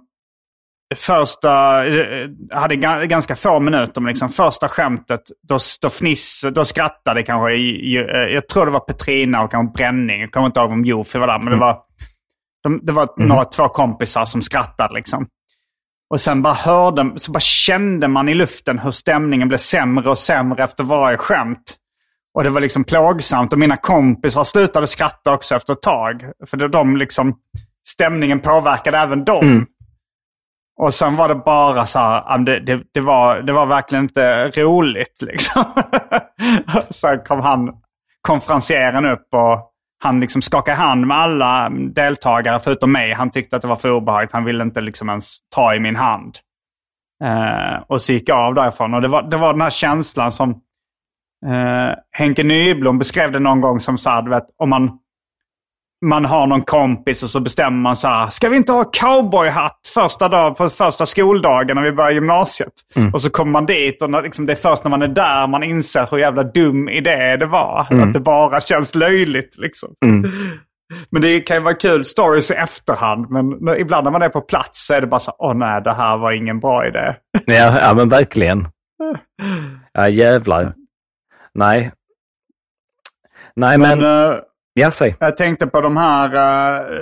första, 0.95 1.85
eh, 1.87 2.27
hade 2.51 2.75
ga- 2.75 3.05
ganska 3.05 3.35
få 3.35 3.59
minuter, 3.59 4.01
men 4.01 4.09
liksom 4.09 4.29
första 4.29 4.67
skämtet, 4.67 5.21
då, 5.47 5.57
då, 5.81 5.89
fniss, 5.89 6.45
då 6.51 6.65
skrattade 6.65 7.23
kanske, 7.23 7.53
eh, 7.53 8.33
jag 8.33 8.47
tror 8.47 8.65
det 8.65 8.71
var 8.71 8.79
Petrina 8.79 9.41
och 9.43 9.51
kanske 9.51 9.73
Bränning, 9.77 10.21
jag 10.21 10.31
kommer 10.31 10.45
inte 10.47 10.59
ihåg 10.59 10.71
om 10.71 10.85
Jofi 10.85 11.17
var 11.17 11.27
där, 11.27 11.39
men 11.39 11.53
det 11.53 11.59
var, 11.59 11.77
de, 12.63 12.79
det 12.85 12.91
var 12.91 13.09
några, 13.17 13.45
två 13.45 13.67
kompisar 13.69 14.25
som 14.25 14.41
skrattade 14.41 14.93
liksom. 14.93 15.27
Och 16.09 16.21
sen 16.21 16.41
bara 16.41 16.53
hörde, 16.53 17.11
så 17.15 17.31
bara 17.31 17.39
kände 17.39 18.07
man 18.07 18.29
i 18.29 18.33
luften 18.33 18.79
hur 18.79 18.91
stämningen 18.91 19.47
blev 19.47 19.57
sämre 19.57 20.09
och 20.09 20.17
sämre 20.17 20.63
efter 20.63 20.83
varje 20.83 21.17
skämt. 21.17 21.75
Och 22.33 22.43
det 22.43 22.49
var 22.49 22.61
liksom 22.61 22.83
plågsamt 22.83 23.53
och 23.53 23.59
mina 23.59 23.77
kompisar 23.77 24.43
slutade 24.43 24.87
skratta 24.87 25.33
också 25.33 25.55
efter 25.55 25.73
ett 25.73 25.81
tag. 25.81 26.31
För 26.47 26.67
de 26.67 26.97
liksom, 26.97 27.35
stämningen 27.87 28.39
påverkade 28.39 28.97
även 28.97 29.23
dem. 29.25 29.65
Och 30.81 30.93
sen 30.93 31.15
var 31.15 31.27
det 31.27 31.35
bara 31.35 31.85
så 31.85 31.99
här, 31.99 32.37
det, 32.37 32.59
det, 32.59 32.83
det, 32.93 32.99
var, 32.99 33.41
det 33.41 33.53
var 33.53 33.65
verkligen 33.65 34.03
inte 34.03 34.47
roligt 34.47 35.21
liksom. 35.21 35.63
sen 36.89 37.19
kom 37.19 37.41
han, 37.41 37.73
konferencieren 38.21 39.05
upp 39.05 39.27
och 39.33 39.68
han 39.99 40.19
liksom 40.19 40.41
skakade 40.41 40.77
hand 40.77 41.07
med 41.07 41.17
alla 41.17 41.69
deltagare 41.69 42.59
förutom 42.59 42.91
mig. 42.91 43.13
Han 43.13 43.31
tyckte 43.31 43.55
att 43.55 43.61
det 43.61 43.67
var 43.67 43.75
för 43.75 43.91
obehagligt. 43.91 44.31
Han 44.33 44.45
ville 44.45 44.63
inte 44.63 44.81
liksom 44.81 45.09
ens 45.09 45.37
ta 45.55 45.75
i 45.75 45.79
min 45.79 45.95
hand. 45.95 46.37
Eh, 47.23 47.83
och 47.87 48.01
så 48.01 48.13
gick 48.13 48.29
jag 48.29 48.37
av 48.37 48.53
därifrån. 48.53 48.93
Och 48.93 49.01
det 49.01 49.07
var, 49.07 49.23
det 49.23 49.37
var 49.37 49.53
den 49.53 49.61
här 49.61 49.69
känslan 49.69 50.31
som 50.31 50.49
eh, 51.45 51.95
Henke 52.11 52.43
Nyblom 52.43 52.97
beskrev 52.97 53.31
det 53.31 53.39
någon 53.39 53.61
gång 53.61 53.79
som 53.79 53.97
så 53.97 54.09
här, 54.09 54.21
du 54.21 54.29
vet, 54.29 54.45
om 54.57 54.69
man, 54.69 54.99
man 56.05 56.25
har 56.25 56.47
någon 56.47 56.61
kompis 56.61 57.23
och 57.23 57.29
så 57.29 57.39
bestämmer 57.39 57.79
man 57.79 57.95
så 57.95 58.07
här, 58.07 58.29
ska 58.29 58.49
vi 58.49 58.57
inte 58.57 58.71
ha 58.73 58.83
cowboyhatt 58.83 59.79
första 59.93 60.29
dag, 60.29 60.57
på 60.57 60.69
första 60.69 61.05
skoldagen 61.05 61.75
när 61.75 61.83
vi 61.83 61.91
börjar 61.91 62.11
gymnasiet? 62.11 62.73
Och 63.13 63.21
så 63.21 63.29
kommer 63.29 63.51
man 63.51 63.65
dit 63.65 64.03
och 64.03 64.09
när, 64.09 64.21
liksom, 64.21 64.45
det 64.45 64.53
är 64.53 64.55
först 64.55 64.83
när 64.83 64.89
man 64.89 65.01
är 65.01 65.07
där 65.07 65.47
man 65.47 65.63
inser 65.63 66.07
hur 66.11 66.17
jävla 66.17 66.43
dum 66.43 66.89
idé 66.89 67.37
det 67.37 67.45
var. 67.45 67.87
Att 67.89 68.13
det 68.13 68.19
bara 68.19 68.61
känns 68.61 68.95
löjligt 68.95 69.57
liksom. 69.57 69.89
Men 71.09 71.21
det 71.21 71.39
kan 71.39 71.57
ju 71.57 71.63
vara 71.63 71.73
kul 71.73 72.05
stories 72.05 72.51
i 72.51 72.53
efterhand. 72.53 73.29
Men 73.29 73.77
ibland 73.77 74.03
när 74.03 74.11
man 74.11 74.21
är 74.21 74.29
på 74.29 74.41
plats 74.41 74.87
så 74.87 74.93
är 74.93 75.01
det 75.01 75.07
bara 75.07 75.19
så 75.19 75.31
åh 75.37 75.53
nej, 75.53 75.81
det 75.81 75.93
här 75.93 76.17
var 76.17 76.31
ingen 76.31 76.59
bra 76.59 76.87
idé. 76.87 77.15
Ja, 77.45 77.79
ja 77.81 77.93
men 77.93 78.09
verkligen. 78.09 78.67
Ja, 79.93 80.09
jävlar. 80.09 80.73
Nej. 81.53 81.91
Nej, 83.55 83.77
men... 83.77 83.99
Men, 83.99 84.31
eh, 84.31 84.37
ja, 84.73 84.91
säg. 84.91 85.15
Jag 85.19 85.37
tänkte 85.37 85.67
på 85.67 85.81
de 85.81 85.97
här 85.97 86.35
uh, 86.35 86.99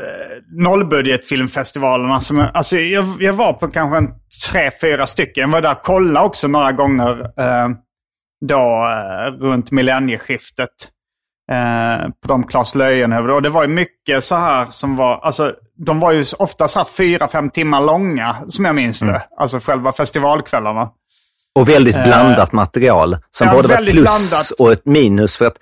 nollbudgetfilmfestivalerna. 0.64 2.22
Som, 2.22 2.50
alltså, 2.54 2.78
jag, 2.78 3.06
jag 3.20 3.34
var 3.34 3.54
på 3.54 3.68
kanske 3.68 3.98
en 3.98 4.10
tre, 4.52 4.72
fyra 4.82 5.08
stycken. 5.08 5.42
Jag 5.42 5.48
var 5.48 5.62
där 5.62 5.72
och 5.72 5.84
kollade 5.84 6.26
också 6.26 6.48
några 6.48 6.72
gånger 6.72 7.20
eh, 7.22 7.70
då 8.46 8.88
eh, 8.88 9.46
runt 9.46 9.72
millennieskiftet. 9.72 10.70
Eh, 11.52 12.10
på 12.22 12.28
de 12.28 12.44
Klas 12.44 12.76
Löjenhövud. 12.76 13.32
Och 13.32 13.42
det 13.42 13.50
var 13.50 13.64
ju 13.64 13.70
mycket 13.70 14.24
så 14.24 14.36
här 14.36 14.66
som 14.66 14.96
var, 14.96 15.20
alltså 15.20 15.56
de 15.86 16.00
var 16.00 16.12
ju 16.12 16.26
ofta 16.40 16.68
så 16.68 16.80
här 16.80 16.88
fyra, 16.98 17.28
fem 17.28 17.50
timmar 17.50 17.82
långa 17.82 18.38
som 18.48 18.66
jag 18.66 18.76
minns 18.76 19.00
det. 19.00 19.28
Alltså 19.38 19.60
själva 19.60 19.94
festivalkvällarna. 19.94 20.90
Och 21.58 21.70
väldigt 21.70 22.04
blandat 22.04 22.52
material. 22.52 23.18
Som 23.32 23.48
Eh, 23.48 23.54
ja, 23.54 23.56
både 23.56 23.68
var 23.68 23.76
ett 23.76 23.92
plus 23.92 23.94
blandat. 23.94 24.52
och 24.60 24.72
ett 24.72 24.86
minus. 24.86 25.38
För 25.38 25.46
att 25.46 25.56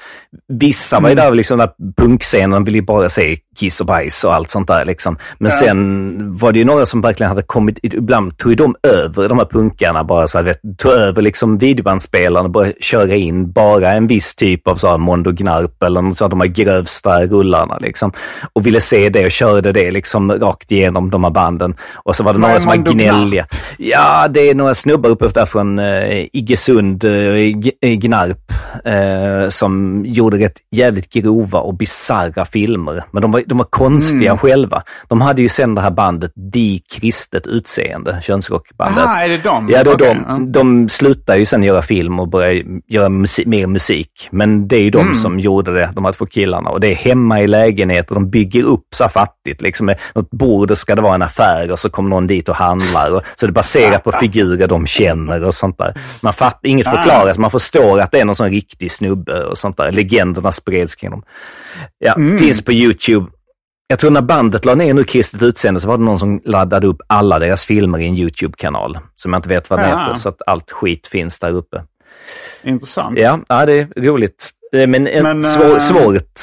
vissa 0.48 1.00
var 1.00 1.10
ju 1.10 1.16
där 1.16 1.32
liksom 1.32 1.58
där 1.58 1.70
punkscenen 1.98 2.64
ville 2.64 2.78
ju 2.78 2.82
bara 2.82 3.10
se 3.10 3.38
kiss 3.58 3.80
och 3.82 3.86
bajs 3.88 4.24
och 4.24 4.34
allt 4.36 4.50
sånt 4.50 4.68
där. 4.68 4.86
Liksom. 4.86 5.18
Men 5.38 5.52
sen 5.52 6.38
var 6.38 6.52
det 6.52 6.60
ju 6.60 6.66
några 6.66 6.86
som 6.86 7.02
verkligen 7.02 7.30
hade 7.30 7.42
kommit, 7.42 7.80
ibland 7.84 8.38
tog 8.38 8.58
de 8.58 8.76
över 8.88 9.30
de 9.30 9.38
här 9.38 9.46
punkarna 9.46 10.04
bara 10.04 10.28
så 10.28 10.38
här, 10.38 10.46
vet, 10.46 10.60
tog 10.78 10.92
över 10.92 11.22
liksom 11.22 11.58
videobandspelaren 11.58 12.46
och 12.46 12.52
började 12.52 12.74
köra 12.80 13.16
in 13.16 13.52
bara 13.52 13.92
en 13.92 14.08
viss 14.08 14.36
typ 14.36 14.68
av 14.68 14.76
så 14.76 14.88
här 14.88 14.98
Mondo 14.98 15.32
Gnarp 15.32 15.84
eller 15.84 16.02
något 16.02 16.18
sånt, 16.18 16.32
de 16.32 16.40
här 16.42 16.48
grövsta 16.48 17.26
rullarna 17.26 17.78
liksom. 17.78 18.12
Och 18.54 18.66
ville 18.66 18.82
se 18.82 19.10
det 19.10 19.26
och 19.26 19.32
körde 19.32 19.72
det 19.72 19.92
liksom 19.92 20.32
rakt 20.32 20.72
igenom 20.72 21.10
de 21.10 21.24
här 21.24 21.32
banden. 21.32 21.76
Och 21.94 22.16
så 22.16 22.24
var 22.24 22.34
det 22.34 22.40
några 22.40 22.60
som 22.60 22.70
var 22.70 22.94
gnälliga. 22.94 23.48
Ja, 23.78 24.28
det 24.28 24.50
är 24.50 24.56
några 24.56 24.76
snubbar 24.76 25.10
uppe 25.10 25.28
där 25.28 25.46
från 25.46 25.80
uh, 25.86 26.26
Iggesund, 26.34 27.04
uh, 27.06 27.36
Gnarp, 27.82 28.52
eh, 28.86 29.50
som 29.50 30.04
gjorde 30.08 30.38
rätt 30.38 30.54
jävligt 30.72 31.10
grova 31.14 31.60
och 31.60 31.74
bizarra 31.78 32.46
filmer. 32.46 33.04
Men 33.12 33.22
de 33.22 33.32
var, 33.32 33.44
de 33.46 33.58
var 33.58 33.66
konstiga 33.66 34.26
Mm. 34.32 34.38
själva. 34.38 34.84
De 35.08 35.22
hade 35.22 35.42
ju 35.42 35.50
sen 35.50 35.76
det 35.76 35.82
här 35.82 35.92
bandet 35.92 36.32
De 36.36 36.82
Kristet 36.94 37.48
Utseende, 37.48 38.20
könsrockbandet. 38.22 39.04
Aha, 39.06 39.16
är 39.20 39.30
det 39.30 39.38
de? 39.44 39.70
Ja, 39.70 39.84
då, 39.84 39.92
Okej, 39.94 40.08
de, 40.14 40.24
ja. 40.28 40.40
de 40.62 40.90
slutade 40.90 41.40
ju 41.40 41.46
sen 41.46 41.64
göra 41.64 41.82
film 41.82 42.20
och 42.20 42.28
började 42.30 42.64
göra 42.88 43.10
musik, 43.10 43.48
mer 43.48 43.68
musik. 43.68 44.28
Men 44.32 44.68
det 44.68 44.76
är 44.76 44.82
ju 44.82 44.90
de 44.90 45.02
Mm. 45.02 45.16
som 45.16 45.40
gjorde 45.40 45.74
det, 45.74 45.90
de 45.96 46.06
här 46.06 46.12
två 46.12 46.26
killarna. 46.26 46.70
Och 46.70 46.80
det 46.80 46.88
är 46.92 46.96
hemma 46.96 47.42
i 47.42 47.48
lägenheter, 47.48 48.16
de 48.16 48.30
bygger 48.30 48.64
upp 48.64 48.88
så 48.96 49.04
här 49.04 49.10
fattigt. 49.10 49.62
Liksom 49.62 49.86
med 49.86 49.98
något 50.16 50.30
bord 50.32 50.72
och 50.72 50.78
ska 50.78 50.96
det 50.96 51.02
vara 51.02 51.16
en 51.16 51.22
affär 51.22 51.72
och 51.72 51.80
så 51.80 51.90
kommer 51.90 52.10
någon 52.10 52.28
dit 52.28 52.50
och 52.50 52.56
handlar. 52.56 53.12
Och, 53.16 53.22
så 53.36 53.46
det 53.46 53.50
är 53.50 53.54
baserat 53.54 54.04
på 54.04 54.12
figurer 54.12 54.68
de 54.68 54.88
känner 54.88 55.44
och 55.44 55.54
sånt 55.54 55.75
där. 55.78 55.94
Man 56.22 56.34
fattar, 56.34 56.70
inget 56.70 56.88
Ah. 56.88 56.92
förklarat, 56.92 57.38
man 57.38 57.52
förstår 57.52 58.00
att 58.02 58.12
det 58.12 58.20
är 58.20 58.26
någon 58.26 58.36
sån 58.36 58.50
riktig 58.52 58.92
snubbe 58.92 59.44
och 59.44 59.58
sånt 59.58 59.78
där. 59.78 59.92
Legenderna 59.92 60.52
spreds 60.52 60.96
kring 60.96 61.12
dem. 61.12 61.24
Ja, 62.00 62.14
Mm. 62.14 62.38
finns 62.38 62.66
på 62.66 62.72
YouTube. 62.72 63.32
Jag 63.88 64.00
tror 64.00 64.12
när 64.12 64.22
bandet 64.22 64.66
la 64.66 64.76
ner 64.76 64.94
nu 64.94 65.04
Kristet 65.04 65.42
Utseende 65.42 65.80
så 65.80 65.88
var 65.88 65.98
det 65.98 66.04
någon 66.04 66.20
som 66.20 66.42
laddade 66.46 66.88
upp 66.88 66.98
alla 67.08 67.40
deras 67.40 67.66
filmer 67.66 68.00
i 68.00 68.06
en 68.08 68.18
YouTube-kanal. 68.18 68.98
Som 69.16 69.34
jag 69.34 69.38
inte 69.40 69.50
vet 69.50 69.70
vad 69.70 69.80
den 69.80 69.90
Ja. 69.90 70.00
heter, 70.00 70.16
så 70.20 70.30
att 70.30 70.42
allt 70.48 70.72
skit 70.72 71.08
finns 71.08 71.40
där 71.40 71.52
uppe. 71.52 71.84
Intressant. 72.64 73.20
Ja, 73.20 73.40
ja 73.50 73.66
det 73.66 73.74
är 73.80 73.88
roligt. 74.02 74.50
Eh, 74.74 74.88
Men, 74.88 75.08
en 75.08 75.24
Men, 75.24 75.44
svår, 75.44 75.74
eh, 75.74 75.80
svårt 75.80 76.40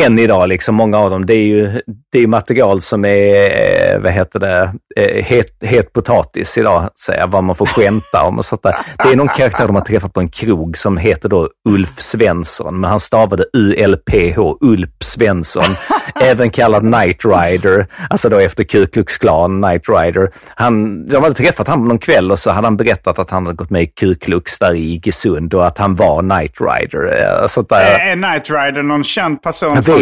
än 0.00 0.18
idag, 0.18 0.48
liksom 0.48 0.74
många 0.74 0.98
av 0.98 1.10
dem, 1.10 1.26
det 1.26 1.34
är 1.34 1.46
ju 1.46 1.80
det 2.14 2.22
är 2.22 2.26
material 2.26 2.82
som 2.82 3.04
är, 3.04 3.94
eh, 3.94 3.98
vad 4.00 4.12
heter 4.12 4.38
det, 4.38 4.72
eh, 4.96 5.24
het, 5.24 5.46
het 5.60 5.92
potatis 5.92 6.58
idag, 6.58 6.88
säga, 7.06 7.26
vad 7.26 7.44
man 7.44 7.54
får 7.54 7.66
skämta 7.66 8.22
om 8.24 8.38
och 8.38 8.44
sånt 8.44 8.62
där. 8.62 8.76
Det 8.98 9.12
är 9.12 9.16
någon 9.16 9.28
karaktär 9.28 9.66
de 9.66 9.76
har 9.76 9.82
träffat 9.82 10.12
på 10.12 10.20
en 10.20 10.28
krog 10.28 10.78
som 10.78 10.96
heter 10.96 11.28
då 11.28 11.48
Ulf 11.68 11.98
Svensson, 12.00 12.80
men 12.80 12.90
han 12.90 13.00
stavade 13.00 13.44
U-L-P-H, 13.52 14.58
Ulf 14.60 14.90
Svensson, 15.04 15.64
även 16.20 16.50
kallad 16.50 16.82
Knight 16.82 17.24
Rider, 17.24 17.86
alltså 18.10 18.28
då 18.28 18.38
efter 18.38 18.64
Ku 18.64 18.86
Klux 18.86 19.18
Klan, 19.18 19.62
Knight 19.62 19.82
Rider. 19.88 20.30
Han, 20.54 21.06
de 21.06 21.22
hade 21.22 21.34
träffat 21.34 21.68
honom 21.68 21.88
någon 21.88 21.98
kväll 21.98 22.30
och 22.32 22.38
så 22.38 22.50
hade 22.50 22.66
han 22.66 22.76
berättat 22.76 23.18
att 23.18 23.30
han 23.30 23.46
hade 23.46 23.56
gått 23.56 23.70
med 23.70 23.82
i 23.82 23.86
Ku 23.86 24.14
Klux 24.14 24.58
där 24.58 24.74
i 24.74 24.92
Iggesund 24.94 25.54
och 25.54 25.66
att 25.66 25.78
han 25.78 25.94
var 25.94 26.20
Knight 26.22 26.54
Rider. 26.60 27.20
eh, 27.42 27.46
Sånt 27.46 27.68
där. 27.68 27.98
Är, 27.98 28.14
Knight 28.14 28.50
Rider 28.50 28.82
någon 28.82 29.04
känd 29.04 29.42
person 29.42 29.82
från. 29.82 29.94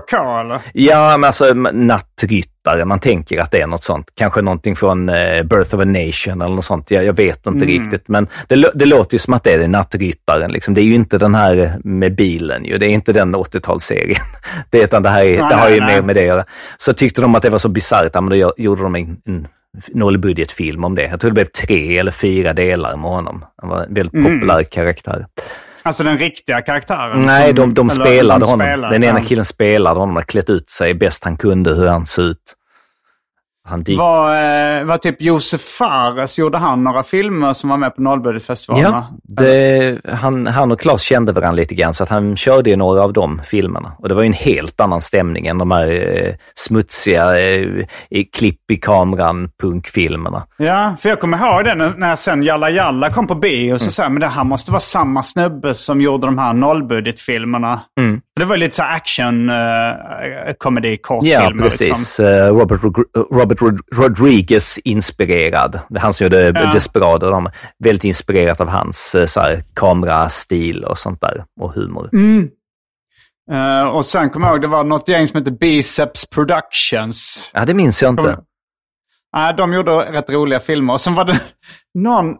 KKK 0.00 0.16
eller? 0.40 0.58
Ja, 0.72 1.16
men 1.16 1.24
alltså 1.28 1.45
nattryttare, 1.54 2.84
man 2.84 3.00
tänker 3.00 3.40
att 3.40 3.50
det 3.50 3.60
är 3.60 3.66
något 3.66 3.82
sånt. 3.82 4.12
Kanske 4.14 4.42
någonting 4.42 4.76
från 4.76 5.08
eh, 5.08 5.42
Birth 5.42 5.74
of 5.74 5.80
a 5.80 5.84
Nation 5.84 6.42
eller 6.42 6.54
något 6.54 6.64
sånt. 6.64 6.90
Jag, 6.90 7.04
jag 7.04 7.16
vet 7.16 7.46
inte 7.46 7.64
riktigt, 7.64 8.08
men 8.08 8.28
det, 8.46 8.70
det 8.74 8.86
låter 8.86 9.14
ju 9.14 9.18
som 9.18 9.34
att 9.34 9.44
det 9.44 9.52
är 9.52 9.68
nattryttaren. 9.68 10.52
Liksom. 10.52 10.74
Det 10.74 10.80
är 10.80 10.84
ju 10.84 10.94
inte 10.94 11.18
den 11.18 11.34
här 11.34 11.80
med 11.84 12.14
bilen, 12.14 12.64
ju. 12.64 12.78
det 12.78 12.86
är 12.86 12.90
inte 12.90 13.12
den 13.12 13.36
80-talsserien. 13.36 14.20
Det, 14.70 14.82
utan 14.82 15.02
det, 15.02 15.08
här 15.08 15.24
är, 15.24 15.40
Nej, 15.40 15.48
det 15.50 15.54
har 15.54 15.68
ju 15.68 15.80
nej. 15.80 15.94
mer 15.94 16.02
med 16.02 16.16
det 16.16 16.20
att 16.20 16.26
göra. 16.26 16.44
Så 16.78 16.92
tyckte 16.92 17.22
de 17.22 17.34
att 17.34 17.42
det 17.42 17.50
var 17.50 17.58
så 17.58 17.68
bisarrt, 17.68 18.14
men 18.14 18.28
då 18.28 18.52
gjorde 18.56 18.82
de 18.82 18.94
en, 18.94 19.16
en 19.24 19.48
nollbudgetfilm 19.88 20.84
om 20.84 20.94
det. 20.94 21.02
Jag 21.02 21.20
tror 21.20 21.30
det 21.30 21.34
blev 21.34 21.44
tre 21.44 21.98
eller 21.98 22.12
fyra 22.12 22.52
delar 22.52 22.96
med 22.96 23.10
honom. 23.10 23.44
Han 23.56 23.70
var 23.70 23.82
en 23.82 23.94
väldigt 23.94 24.24
populär 24.24 24.62
karaktär. 24.62 25.26
Alltså 25.86 26.04
den 26.04 26.18
riktiga 26.18 26.62
karaktären? 26.62 27.22
Nej, 27.22 27.52
de, 27.52 27.74
de 27.74 27.90
spelade 27.90 28.44
de 28.44 28.50
honom. 28.50 28.66
spelar, 28.66 28.90
Den 28.90 29.04
ena 29.04 29.20
killen 29.20 29.44
spelade 29.44 30.00
honom 30.00 30.16
och 30.16 30.26
klätt 30.26 30.50
ut 30.50 30.70
sig 30.70 30.94
bäst 30.94 31.24
han 31.24 31.36
kunde 31.36 31.74
hur 31.74 31.86
han 31.86 32.06
såg 32.06 32.24
ut. 32.24 32.38
Han 33.66 33.82
dyk... 33.82 33.98
Var, 33.98 34.36
eh, 34.36 34.84
var 34.84 34.98
typ 34.98 35.22
Josef 35.22 35.60
Fares, 35.60 36.38
gjorde 36.38 36.58
han 36.58 36.84
några 36.84 37.02
filmer 37.02 37.52
som 37.52 37.70
var 37.70 37.76
med 37.76 37.96
på 37.96 38.02
Nollbudgetfestivalen? 38.02 38.92
Ja, 38.92 39.10
det, 39.22 40.00
han, 40.12 40.46
han 40.46 40.72
och 40.72 40.80
Claes 40.80 41.02
kände 41.02 41.32
varandra 41.32 41.56
lite 41.56 41.74
grann 41.74 41.94
så 41.94 42.02
att 42.02 42.08
han 42.08 42.36
körde 42.36 42.70
ju 42.70 42.76
några 42.76 43.02
av 43.02 43.12
de 43.12 43.40
filmerna. 43.44 43.92
Och 43.98 44.08
det 44.08 44.14
var 44.14 44.22
ju 44.22 44.26
en 44.26 44.32
helt 44.32 44.80
annan 44.80 45.00
stämning 45.00 45.46
än 45.46 45.58
de 45.58 45.70
här 45.70 45.88
eh, 45.92 46.34
smutsiga 46.54 47.40
eh, 47.40 47.84
klipp 48.32 48.70
i 48.70 48.76
kameran 48.76 49.50
punkfilmerna. 49.62 50.46
Ja, 50.56 50.96
för 51.00 51.08
jag 51.08 51.20
kommer 51.20 51.38
ihåg 51.38 51.64
det 51.64 51.74
när, 51.74 51.94
när 51.96 52.16
sen 52.16 52.42
Jalla 52.42 52.70
Jalla 52.70 53.10
kom 53.10 53.26
på 53.26 53.34
bio. 53.34 53.74
Och 53.74 53.80
så 53.80 53.84
mm. 53.84 53.92
sa 53.92 54.02
jag, 54.02 54.12
men 54.12 54.20
det 54.20 54.26
här 54.26 54.44
måste 54.44 54.72
vara 54.72 54.80
samma 54.80 55.22
snubbe 55.22 55.74
som 55.74 56.00
gjorde 56.00 56.26
de 56.26 56.38
här 56.38 56.52
nollbudgetfilmerna. 56.52 57.80
Mm. 58.00 58.20
Det 58.36 58.44
var 58.44 58.56
lite 58.56 58.74
så 58.74 58.82
action 58.82 59.50
uh, 59.50 59.56
komedi 60.58 60.96
kortfilmer. 60.96 61.52
Ja, 61.56 61.62
precis. 61.62 61.88
Liksom. 61.88 62.24
Robert, 62.24 62.80
Robert 63.30 63.58
Rodriguez-inspirerad. 63.92 65.80
Det 65.88 65.96
är 65.96 66.00
han 66.00 66.14
som 66.14 66.24
gjorde 66.24 66.46
ja. 66.46 66.72
Desperado. 66.72 67.30
De, 67.30 67.50
väldigt 67.84 68.04
inspirerat 68.04 68.60
av 68.60 68.68
hans 68.68 69.16
så 69.26 69.40
här, 69.40 69.62
kamerastil 69.74 70.84
och 70.84 70.98
sånt 70.98 71.20
där. 71.20 71.44
Och 71.60 71.72
humor. 71.72 72.10
Mm. 72.12 72.48
Uh, 73.52 73.82
och 73.82 74.04
sen 74.04 74.30
kommer 74.30 74.46
jag 74.46 74.54
ihåg, 74.54 74.62
det 74.62 74.68
var 74.68 74.84
något 74.84 75.08
gäng 75.08 75.26
som 75.26 75.38
hette 75.38 75.50
Biceps 75.50 76.30
Productions. 76.30 77.50
Ja, 77.54 77.64
det 77.64 77.74
minns 77.74 78.02
jag 78.02 78.12
inte. 78.12 78.38
Nej, 79.36 79.50
uh, 79.50 79.56
de 79.56 79.72
gjorde 79.72 79.92
rätt 79.92 80.30
roliga 80.30 80.60
filmer. 80.60 80.92
Och 80.92 81.00
sen 81.00 81.14
var 81.14 81.24
det 81.24 81.40
någon, 81.98 82.30
uh, 82.30 82.36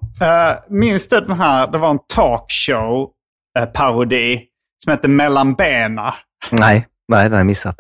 minns 0.69 1.09
du 1.09 1.21
den 1.21 1.37
här, 1.37 1.67
det 1.67 1.79
var 1.79 1.91
en 1.91 1.99
talkshow-parodi 2.15 4.41
som 4.87 4.91
hette 4.91 5.09
Mellan 5.09 5.55
bena. 5.55 6.15
Nej, 6.51 6.87
nej, 7.09 7.23
den 7.23 7.33
har 7.33 7.39
jag 7.39 7.47
missat. 7.47 7.77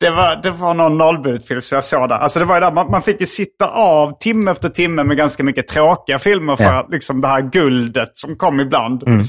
Det 0.00 0.10
var, 0.10 0.42
det 0.42 0.50
var 0.50 0.74
någon 0.74 0.98
nollbudgetfilm 0.98 1.60
som 1.60 1.74
jag 1.74 1.84
såg 1.84 2.08
där. 2.08 2.16
Alltså 2.16 2.38
det 2.38 2.44
var 2.44 2.60
där, 2.60 2.72
man, 2.72 2.90
man, 2.90 3.02
fick 3.02 3.20
ju 3.20 3.26
sitta 3.26 3.68
av 3.68 4.18
timme 4.18 4.50
efter 4.50 4.68
timme 4.68 5.04
med 5.04 5.16
ganska 5.16 5.42
mycket 5.42 5.68
tråkiga 5.68 6.18
filmer 6.18 6.56
för 6.56 6.64
ja. 6.64 6.86
liksom 6.90 7.20
det 7.20 7.28
här 7.28 7.40
guldet 7.40 8.10
som 8.14 8.36
kom 8.36 8.60
ibland. 8.60 9.02
Mm. 9.08 9.26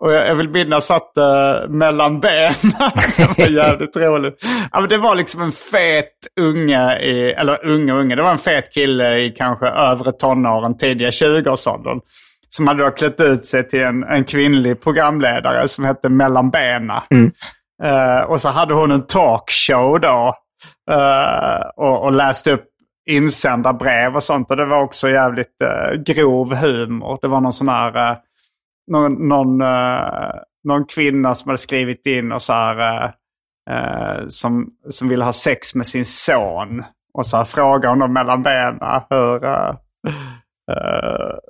Och 0.00 0.12
jag, 0.12 0.28
jag 0.28 0.34
vill 0.34 0.48
minnas 0.48 0.90
att 0.90 1.12
uh, 1.18 1.70
mellan 1.70 2.20
benen, 2.20 2.54
det 3.16 3.38
var 3.38 3.48
jävligt 3.48 3.96
roligt. 3.96 4.44
Ja, 4.72 4.80
men 4.80 4.88
det 4.88 4.98
var 4.98 5.14
liksom 5.14 5.42
en 5.42 5.52
fet 5.52 6.12
unge, 6.40 6.98
i, 6.98 7.32
eller 7.32 7.66
unge 7.66 7.92
unge, 7.92 8.16
det 8.16 8.22
var 8.22 8.32
en 8.32 8.38
fet 8.38 8.74
kille 8.74 9.18
i 9.18 9.30
kanske 9.30 9.66
övre 9.66 10.12
tonåren, 10.12 10.76
tidiga 10.76 11.10
20-årsåldern. 11.10 12.00
Som 12.56 12.68
hade 12.68 12.84
då 12.84 12.90
klätt 12.90 13.20
ut 13.20 13.46
sig 13.46 13.68
till 13.68 13.82
en, 13.82 14.04
en 14.04 14.24
kvinnlig 14.24 14.80
programledare 14.80 15.68
som 15.68 15.84
hette 15.84 16.08
Mellan 16.08 16.50
benen. 16.50 17.02
Mm. 17.10 17.32
Uh, 17.84 18.22
och 18.30 18.40
så 18.40 18.48
hade 18.48 18.74
hon 18.74 18.90
en 18.90 19.06
talkshow 19.06 20.00
då. 20.00 20.34
Uh, 20.90 21.66
och, 21.76 22.04
och 22.04 22.12
läste 22.12 22.52
upp 22.52 22.64
insända 23.10 23.72
brev 23.72 24.16
och 24.16 24.22
sånt. 24.22 24.50
Och 24.50 24.56
det 24.56 24.64
var 24.64 24.82
också 24.82 25.08
jävligt 25.08 25.62
uh, 25.62 26.02
grov 26.02 26.54
humor. 26.54 27.18
Det 27.22 27.28
var 27.28 27.40
någon 27.40 27.52
sån 27.52 27.68
här... 27.68 28.10
Uh, 28.10 28.16
någon, 28.90 29.28
någon, 29.28 29.58
någon 30.64 30.84
kvinna 30.84 31.34
som 31.34 31.48
hade 31.48 31.58
skrivit 31.58 32.06
in 32.06 32.32
och 32.32 32.42
så 32.42 32.52
här... 32.52 33.12
som, 34.28 34.66
som 34.90 35.08
ville 35.08 35.24
ha 35.24 35.32
sex 35.32 35.74
med 35.74 35.86
sin 35.86 36.04
son. 36.04 36.84
Och 37.14 37.26
så 37.26 37.44
frågade 37.44 37.88
hon 37.88 37.98
dem 37.98 38.12
mellan 38.12 38.42
benen 38.42 39.02
hur, 39.10 39.40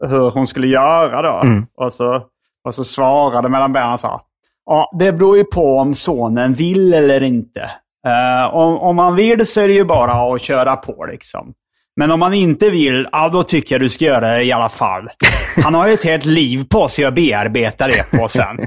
hur 0.08 0.30
hon 0.30 0.46
skulle 0.46 0.66
göra 0.66 1.22
då. 1.22 1.40
Mm. 1.48 1.66
Och, 1.76 1.92
så, 1.92 2.22
och 2.64 2.74
så 2.74 2.84
svarade 2.84 3.48
mellan 3.48 3.72
benen 3.72 3.92
och 3.92 4.00
sa 4.00 4.22
Ja, 4.66 4.90
det 4.98 5.12
beror 5.12 5.36
ju 5.36 5.44
på 5.44 5.78
om 5.78 5.94
sonen 5.94 6.54
vill 6.54 6.94
eller 6.94 7.22
inte. 7.22 7.70
Uh, 8.06 8.54
om, 8.54 8.78
om 8.78 8.96
man 8.96 9.16
vill 9.16 9.46
så 9.46 9.60
är 9.60 9.68
det 9.68 9.74
ju 9.74 9.84
bara 9.84 10.34
att 10.34 10.42
köra 10.42 10.76
på 10.76 11.06
liksom. 11.10 11.54
Men 11.96 12.10
om 12.10 12.20
man 12.20 12.34
inte 12.34 12.70
vill, 12.70 13.08
ja 13.12 13.28
då 13.28 13.42
tycker 13.42 13.74
jag 13.74 13.82
du 13.82 13.88
ska 13.88 14.04
göra 14.04 14.30
det 14.30 14.42
i 14.42 14.52
alla 14.52 14.68
fall. 14.68 15.08
Han 15.64 15.74
har 15.74 15.86
ju 15.86 15.92
ett 15.92 16.04
helt 16.04 16.24
liv 16.24 16.66
på 16.70 16.88
sig 16.88 17.04
att 17.04 17.14
bearbeta 17.14 17.86
det 17.86 18.18
på 18.18 18.28
sen. 18.28 18.58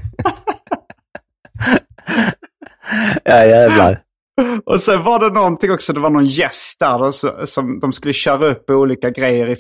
ja 3.24 3.46
jävlar. 3.46 4.00
Och 4.66 4.80
sen 4.80 5.04
var 5.04 5.20
det 5.20 5.30
någonting 5.30 5.72
också, 5.72 5.94
det 5.94 6.00
var 6.00 6.10
någon 6.10 6.26
gäst 6.26 6.80
där 6.80 7.46
som 7.46 7.80
de 7.80 7.94
skulle 7.94 8.14
köra 8.14 8.46
upp 8.46 8.70
olika 8.70 9.10
grejer 9.10 9.50
i 9.50 9.56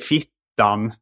fittan. 0.60 0.94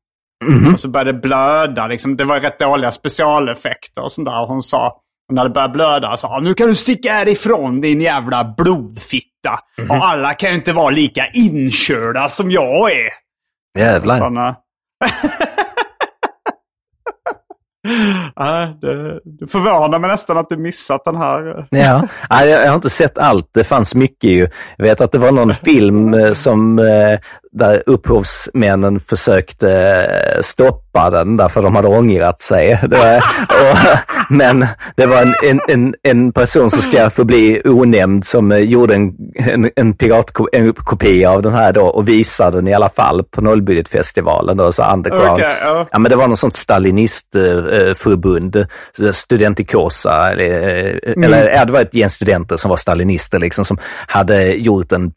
Mm. 0.46 0.74
Och 0.74 0.80
så 0.80 0.88
började 0.88 1.12
det 1.12 1.20
blöda. 1.20 1.88
Liksom. 1.88 2.18
Det 2.18 2.24
var 2.24 2.40
rätt 2.40 2.60
dåliga 2.60 2.92
specialeffekter 2.92 4.04
och 4.04 4.12
sånt 4.12 4.28
där. 4.28 4.42
Och 4.42 4.48
hon 4.48 4.62
sa, 4.62 5.02
hon 5.28 5.38
hade 5.38 5.50
börjat 5.50 5.74
blöda 5.74 6.18
sa 6.18 6.40
nu 6.40 6.54
kan 6.54 6.68
du 6.68 6.76
sticka 6.76 7.14
härifrån 7.14 7.82
din 7.82 8.02
jävla 8.02 8.56
blodfitta. 8.58 9.60
Mm. 9.78 9.92
Och 9.92 10.08
alla 10.08 10.34
kan 10.34 10.50
ju 10.50 10.56
inte 10.56 10.74
vara 10.74 10.90
lika 10.90 11.28
inkörda 11.34 12.30
som 12.30 12.52
jag 12.52 12.92
är. 12.92 13.10
Jävlar. 13.80 14.18
Såna... 14.18 14.56
det, 18.82 19.20
det 19.24 19.48
förvånar 19.48 20.00
mig 20.00 20.10
nästan 20.10 20.38
att 20.38 20.50
du 20.50 20.58
missat 20.58 21.06
den 21.06 21.16
här. 21.16 21.68
Ja, 21.70 22.08
jag, 22.30 22.50
jag 22.50 22.68
har 22.68 22.76
inte 22.76 22.90
sett 22.90 23.18
allt. 23.18 23.50
Det 23.54 23.64
fanns 23.64 23.96
mycket 23.96 24.30
ju. 24.30 24.48
Jag 24.78 24.86
vet 24.86 25.02
att 25.02 25.12
det 25.12 25.18
var 25.18 25.32
någon 25.32 25.54
film 25.54 26.14
eh, 26.14 26.34
som 26.34 26.80
eh, 26.80 27.20
där 27.58 27.84
upphovsmännen 27.86 29.00
försökte 29.00 29.72
eh, 30.36 30.42
stoppa 30.42 31.10
den 31.10 31.38
därför 31.38 31.62
de 31.62 31.76
hade 31.76 31.88
ångrat 31.88 32.42
sig. 32.42 32.80
Det 32.88 32.98
var, 32.98 33.18
och, 33.18 33.78
men 34.30 34.68
det 34.96 35.06
var 35.06 35.22
en, 35.22 35.36
en, 35.44 35.60
en, 35.68 35.96
en, 36.04 36.32
person 36.32 36.72
som 36.72 36.82
ska 36.82 37.10
få 37.10 37.24
bli 37.24 37.62
onämnd 37.66 38.26
som 38.26 38.52
eh, 38.52 38.58
gjorde 38.58 38.96
en, 38.96 39.14
en, 39.36 39.70
en 39.76 39.94
piratkopia 39.94 41.32
av 41.32 41.42
den 41.42 41.54
här 41.54 41.74
då 41.74 41.82
och 41.82 42.08
visade 42.08 42.58
den 42.58 42.68
i 42.68 42.74
alla 42.74 42.90
fall 42.90 43.24
på 43.24 43.42
Nollbudgetfestivalen 43.42 44.58
då, 44.58 44.72
så 44.72 44.94
underground. 44.94 45.34
Okay, 45.34 45.72
oh. 45.72 45.86
Ja, 45.92 46.00
men 46.00 46.10
det 46.10 46.16
var 46.16 46.28
något 46.28 46.40
sånt 46.40 46.56
stalinistförbund, 46.56 48.66
Studentikosa, 49.12 50.32
eller, 50.32 51.00
mm. 51.08 51.24
eller 51.24 51.50
ja, 51.50 51.66
det 51.66 51.72
var 51.72 51.82
ett 51.82 51.94
gäng 51.94 52.10
studenter 52.10 52.58
som 52.58 52.70
var 52.70 52.78
stalinister 52.78 53.40
liksom 53.40 53.66
som 53.66 53.78
hade 54.08 54.54
gjort 54.54 54.92
en 54.92 55.12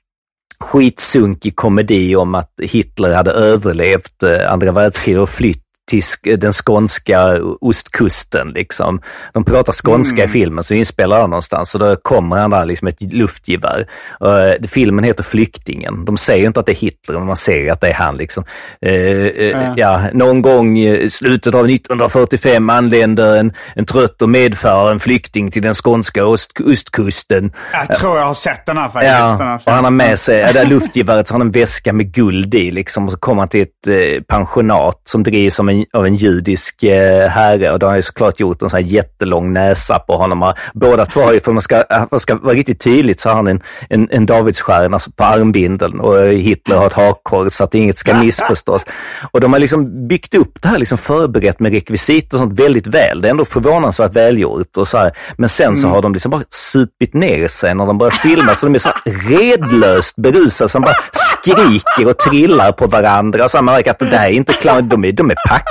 skitsunkig 0.65 1.57
komedi 1.57 2.17
om 2.17 2.35
att 2.35 2.53
Hitler 2.63 3.15
hade 3.15 3.31
överlevt 3.31 4.23
eh, 4.23 4.53
andra 4.53 4.73
världskriget 4.73 5.21
och 5.21 5.29
flytt 5.29 5.60
till 5.91 6.39
den 6.39 6.53
skånska 6.53 7.39
ostkusten. 7.61 8.49
Liksom. 8.49 9.01
De 9.33 9.45
pratar 9.45 9.73
skånska 9.73 10.17
mm. 10.17 10.31
i 10.31 10.33
filmen, 10.33 10.65
så 10.65 10.75
inspelar 10.75 11.21
han 11.21 11.31
någonstans 11.31 11.75
och 11.75 11.81
då 11.81 11.97
kommer 11.97 12.37
han 12.37 12.51
där 12.51 12.65
liksom 12.65 12.89
ett 12.89 13.03
luftgevär. 13.13 13.87
Uh, 14.25 14.69
filmen 14.69 15.05
heter 15.05 15.23
Flyktingen. 15.23 16.05
De 16.05 16.17
säger 16.17 16.47
inte 16.47 16.61
att 16.61 16.67
det 16.67 16.73
är 16.73 16.77
Hitler, 16.77 17.19
men 17.19 17.27
man 17.27 17.37
ser 17.37 17.73
att 17.73 17.81
det 17.81 17.89
är 17.89 17.95
han. 17.95 18.17
Liksom. 18.17 18.45
Uh, 18.87 18.93
uh, 18.93 19.75
ja, 19.77 20.03
någon 20.13 20.43
gång 20.43 20.79
i 20.79 21.11
slutet 21.11 21.55
av 21.55 21.71
1945 21.71 22.71
anländer 22.71 23.37
en, 23.37 23.53
en 23.75 23.87
trött 23.87 24.23
och 24.23 24.29
medfaren 24.29 25.01
flykting 25.01 25.51
till 25.51 25.63
den 25.63 25.75
skånska 25.75 26.27
ost, 26.27 26.53
ostkusten. 26.61 27.53
Jag 27.73 27.99
tror 27.99 28.19
jag 28.19 28.27
har 28.27 28.35
sett 28.35 28.67
den 28.67 28.77
här 28.77 28.89
faktiskt. 28.89 29.13
Ja, 29.13 29.61
och 29.67 29.73
han 29.73 29.85
har 29.85 29.91
med 29.91 30.19
sig, 30.19 30.53
det 30.53 30.65
luftgeväret 30.69 31.31
har 31.31 31.39
han 31.39 31.47
en 31.47 31.53
väska 31.53 31.93
med 31.93 32.13
guld 32.13 32.55
i 32.55 32.71
liksom, 32.71 33.07
och 33.07 33.13
så 33.13 33.19
kommer 33.19 33.43
han 33.43 33.49
till 33.49 33.63
ett 33.63 34.27
pensionat 34.27 35.03
som 35.05 35.23
drivs 35.23 35.55
som 35.55 35.69
en 35.69 35.80
av 35.93 36.07
en 36.07 36.15
judisk 36.15 36.83
eh, 36.83 37.29
herre 37.29 37.71
och 37.71 37.79
de 37.79 37.87
har 37.87 37.97
ju 37.97 38.03
såklart 38.03 38.41
gjort 38.41 38.63
en 38.63 38.71
sån 38.71 38.83
här 38.83 38.91
jättelång 38.93 39.53
näsa 39.53 39.99
på 39.99 40.17
honom. 40.17 40.53
Båda 40.75 41.07
två 41.07 41.21
har 41.21 41.33
ju, 41.33 41.41
för 41.41 41.53
man 41.53 41.63
ska, 41.63 41.85
man 42.11 42.21
ska 42.21 42.35
vara 42.35 42.55
riktigt 42.55 42.81
tydligt, 42.81 43.21
så 43.21 43.29
har 43.29 43.37
han 43.37 43.47
en, 43.47 43.61
en, 43.89 44.09
en 44.11 44.27
Davidsstjärna 44.27 44.99
på 45.17 45.25
armbindeln 45.25 46.01
och 46.01 46.25
Hitler 46.27 46.77
har 46.77 46.87
ett 46.87 46.93
hakkors 46.93 47.53
så 47.53 47.65
att 47.65 47.75
inget 47.75 47.99
ska 47.99 48.15
missförstås. 48.15 48.87
Och 49.31 49.41
de 49.41 49.53
har 49.53 49.61
liksom 49.61 50.09
byggt 50.09 50.35
upp 50.35 50.63
det 50.63 50.69
här, 50.69 50.79
liksom 50.79 50.99
förberett 50.99 51.61
med 51.61 51.73
rekvisit 51.73 52.33
och 52.33 52.39
sånt 52.39 52.59
väldigt 52.61 52.87
väl. 52.87 53.21
Det 53.21 53.29
är 53.29 53.31
ändå 53.31 53.45
förvånansvärt 53.45 54.17
välgjort 54.17 54.77
och 54.77 54.89
så 54.89 54.99
här. 54.99 55.13
Men 55.37 55.49
sen 55.49 55.77
så 55.77 55.87
mm. 55.87 55.95
har 55.95 56.03
de 56.03 56.13
liksom 56.13 56.31
bara 56.31 56.43
supit 56.51 57.15
ner 57.15 57.49
sig 57.49 57.75
när 57.75 57.87
de 57.87 57.99
börjar 57.99 58.11
filma 58.11 58.55
så 58.55 58.67
de 58.67 58.75
är 58.75 58.79
så 58.79 58.91
redlöst 59.05 60.17
berusade 60.17 60.69
som 60.69 60.83
bara 60.83 60.97
skriker 61.13 62.11
och 62.11 62.19
trillar 62.19 62.73
på 62.73 62.87
varandra. 62.87 63.45
Och 63.45 63.51
så 63.51 63.63
man 63.63 63.75
märker 63.75 63.91
att 63.91 63.99
det 63.99 64.11
där 64.11 64.25
är 64.25 64.31
inte 64.31 64.53
clown, 64.53 64.89
de 64.89 65.05
är, 65.05 65.13
de 65.13 65.31
är 65.31 65.37
packade. 65.49 65.70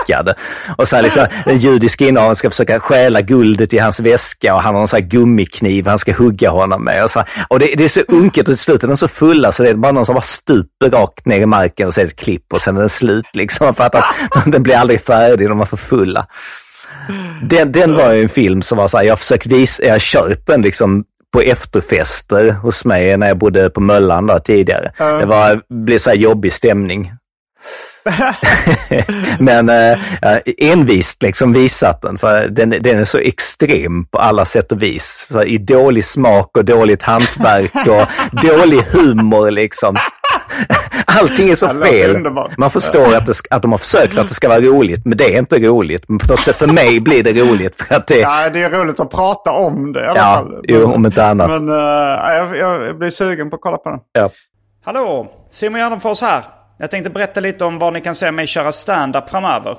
Och 0.77 0.87
så 0.87 0.95
här 0.95 1.03
liksom, 1.03 1.25
den 1.45 1.57
judiska 1.57 2.07
innehavaren 2.07 2.35
ska 2.35 2.49
försöka 2.49 2.79
stjäla 2.79 3.21
guldet 3.21 3.73
i 3.73 3.77
hans 3.77 3.99
väska 3.99 4.55
och 4.55 4.61
han 4.61 4.75
har 4.75 4.81
en 4.81 4.87
sån 4.87 5.01
här 5.01 5.09
gummikniv 5.09 5.87
han 5.87 5.99
ska 5.99 6.13
hugga 6.13 6.49
honom 6.49 6.83
med. 6.83 7.03
Och, 7.03 7.11
så, 7.11 7.23
och 7.47 7.59
det, 7.59 7.75
det, 7.77 7.83
är 7.83 7.89
så 7.89 8.01
unket 8.07 8.41
och 8.41 8.55
till 8.55 8.57
slut 8.57 8.83
är 8.83 8.87
de 8.87 8.97
så 8.97 9.07
fulla 9.07 9.51
så 9.51 9.63
det 9.63 9.69
är 9.69 9.73
bara 9.73 9.91
någon 9.91 10.05
som 10.05 10.15
bara 10.15 10.21
stuper 10.21 10.89
rakt 10.89 11.25
ner 11.25 11.41
i 11.41 11.45
marken 11.45 11.87
och 11.87 11.93
så 11.93 12.01
är 12.01 12.05
det 12.05 12.11
ett 12.11 12.19
klipp 12.19 12.53
och 12.53 12.61
sen 12.61 12.75
är 12.77 12.79
den 12.79 12.89
slut 12.89 13.25
liksom. 13.33 13.75
För 13.75 13.83
att 13.83 13.95
den 14.45 14.63
blir 14.63 14.75
aldrig 14.75 15.01
färdig, 15.01 15.49
de 15.49 15.61
är 15.61 15.65
för 15.65 15.77
fulla. 15.77 16.27
Den, 17.43 17.71
den 17.71 17.95
var 17.95 18.13
ju 18.13 18.23
en 18.23 18.29
film 18.29 18.61
som 18.61 18.77
var 18.77 18.87
så 18.87 18.97
här, 18.97 19.03
jag 19.03 19.11
har 19.11 19.17
försökt 19.17 19.45
visa, 19.45 19.83
jag 19.83 19.91
har 19.91 19.99
kört 19.99 20.45
den 20.45 20.61
liksom 20.61 21.03
på 21.33 21.41
efterfester 21.41 22.51
hos 22.51 22.85
mig 22.85 23.17
när 23.17 23.27
jag 23.27 23.37
bodde 23.37 23.69
på 23.69 23.81
Möllan 23.81 24.27
där 24.27 24.39
tidigare. 24.39 24.91
Mm. 24.97 25.19
Det 25.19 25.25
var, 25.25 25.61
blev 25.69 25.97
så 25.97 26.09
här 26.09 26.17
jobbig 26.17 26.53
stämning. 26.53 27.11
Men 29.39 29.69
äh, 29.69 29.97
envist 30.57 31.23
liksom 31.23 31.53
visat 31.53 32.01
den, 32.01 32.17
för 32.17 32.47
den, 32.47 32.69
den 32.69 32.99
är 32.99 33.05
så 33.05 33.17
extrem 33.17 34.05
på 34.05 34.17
alla 34.17 34.45
sätt 34.45 34.71
och 34.71 34.81
vis. 34.81 35.27
Så 35.31 35.43
I 35.43 35.57
dålig 35.57 36.05
smak 36.05 36.57
och 36.57 36.65
dåligt 36.65 37.03
hantverk 37.03 37.71
och 37.87 38.07
dålig 38.41 38.81
humor 38.81 39.51
liksom. 39.51 39.97
Allting 41.05 41.49
är 41.49 41.55
så 41.55 41.69
fel. 41.69 42.17
Man 42.57 42.69
förstår 42.69 43.15
att, 43.15 43.25
det, 43.25 43.33
att 43.49 43.61
de 43.61 43.71
har 43.71 43.77
försökt 43.77 44.17
att 44.17 44.27
det 44.27 44.33
ska 44.33 44.49
vara 44.49 44.59
roligt, 44.59 45.05
men 45.05 45.17
det 45.17 45.33
är 45.35 45.39
inte 45.39 45.59
roligt. 45.59 46.03
Men 46.07 46.17
på 46.19 46.27
något 46.27 46.41
sätt 46.41 46.55
för 46.55 46.67
mig 46.67 46.99
blir 46.99 47.23
det 47.23 47.33
roligt 47.33 47.75
för 47.81 47.95
att 47.95 48.07
det... 48.07 48.19
Ja, 48.19 48.49
det 48.49 48.63
är 48.63 48.69
roligt 48.69 48.99
att 48.99 49.09
prata 49.11 49.51
om 49.51 49.93
det 49.93 49.99
i 49.99 50.07
alla 50.07 50.19
Ja, 50.19 50.35
fall. 50.35 50.61
jo, 50.67 50.93
om 50.93 51.05
inte 51.05 51.25
annat. 51.25 51.49
Men 51.49 51.69
eh, 51.69 51.75
jag, 52.35 52.57
jag 52.57 52.97
blir 52.97 53.09
sugen 53.09 53.49
på 53.49 53.55
att 53.55 53.61
kolla 53.61 53.77
på 53.77 53.89
den. 53.89 53.99
Ja. 54.11 54.29
Hallå! 54.85 55.27
Simon 55.51 55.79
Gärdenfors 55.79 56.21
här. 56.21 56.43
Jag 56.81 56.91
tänkte 56.91 57.09
berätta 57.09 57.39
lite 57.39 57.65
om 57.65 57.79
var 57.79 57.91
ni 57.91 58.01
kan 58.01 58.15
se 58.15 58.31
mig 58.31 58.47
köra 58.47 58.71
stand-up 58.71 59.29
framöver. 59.29 59.77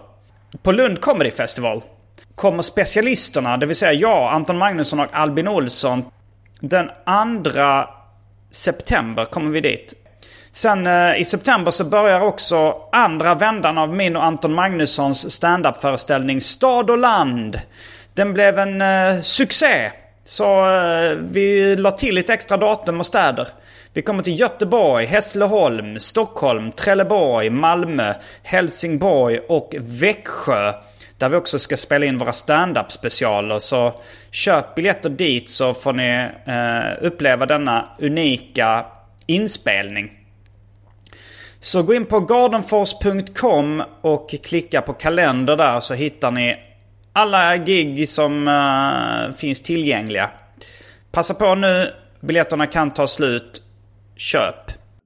På 0.62 0.72
Lund 0.72 1.00
Comedy 1.00 1.30
Festival 1.30 1.82
kommer 2.34 2.62
specialisterna, 2.62 3.56
det 3.56 3.66
vill 3.66 3.76
säga 3.76 3.92
jag, 3.92 4.32
Anton 4.32 4.58
Magnusson 4.58 5.00
och 5.00 5.06
Albin 5.12 5.48
Olsson. 5.48 6.04
Den 6.60 6.86
2 7.44 7.52
september 8.50 9.24
kommer 9.24 9.50
vi 9.50 9.60
dit. 9.60 9.94
Sen 10.52 10.86
eh, 10.86 11.20
i 11.20 11.24
september 11.24 11.70
så 11.70 11.84
börjar 11.84 12.20
också 12.20 12.74
andra 12.92 13.34
vändan 13.34 13.78
av 13.78 13.94
min 13.94 14.16
och 14.16 14.24
Anton 14.24 14.54
Magnussons 14.54 15.32
stand-up-föreställning 15.32 16.40
Stad 16.40 16.90
och 16.90 16.98
land. 16.98 17.60
Den 18.14 18.32
blev 18.32 18.58
en 18.58 18.80
eh, 18.80 19.20
succé. 19.20 19.92
Så 20.24 20.68
eh, 20.68 21.12
vi 21.12 21.76
la 21.76 21.90
till 21.90 22.14
lite 22.14 22.34
extra 22.34 22.56
datum 22.56 23.00
och 23.00 23.06
städer. 23.06 23.48
Vi 23.92 24.02
kommer 24.02 24.22
till 24.22 24.40
Göteborg, 24.40 25.06
Hässleholm, 25.06 25.98
Stockholm, 25.98 26.72
Trelleborg, 26.72 27.50
Malmö, 27.50 28.14
Helsingborg 28.42 29.38
och 29.38 29.74
Växjö. 29.78 30.72
Där 31.18 31.28
vi 31.28 31.36
också 31.36 31.58
ska 31.58 31.76
spela 31.76 32.06
in 32.06 32.18
våra 32.18 32.32
stand-up 32.32 32.92
specialer. 32.92 33.58
Så 33.58 33.94
köp 34.30 34.74
biljetter 34.74 35.10
dit 35.10 35.50
så 35.50 35.74
får 35.74 35.92
ni 35.92 36.28
eh, 36.46 37.06
uppleva 37.06 37.46
denna 37.46 37.88
unika 37.98 38.86
inspelning. 39.26 40.10
Så 41.60 41.82
gå 41.82 41.94
in 41.94 42.06
på 42.06 42.20
gardenfors.com 42.20 43.82
och 44.00 44.34
klicka 44.44 44.82
på 44.82 44.92
kalender 44.92 45.56
där 45.56 45.80
så 45.80 45.94
hittar 45.94 46.30
ni 46.30 46.56
alla 47.12 47.56
gig 47.56 48.08
som 48.08 48.48
uh, 48.48 49.36
finns 49.36 49.62
tillgängliga. 49.62 50.30
Passa 51.10 51.34
på 51.34 51.54
nu, 51.54 51.92
biljetterna 52.20 52.66
kan 52.66 52.90
ta 52.90 53.06
slut. 53.06 53.62
Köp. 54.20 54.54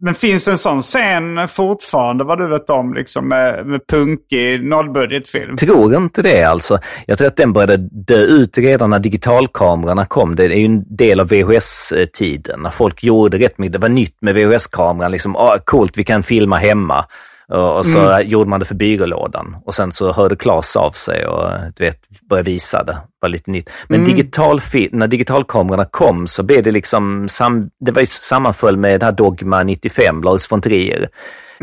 Men 0.01 0.15
finns 0.15 0.45
det 0.45 0.51
en 0.51 0.59
sån 0.59 0.83
scen 0.83 1.49
fortfarande 1.49 2.25
vad 2.25 2.39
du 2.39 2.49
vet 2.49 2.71
om 2.71 2.95
liksom 2.95 3.29
med, 3.29 3.67
med 3.67 3.81
punkig 3.87 4.65
nollbudgetfilm? 4.65 5.57
tror 5.57 5.95
inte 5.95 6.23
det 6.23 6.43
alltså. 6.43 6.79
Jag 7.07 7.19
tror 7.19 7.29
att 7.29 7.37
den 7.37 7.53
började 7.53 7.77
dö 7.77 8.19
ut 8.19 8.59
redan 8.59 8.91
när 8.91 8.99
digitalkamerorna 8.99 10.07
kom. 10.07 10.37
Det 10.37 10.45
är 10.45 10.49
ju 10.49 10.65
en 10.65 10.97
del 10.97 11.21
av 11.21 11.29
VHS-tiden. 11.29 12.61
När 12.61 12.71
folk 12.71 13.05
gjorde 13.05 13.39
rätt 13.39 13.59
mycket. 13.59 13.73
Det 13.73 13.79
var 13.79 13.89
nytt 13.89 14.17
med 14.21 14.35
VHS-kameran. 14.35 15.11
Liksom, 15.11 15.37
ah, 15.37 15.59
coolt, 15.65 15.99
vi 15.99 16.05
kan 16.05 16.23
filma 16.23 16.57
hemma. 16.57 17.05
Och 17.49 17.87
så 17.87 18.21
gjorde 18.25 18.51
man 18.51 18.61
det 18.61 18.67
för 18.67 18.75
byrålådan. 18.75 19.57
Och 19.65 19.75
sen 19.75 19.93
så 19.93 20.13
hörde 20.13 20.37
Claes 20.37 20.77
av 20.77 20.91
sig 20.91 21.27
och 21.27 21.51
du 21.77 21.85
vet, 21.85 21.99
började 22.29 22.51
visa 22.51 22.85
det. 22.85 22.99
var 23.21 23.29
lite 23.29 23.51
nytt. 23.51 23.71
Men 23.89 24.05
digital, 24.05 24.61
när 24.91 25.07
digitalkamerorna 25.07 25.85
kom 25.85 26.27
så 26.27 26.43
blev 26.43 26.63
det 26.63 26.71
liksom, 26.71 27.29
sam, 27.29 27.71
det 27.81 27.93
var 27.93 28.01
ju 28.01 28.07
sammanföll 28.07 28.77
med 28.77 29.01
det 29.01 29.07
här 29.07 29.13
Dogma 29.13 29.63
95, 29.63 30.23
Lars 30.23 30.53
von 30.53 30.61
Trier. 30.61 31.09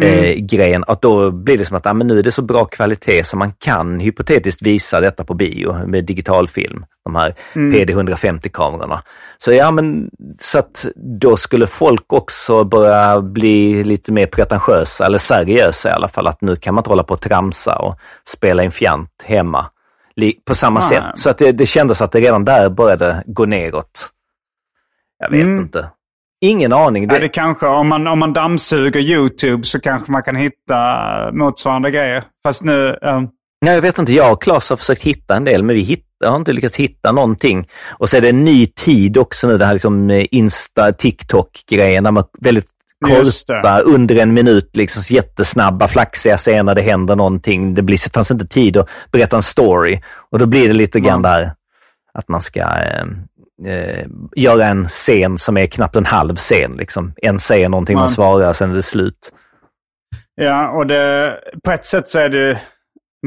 Eh, 0.01 0.36
grejen, 0.36 0.84
att 0.88 1.01
då 1.01 1.32
blir 1.32 1.57
det 1.57 1.65
som 1.65 1.77
att 1.77 1.86
ah, 1.86 1.93
men 1.93 2.07
nu 2.07 2.19
är 2.19 2.23
det 2.23 2.32
så 2.32 2.41
bra 2.41 2.65
kvalitet 2.65 3.23
så 3.23 3.38
man 3.38 3.51
kan 3.51 3.99
hypotetiskt 3.99 4.61
visa 4.61 5.01
detta 5.01 5.23
på 5.23 5.34
bio 5.34 5.88
med 5.88 6.05
digitalfilm. 6.05 6.86
De 7.06 7.16
här 7.16 7.34
PD150-kamerorna. 7.54 9.02
Så 9.38 9.54
ja, 9.54 9.72
men 9.72 10.10
så 10.39 10.60
att 10.60 10.86
då 11.22 11.38
skulle 11.38 11.68
folk 11.68 12.14
också 12.14 12.64
börja 12.64 13.22
bli 13.22 13.84
lite 13.84 14.12
mer 14.12 14.26
pretentiösa, 14.26 15.06
eller 15.06 15.18
seriösa 15.18 15.89
i 15.89 15.93
alla 15.93 16.08
fall, 16.08 16.28
att 16.28 16.41
nu 16.41 16.56
kan 16.56 16.74
man 16.76 16.80
inte 16.82 16.89
hålla 16.89 17.04
på 17.04 17.14
och 17.14 17.22
tramsa 17.22 17.76
och 17.76 17.95
spela 18.28 18.64
in 18.64 18.72
fjant 18.72 19.24
hemma 19.26 19.66
på 20.45 20.56
samma 20.56 20.80
Nej. 20.80 20.89
sätt. 20.89 21.06
Så 21.16 21.30
att 21.30 21.38
det, 21.38 21.52
det 21.52 21.66
kändes 21.66 22.02
att 22.02 22.12
det 22.12 22.20
redan 22.20 22.45
där 22.45 22.70
började 22.70 23.24
gå 23.26 23.45
neråt. 23.45 24.10
Jag 25.20 25.30
vet 25.32 25.47
Mm. 25.47 25.60
inte. 25.60 25.89
Ingen 26.41 26.74
aning. 26.74 27.08
Det... 27.08 27.16
Ja, 27.16 27.22
det 27.22 27.30
kanske, 27.30 27.68
om 27.68 27.88
man, 27.88 28.08
om 28.08 28.20
man 28.20 28.34
dammsuger 28.34 28.99
YouTube 28.99 29.64
så 29.64 29.80
kanske 29.80 30.12
man 30.12 30.24
kan 30.24 30.36
hitta 30.36 30.86
motsvarande 31.32 31.91
grejer. 31.91 32.24
Fast 32.43 32.64
nu... 32.64 32.97
eh, 33.02 33.22
Nej, 33.62 33.74
jag 33.74 33.82
vet 33.82 33.97
inte. 33.97 34.14
Jag 34.14 34.32
och 34.32 34.41
Claes 34.41 34.70
har 34.70 34.78
försökt 34.78 35.01
hitta 35.01 35.36
en 35.36 35.43
del, 35.43 35.64
men 35.64 35.76
vi 35.76 35.82
hitt, 35.82 36.05
har 36.26 36.36
inte 36.36 36.53
lyckats 36.53 36.76
hitta 36.76 37.12
någonting. 37.12 37.68
Och 37.97 38.09
så 38.09 38.18
är 38.18 38.22
det 38.22 38.30
en 38.30 38.43
ny 38.43 38.66
tid 38.66 39.18
också 39.18 39.47
nu, 39.47 39.57
det 39.57 39.66
här 39.66 39.74
liksom 39.74 40.09
eh, 40.09 40.26
Insta, 40.32 40.91
TikTok-grejen, 40.91 42.03
där 42.03 42.12
man 42.12 42.24
väldigt 42.39 42.68
korta, 43.05 43.80
under 43.80 44.16
en 44.16 44.34
minut, 44.34 44.78
liksom 44.78 45.16
jättesnabba, 45.16 45.88
flaxiga 45.88 46.38
scener, 46.38 46.76
det 46.76 46.82
händer 46.82 47.16
någonting. 47.16 47.74
Det 47.76 47.82
blir, 47.82 48.12
fanns 48.14 48.32
inte 48.32 48.47
tid 48.47 48.78
att 48.78 48.89
berätta 49.12 49.36
en 49.36 49.41
story. 49.41 50.01
Och 50.32 50.39
då 50.39 50.45
blir 50.45 50.68
det 50.68 50.74
lite 50.74 50.99
grann 50.99 51.22
där 51.22 51.51
att 52.14 52.28
man 52.28 52.41
ska 52.41 52.59
eh, 52.59 53.05
eh, 53.74 54.05
göra 54.36 54.66
en 54.66 54.88
scen 54.88 55.38
som 55.38 55.57
är 55.57 55.66
knappt 55.66 55.95
en 55.95 56.05
halv 56.05 56.36
scen. 56.36 56.76
Liksom. 56.78 57.14
En 57.22 57.39
säger 57.39 57.70
någonting, 57.70 57.93
Ja. 57.93 57.99
man 57.99 58.09
svarar, 58.09 58.53
sen 58.53 58.72
är 58.72 58.76
det 58.76 58.84
slut. 58.84 59.32
Ja, 60.36 60.70
och 60.70 60.88
det, 60.88 61.36
på 61.64 61.72
ett 61.72 61.86
sätt 61.86 62.09
så 62.09 62.20
är 62.20 62.30
det... 62.30 62.62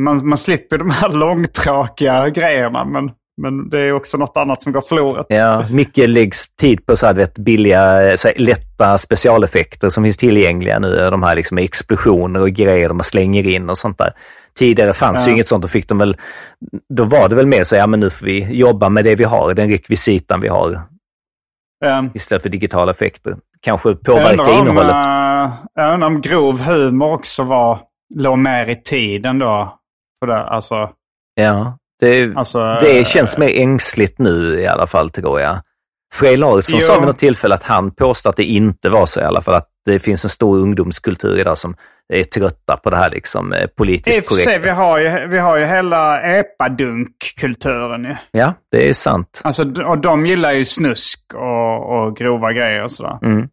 Man, 0.00 0.28
man 0.28 0.38
slipper 0.38 0.78
de 0.78 0.90
här 0.90 1.08
långtråkiga 1.12 2.28
grejerna, 2.28 2.84
men, 2.84 3.10
men 3.42 3.68
det 3.70 3.78
är 3.78 3.92
också 3.92 4.16
något 4.16 4.36
annat 4.36 4.62
som 4.62 4.72
går 4.72 4.80
förlorat. 4.80 5.26
Ja, 5.28 5.64
mycket 5.70 6.08
läggs 6.10 6.46
tid 6.56 6.86
på 6.86 6.96
så 6.96 7.06
här, 7.06 7.14
vet, 7.14 7.38
billiga, 7.38 8.16
så 8.16 8.28
här, 8.28 8.36
lätta 8.38 8.98
specialeffekter 8.98 9.88
som 9.88 10.04
finns 10.04 10.16
tillgängliga 10.16 10.78
nu. 10.78 11.10
De 11.10 11.22
här 11.22 11.36
liksom 11.36 11.58
explosioner 11.58 12.40
och 12.40 12.50
grejer 12.50 12.88
de 12.88 13.00
slänger 13.00 13.46
in 13.48 13.70
och 13.70 13.78
sånt 13.78 13.98
där. 13.98 14.10
Tidigare 14.58 14.92
fanns 14.92 15.26
ju 15.26 15.30
Ja. 15.30 15.34
inget 15.34 15.46
sånt. 15.46 15.62
Då 15.62 15.68
fick 15.68 15.88
de 15.88 15.98
väl, 15.98 16.16
då 16.94 17.04
var 17.04 17.28
det 17.28 17.36
väl 17.36 17.46
mer 17.46 17.64
så, 17.64 17.76
ja 17.76 17.86
men 17.86 18.00
nu 18.00 18.10
får 18.10 18.26
vi 18.26 18.56
jobba 18.56 18.88
med 18.88 19.04
det 19.04 19.14
vi 19.14 19.24
har, 19.24 19.54
den 19.54 19.68
rekvisitan 19.70 20.40
vi 20.40 20.48
har, 20.48 20.80
Um, 21.84 22.10
istället 22.14 22.42
för 22.42 22.48
digitala 22.48 22.90
effekter. 22.92 23.34
Kanske 23.60 23.94
påverka 23.94 24.42
om, 24.42 24.48
innehållet. 24.58 24.94
eh, 24.94 25.52
jag 25.74 25.94
undrar 25.94 26.06
om 26.06 26.20
grov 26.20 26.60
humor 26.60 27.12
också 27.12 27.42
var, 27.42 27.78
låg 28.14 28.38
mer 28.38 28.66
i 28.70 28.76
tiden 28.82 29.38
då. 29.38 29.78
För 30.20 30.26
det, 30.26 30.44
alltså, 30.44 30.90
Ja, 31.34 31.78
det, 32.00 32.36
alltså, 32.36 32.78
det 32.80 33.06
känns 33.06 33.38
mer 33.38 33.60
ängsligt 33.60 34.18
nu 34.18 34.60
i 34.60 34.66
alla 34.66 34.86
fall, 34.86 35.10
tror 35.10 35.40
jag. 35.40 35.58
Frej 36.14 36.36
Larsson 36.36 36.80
sa 36.80 36.94
vid 36.98 37.06
något 37.06 37.18
tillfälle 37.18 37.54
att 37.54 37.62
han 37.62 37.90
påstod 37.90 38.30
att 38.30 38.36
det 38.36 38.44
inte 38.44 38.90
var 38.90 39.06
så 39.06 39.20
i 39.20 39.24
alla 39.24 39.40
fall, 39.40 39.54
att 39.54 39.68
det 39.84 39.98
finns 39.98 40.24
en 40.24 40.30
stor 40.30 40.58
ungdomskultur 40.58 41.38
idag 41.38 41.58
som 41.58 41.76
är 42.08 42.24
trötta 42.24 42.76
på 42.76 42.90
det 42.90 42.96
här 42.96 43.10
liksom 43.10 43.52
eh, 43.52 43.66
politiskt 43.66 44.28
för 44.28 44.34
sig, 44.34 44.44
korrekta. 44.44 44.62
vi 44.62 44.70
har 44.70 44.98
ju, 44.98 45.28
vi 45.28 45.38
har 45.38 45.56
ju 45.56 45.66
hela 45.66 46.22
epadunk-kulturen 46.22 48.04
ju. 48.04 48.16
Ja, 48.30 48.54
det 48.70 48.88
är 48.88 48.92
sant. 48.92 49.40
Alltså, 49.44 49.82
och 49.82 49.98
de 49.98 50.26
gillar 50.26 50.52
ju 50.52 50.64
snusk 50.64 51.34
och, 51.34 51.98
och 51.98 52.16
grova 52.16 52.52
grejer 52.52 52.84
och 52.84 52.92
sådär. 52.92 53.18
Mm. 53.22 53.48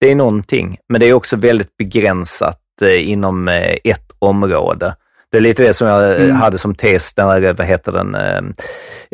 Det 0.00 0.10
är 0.10 0.14
någonting, 0.14 0.78
men 0.88 1.00
det 1.00 1.08
är 1.08 1.12
också 1.12 1.36
väldigt 1.36 1.76
begränsat 1.76 2.60
eh, 2.82 3.10
inom 3.10 3.48
eh, 3.48 3.76
ett 3.84 4.12
område. 4.18 4.94
Det 5.32 5.38
är 5.38 5.40
lite 5.40 5.62
det 5.62 5.74
som 5.74 5.88
jag 5.88 6.10
eh, 6.10 6.24
Mm. 6.24 6.36
hade 6.36 6.58
som 6.58 6.74
tes 6.74 7.16
när, 7.16 7.52
vad 7.52 7.66
heter 7.66 7.92
den, 7.92 8.14
eh, 8.14 8.40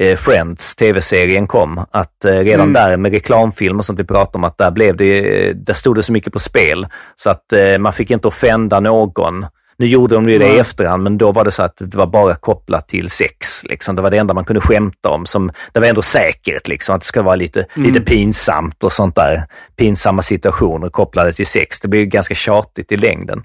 eh, 0.07 0.17
Friends, 0.17 0.77
tv-serien 0.77 1.47
kom. 1.47 1.85
Att 1.91 2.25
eh, 2.25 2.33
redan 2.33 2.61
Mm. 2.61 2.73
där 2.73 2.97
med 2.97 3.13
reklamfilm 3.13 3.79
och 3.79 3.85
sånt 3.85 4.01
vi 4.01 4.05
pratade 4.05 4.39
om, 4.39 4.45
att 4.45 4.59
där 4.59 4.71
blev 4.71 4.97
det, 4.97 5.53
där 5.53 5.75
stod 5.75 5.97
det 5.97 6.03
så 6.03 6.13
mycket 6.13 6.33
på 6.33 6.39
spel. 6.39 6.87
Så 7.17 7.31
att 7.31 7.53
eh, 7.53 7.79
man 7.79 7.93
fick 7.93 8.11
inte 8.11 8.29
offenda 8.29 8.81
någon. 8.81 9.47
Nu 9.81 9.87
gjorde 9.87 10.15
de 10.15 10.29
ju 10.29 10.39
det 10.39 10.45
i 10.47 10.51
Nej. 10.51 10.59
efterhand, 10.61 11.03
men 11.03 11.19
då 11.19 11.33
var 11.33 11.45
det 11.45 11.51
så 11.51 11.63
att 11.63 11.77
det 11.77 11.95
var 11.95 12.07
bara 12.07 12.35
kopplat 12.35 12.89
till 12.89 13.11
sex. 13.11 13.65
Liksom. 13.65 13.97
Det 13.97 14.03
var 14.03 14.11
det 14.11 14.17
enda 14.19 14.35
man 14.35 14.45
kunde 14.45 14.61
skämta 14.61 15.09
om. 15.09 15.27
Som, 15.27 15.51
det 15.73 15.81
var 15.81 15.87
ändå 15.87 16.03
säkert, 16.03 16.69
liksom, 16.69 16.95
att 16.95 17.01
det 17.01 17.07
ska 17.07 17.23
vara 17.23 17.37
lite, 17.37 17.67
lite 17.75 18.01
pinsamt 18.01 18.85
och 18.85 18.93
sånt 18.93 19.15
där. 19.17 19.43
Pinsamma 19.77 20.23
situationer 20.23 20.89
kopplade 20.89 21.33
till 21.33 21.47
sex. 21.47 21.81
Det 21.81 21.89
blir 21.89 22.05
ganska 22.05 22.35
tjatigt 22.35 22.93
i 22.93 22.97
längden. 22.97 23.43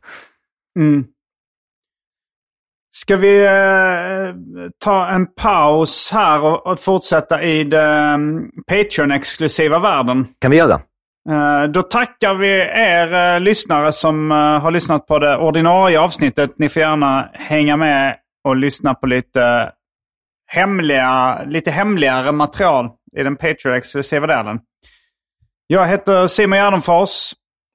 Mm. 0.80 1.03
Ska 2.96 3.16
vi 3.16 3.46
eh, 3.46 4.36
ta 4.84 5.08
en 5.08 5.28
paus 5.34 6.12
här 6.14 6.41
och, 6.41 6.68
och 6.68 6.80
fortsätta 6.80 7.44
i 7.44 7.64
den 7.64 8.52
Patreon-exklusiva 8.68 9.80
världen? 9.80 10.28
kan 10.39 10.52
vi 10.52 10.58
göra. 10.58 10.82
Eh, 11.30 11.64
Då 11.72 11.82
tackar 11.82 12.36
vi 12.36 12.50
er 12.76 13.14
eh, 13.14 13.39
lyssnare 13.39 13.91
som 13.91 14.32
eh, 14.32 14.38
har 14.38 14.72
lyssnat 14.72 15.08
på 15.08 15.20
det 15.20 15.38
ordinarie 15.38 16.00
avsnittet. 16.00 16.52
Ni 16.58 16.70
får 16.70 16.82
gärna 16.82 17.30
hänga 17.34 17.78
med 17.78 18.16
och 18.44 18.56
lyssna 18.56 18.94
på 18.94 19.08
lite, 19.08 19.72
hemliga, 20.48 21.44
lite 21.44 21.72
hemligare 21.72 22.32
material 22.32 22.89
i 23.18 23.24
den 23.24 23.38
Patreon-exklusiva 23.38 24.28
delen. 24.28 24.60
Jag 25.68 25.88
heter 25.88 26.28
Simon 26.28 26.58
Gärdenfors. 26.58 27.34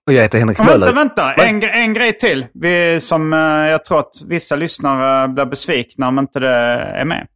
Och 0.08 0.14
jag 0.14 0.22
heter 0.22 0.38
Henrik 0.38 0.58
Möller. 0.58 0.92
Vänta, 0.92 1.34
vänta. 1.36 1.44
En, 1.44 1.62
en 1.62 1.94
grej 1.94 2.12
till. 2.12 2.46
Vi, 2.54 3.00
som 3.00 3.32
eh, 3.32 3.38
jag 3.38 3.84
tror 3.84 3.98
att 4.00 4.12
vissa 4.26 4.56
lyssnare 4.56 5.28
blir 5.28 5.44
besvikna 5.44 6.08
om 6.08 6.18
inte 6.18 6.40
det 6.40 6.56
är 7.00 7.04
med. 7.04 7.26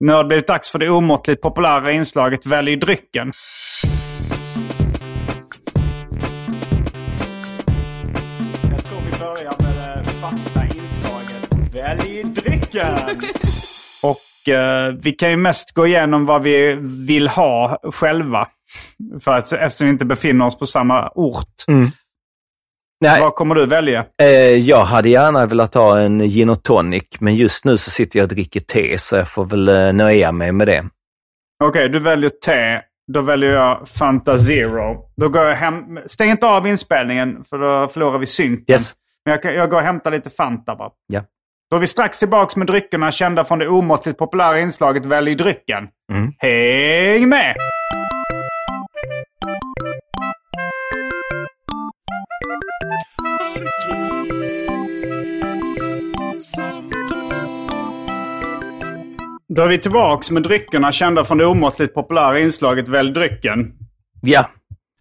Nu 0.00 0.12
har 0.12 0.22
det 0.22 0.28
blivit 0.28 0.46
dags 0.46 0.70
för 0.70 0.78
det 0.78 0.90
omåttligt 0.90 1.42
populära 1.42 1.92
inslaget 1.92 2.46
Välj 2.46 2.76
drycken. 2.76 3.32
Jag 8.70 8.84
tror 8.84 9.00
Välj 11.72 12.22
drycken! 12.22 12.96
Och 14.02 14.48
eh, 14.48 14.94
vi 15.02 15.12
kan 15.12 15.30
ju 15.30 15.36
mest 15.36 15.74
gå 15.74 15.86
igenom 15.86 16.26
vad 16.26 16.42
vi 16.42 16.78
vill 17.06 17.28
ha 17.28 17.78
själva. 17.92 18.48
För 19.20 19.32
att, 19.32 19.52
eftersom 19.52 19.86
vi 19.86 19.90
inte 19.92 20.06
befinner 20.06 20.46
oss 20.46 20.58
på 20.58 20.66
samma 20.66 21.10
ort. 21.14 21.64
Nej, 23.00 23.20
Vad 23.20 23.34
kommer 23.34 23.54
du 23.54 23.66
välja? 23.66 24.04
eh, 24.22 24.28
jag 24.40 24.84
hade 24.84 25.08
gärna 25.08 25.46
velat 25.46 25.74
ha 25.74 25.98
en 26.00 26.18
gin 26.20 26.48
och 26.50 26.62
tonic, 26.62 27.02
men 27.20 27.34
just 27.34 27.64
nu 27.64 27.78
så 27.78 27.90
sitter 27.90 28.18
jag 28.18 28.24
och 28.24 28.28
dricker 28.34 28.60
te, 28.60 28.98
så 28.98 29.16
jag 29.16 29.28
får 29.28 29.44
väl 29.44 29.68
eh, 29.68 29.92
nöja 29.92 30.32
mig 30.32 30.52
med 30.52 30.66
det. 30.66 30.84
Okej, 31.64 31.88
du 31.88 32.00
väljer 32.00 32.30
te. 32.30 32.80
Då 33.12 33.22
väljer 33.22 33.50
jag 33.50 33.88
Fanta 33.88 34.38
Zero. 34.38 34.96
Då 35.16 35.28
går 35.28 35.44
jag 35.44 35.54
hem. 35.56 35.74
Stäng 36.06 36.30
inte 36.30 36.46
av 36.46 36.66
inspelningen 36.66 37.44
för 37.50 37.58
då 37.58 37.88
förlorar 37.88 38.18
vi 38.18 38.26
synken. 38.26 38.72
Yes. 38.74 38.92
Men 39.24 39.38
jag, 39.42 39.54
jag 39.54 39.70
går 39.70 39.76
och 39.76 39.82
hämtar 39.82 40.10
lite 40.10 40.30
Fanta 40.30 40.76
bara. 40.76 40.90
Ja. 41.06 41.22
Då 41.70 41.76
är 41.76 41.80
vi 41.80 41.86
strax 41.86 42.18
tillbaks 42.18 42.56
med 42.56 42.66
dryckerna 42.66 43.12
kända 43.12 43.44
från 43.44 43.58
det 43.58 43.68
omåttligt 43.68 44.18
populära 44.18 44.60
inslaget 44.60 45.04
Välj 45.06 45.34
drycken. 45.34 45.88
Mm. 46.12 46.32
Häng 46.38 47.28
med! 47.28 47.54
Då 59.48 59.62
är 59.62 59.68
vi 59.68 59.78
tillbaks 59.78 60.30
med 60.30 60.42
dryckerna 60.42 60.92
kända 60.92 61.24
från 61.24 61.38
det 61.38 61.46
omåttligt 61.46 61.94
populära 61.94 62.40
inslaget 62.40 62.88
Välj 62.88 63.12
drycken. 63.12 63.72
Ja, 64.22 64.48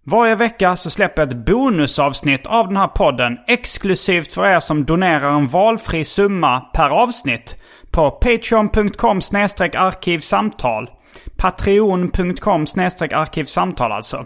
Varje 0.10 0.36
vecka 0.36 0.76
så 0.76 0.90
släpper 0.90 1.22
jag 1.22 1.30
ett 1.30 1.46
bonusavsnitt 1.46 2.48
av 2.48 2.68
den 2.68 2.78
här 2.78 2.88
podden 2.88 3.38
exklusivt 3.48 4.34
för 4.34 4.48
er 4.48 4.60
som 4.60 4.86
donerar 4.86 5.32
en 5.32 5.48
valfri 5.48 6.04
summa 6.04 6.60
per 6.60 6.90
avsnitt 6.90 7.56
på 7.92 8.12
patreon.com 8.12 9.18
arkivsamtal. 9.78 10.90
Patreon.com 11.38 12.62
arkivsamtal 12.62 13.92
alltså. 13.92 14.26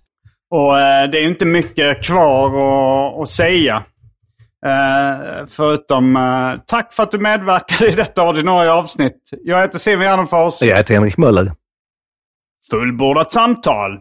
Och 0.51 0.79
eh, 0.79 1.09
det 1.09 1.17
är 1.19 1.23
inte 1.23 1.45
mycket 1.45 2.03
kvar 2.03 2.47
att, 2.47 3.21
att 3.21 3.29
säga. 3.29 3.83
Eh, 4.65 5.45
förutom 5.47 6.15
eh, 6.15 6.61
tack 6.67 6.93
för 6.93 7.03
att 7.03 7.11
du 7.11 7.19
medverkade 7.19 7.91
i 7.91 7.95
detta 7.95 8.29
ordinarie 8.29 8.71
avsnitt. 8.71 9.29
Jag 9.43 9.61
heter 9.61 9.79
Simon 9.79 10.03
Gärdenfors. 10.03 10.61
jag 10.61 10.77
heter 10.77 10.93
Henrik 10.93 11.17
Möller. 11.17 11.51
Fullbordat 12.69 13.31
samtal. 13.31 13.99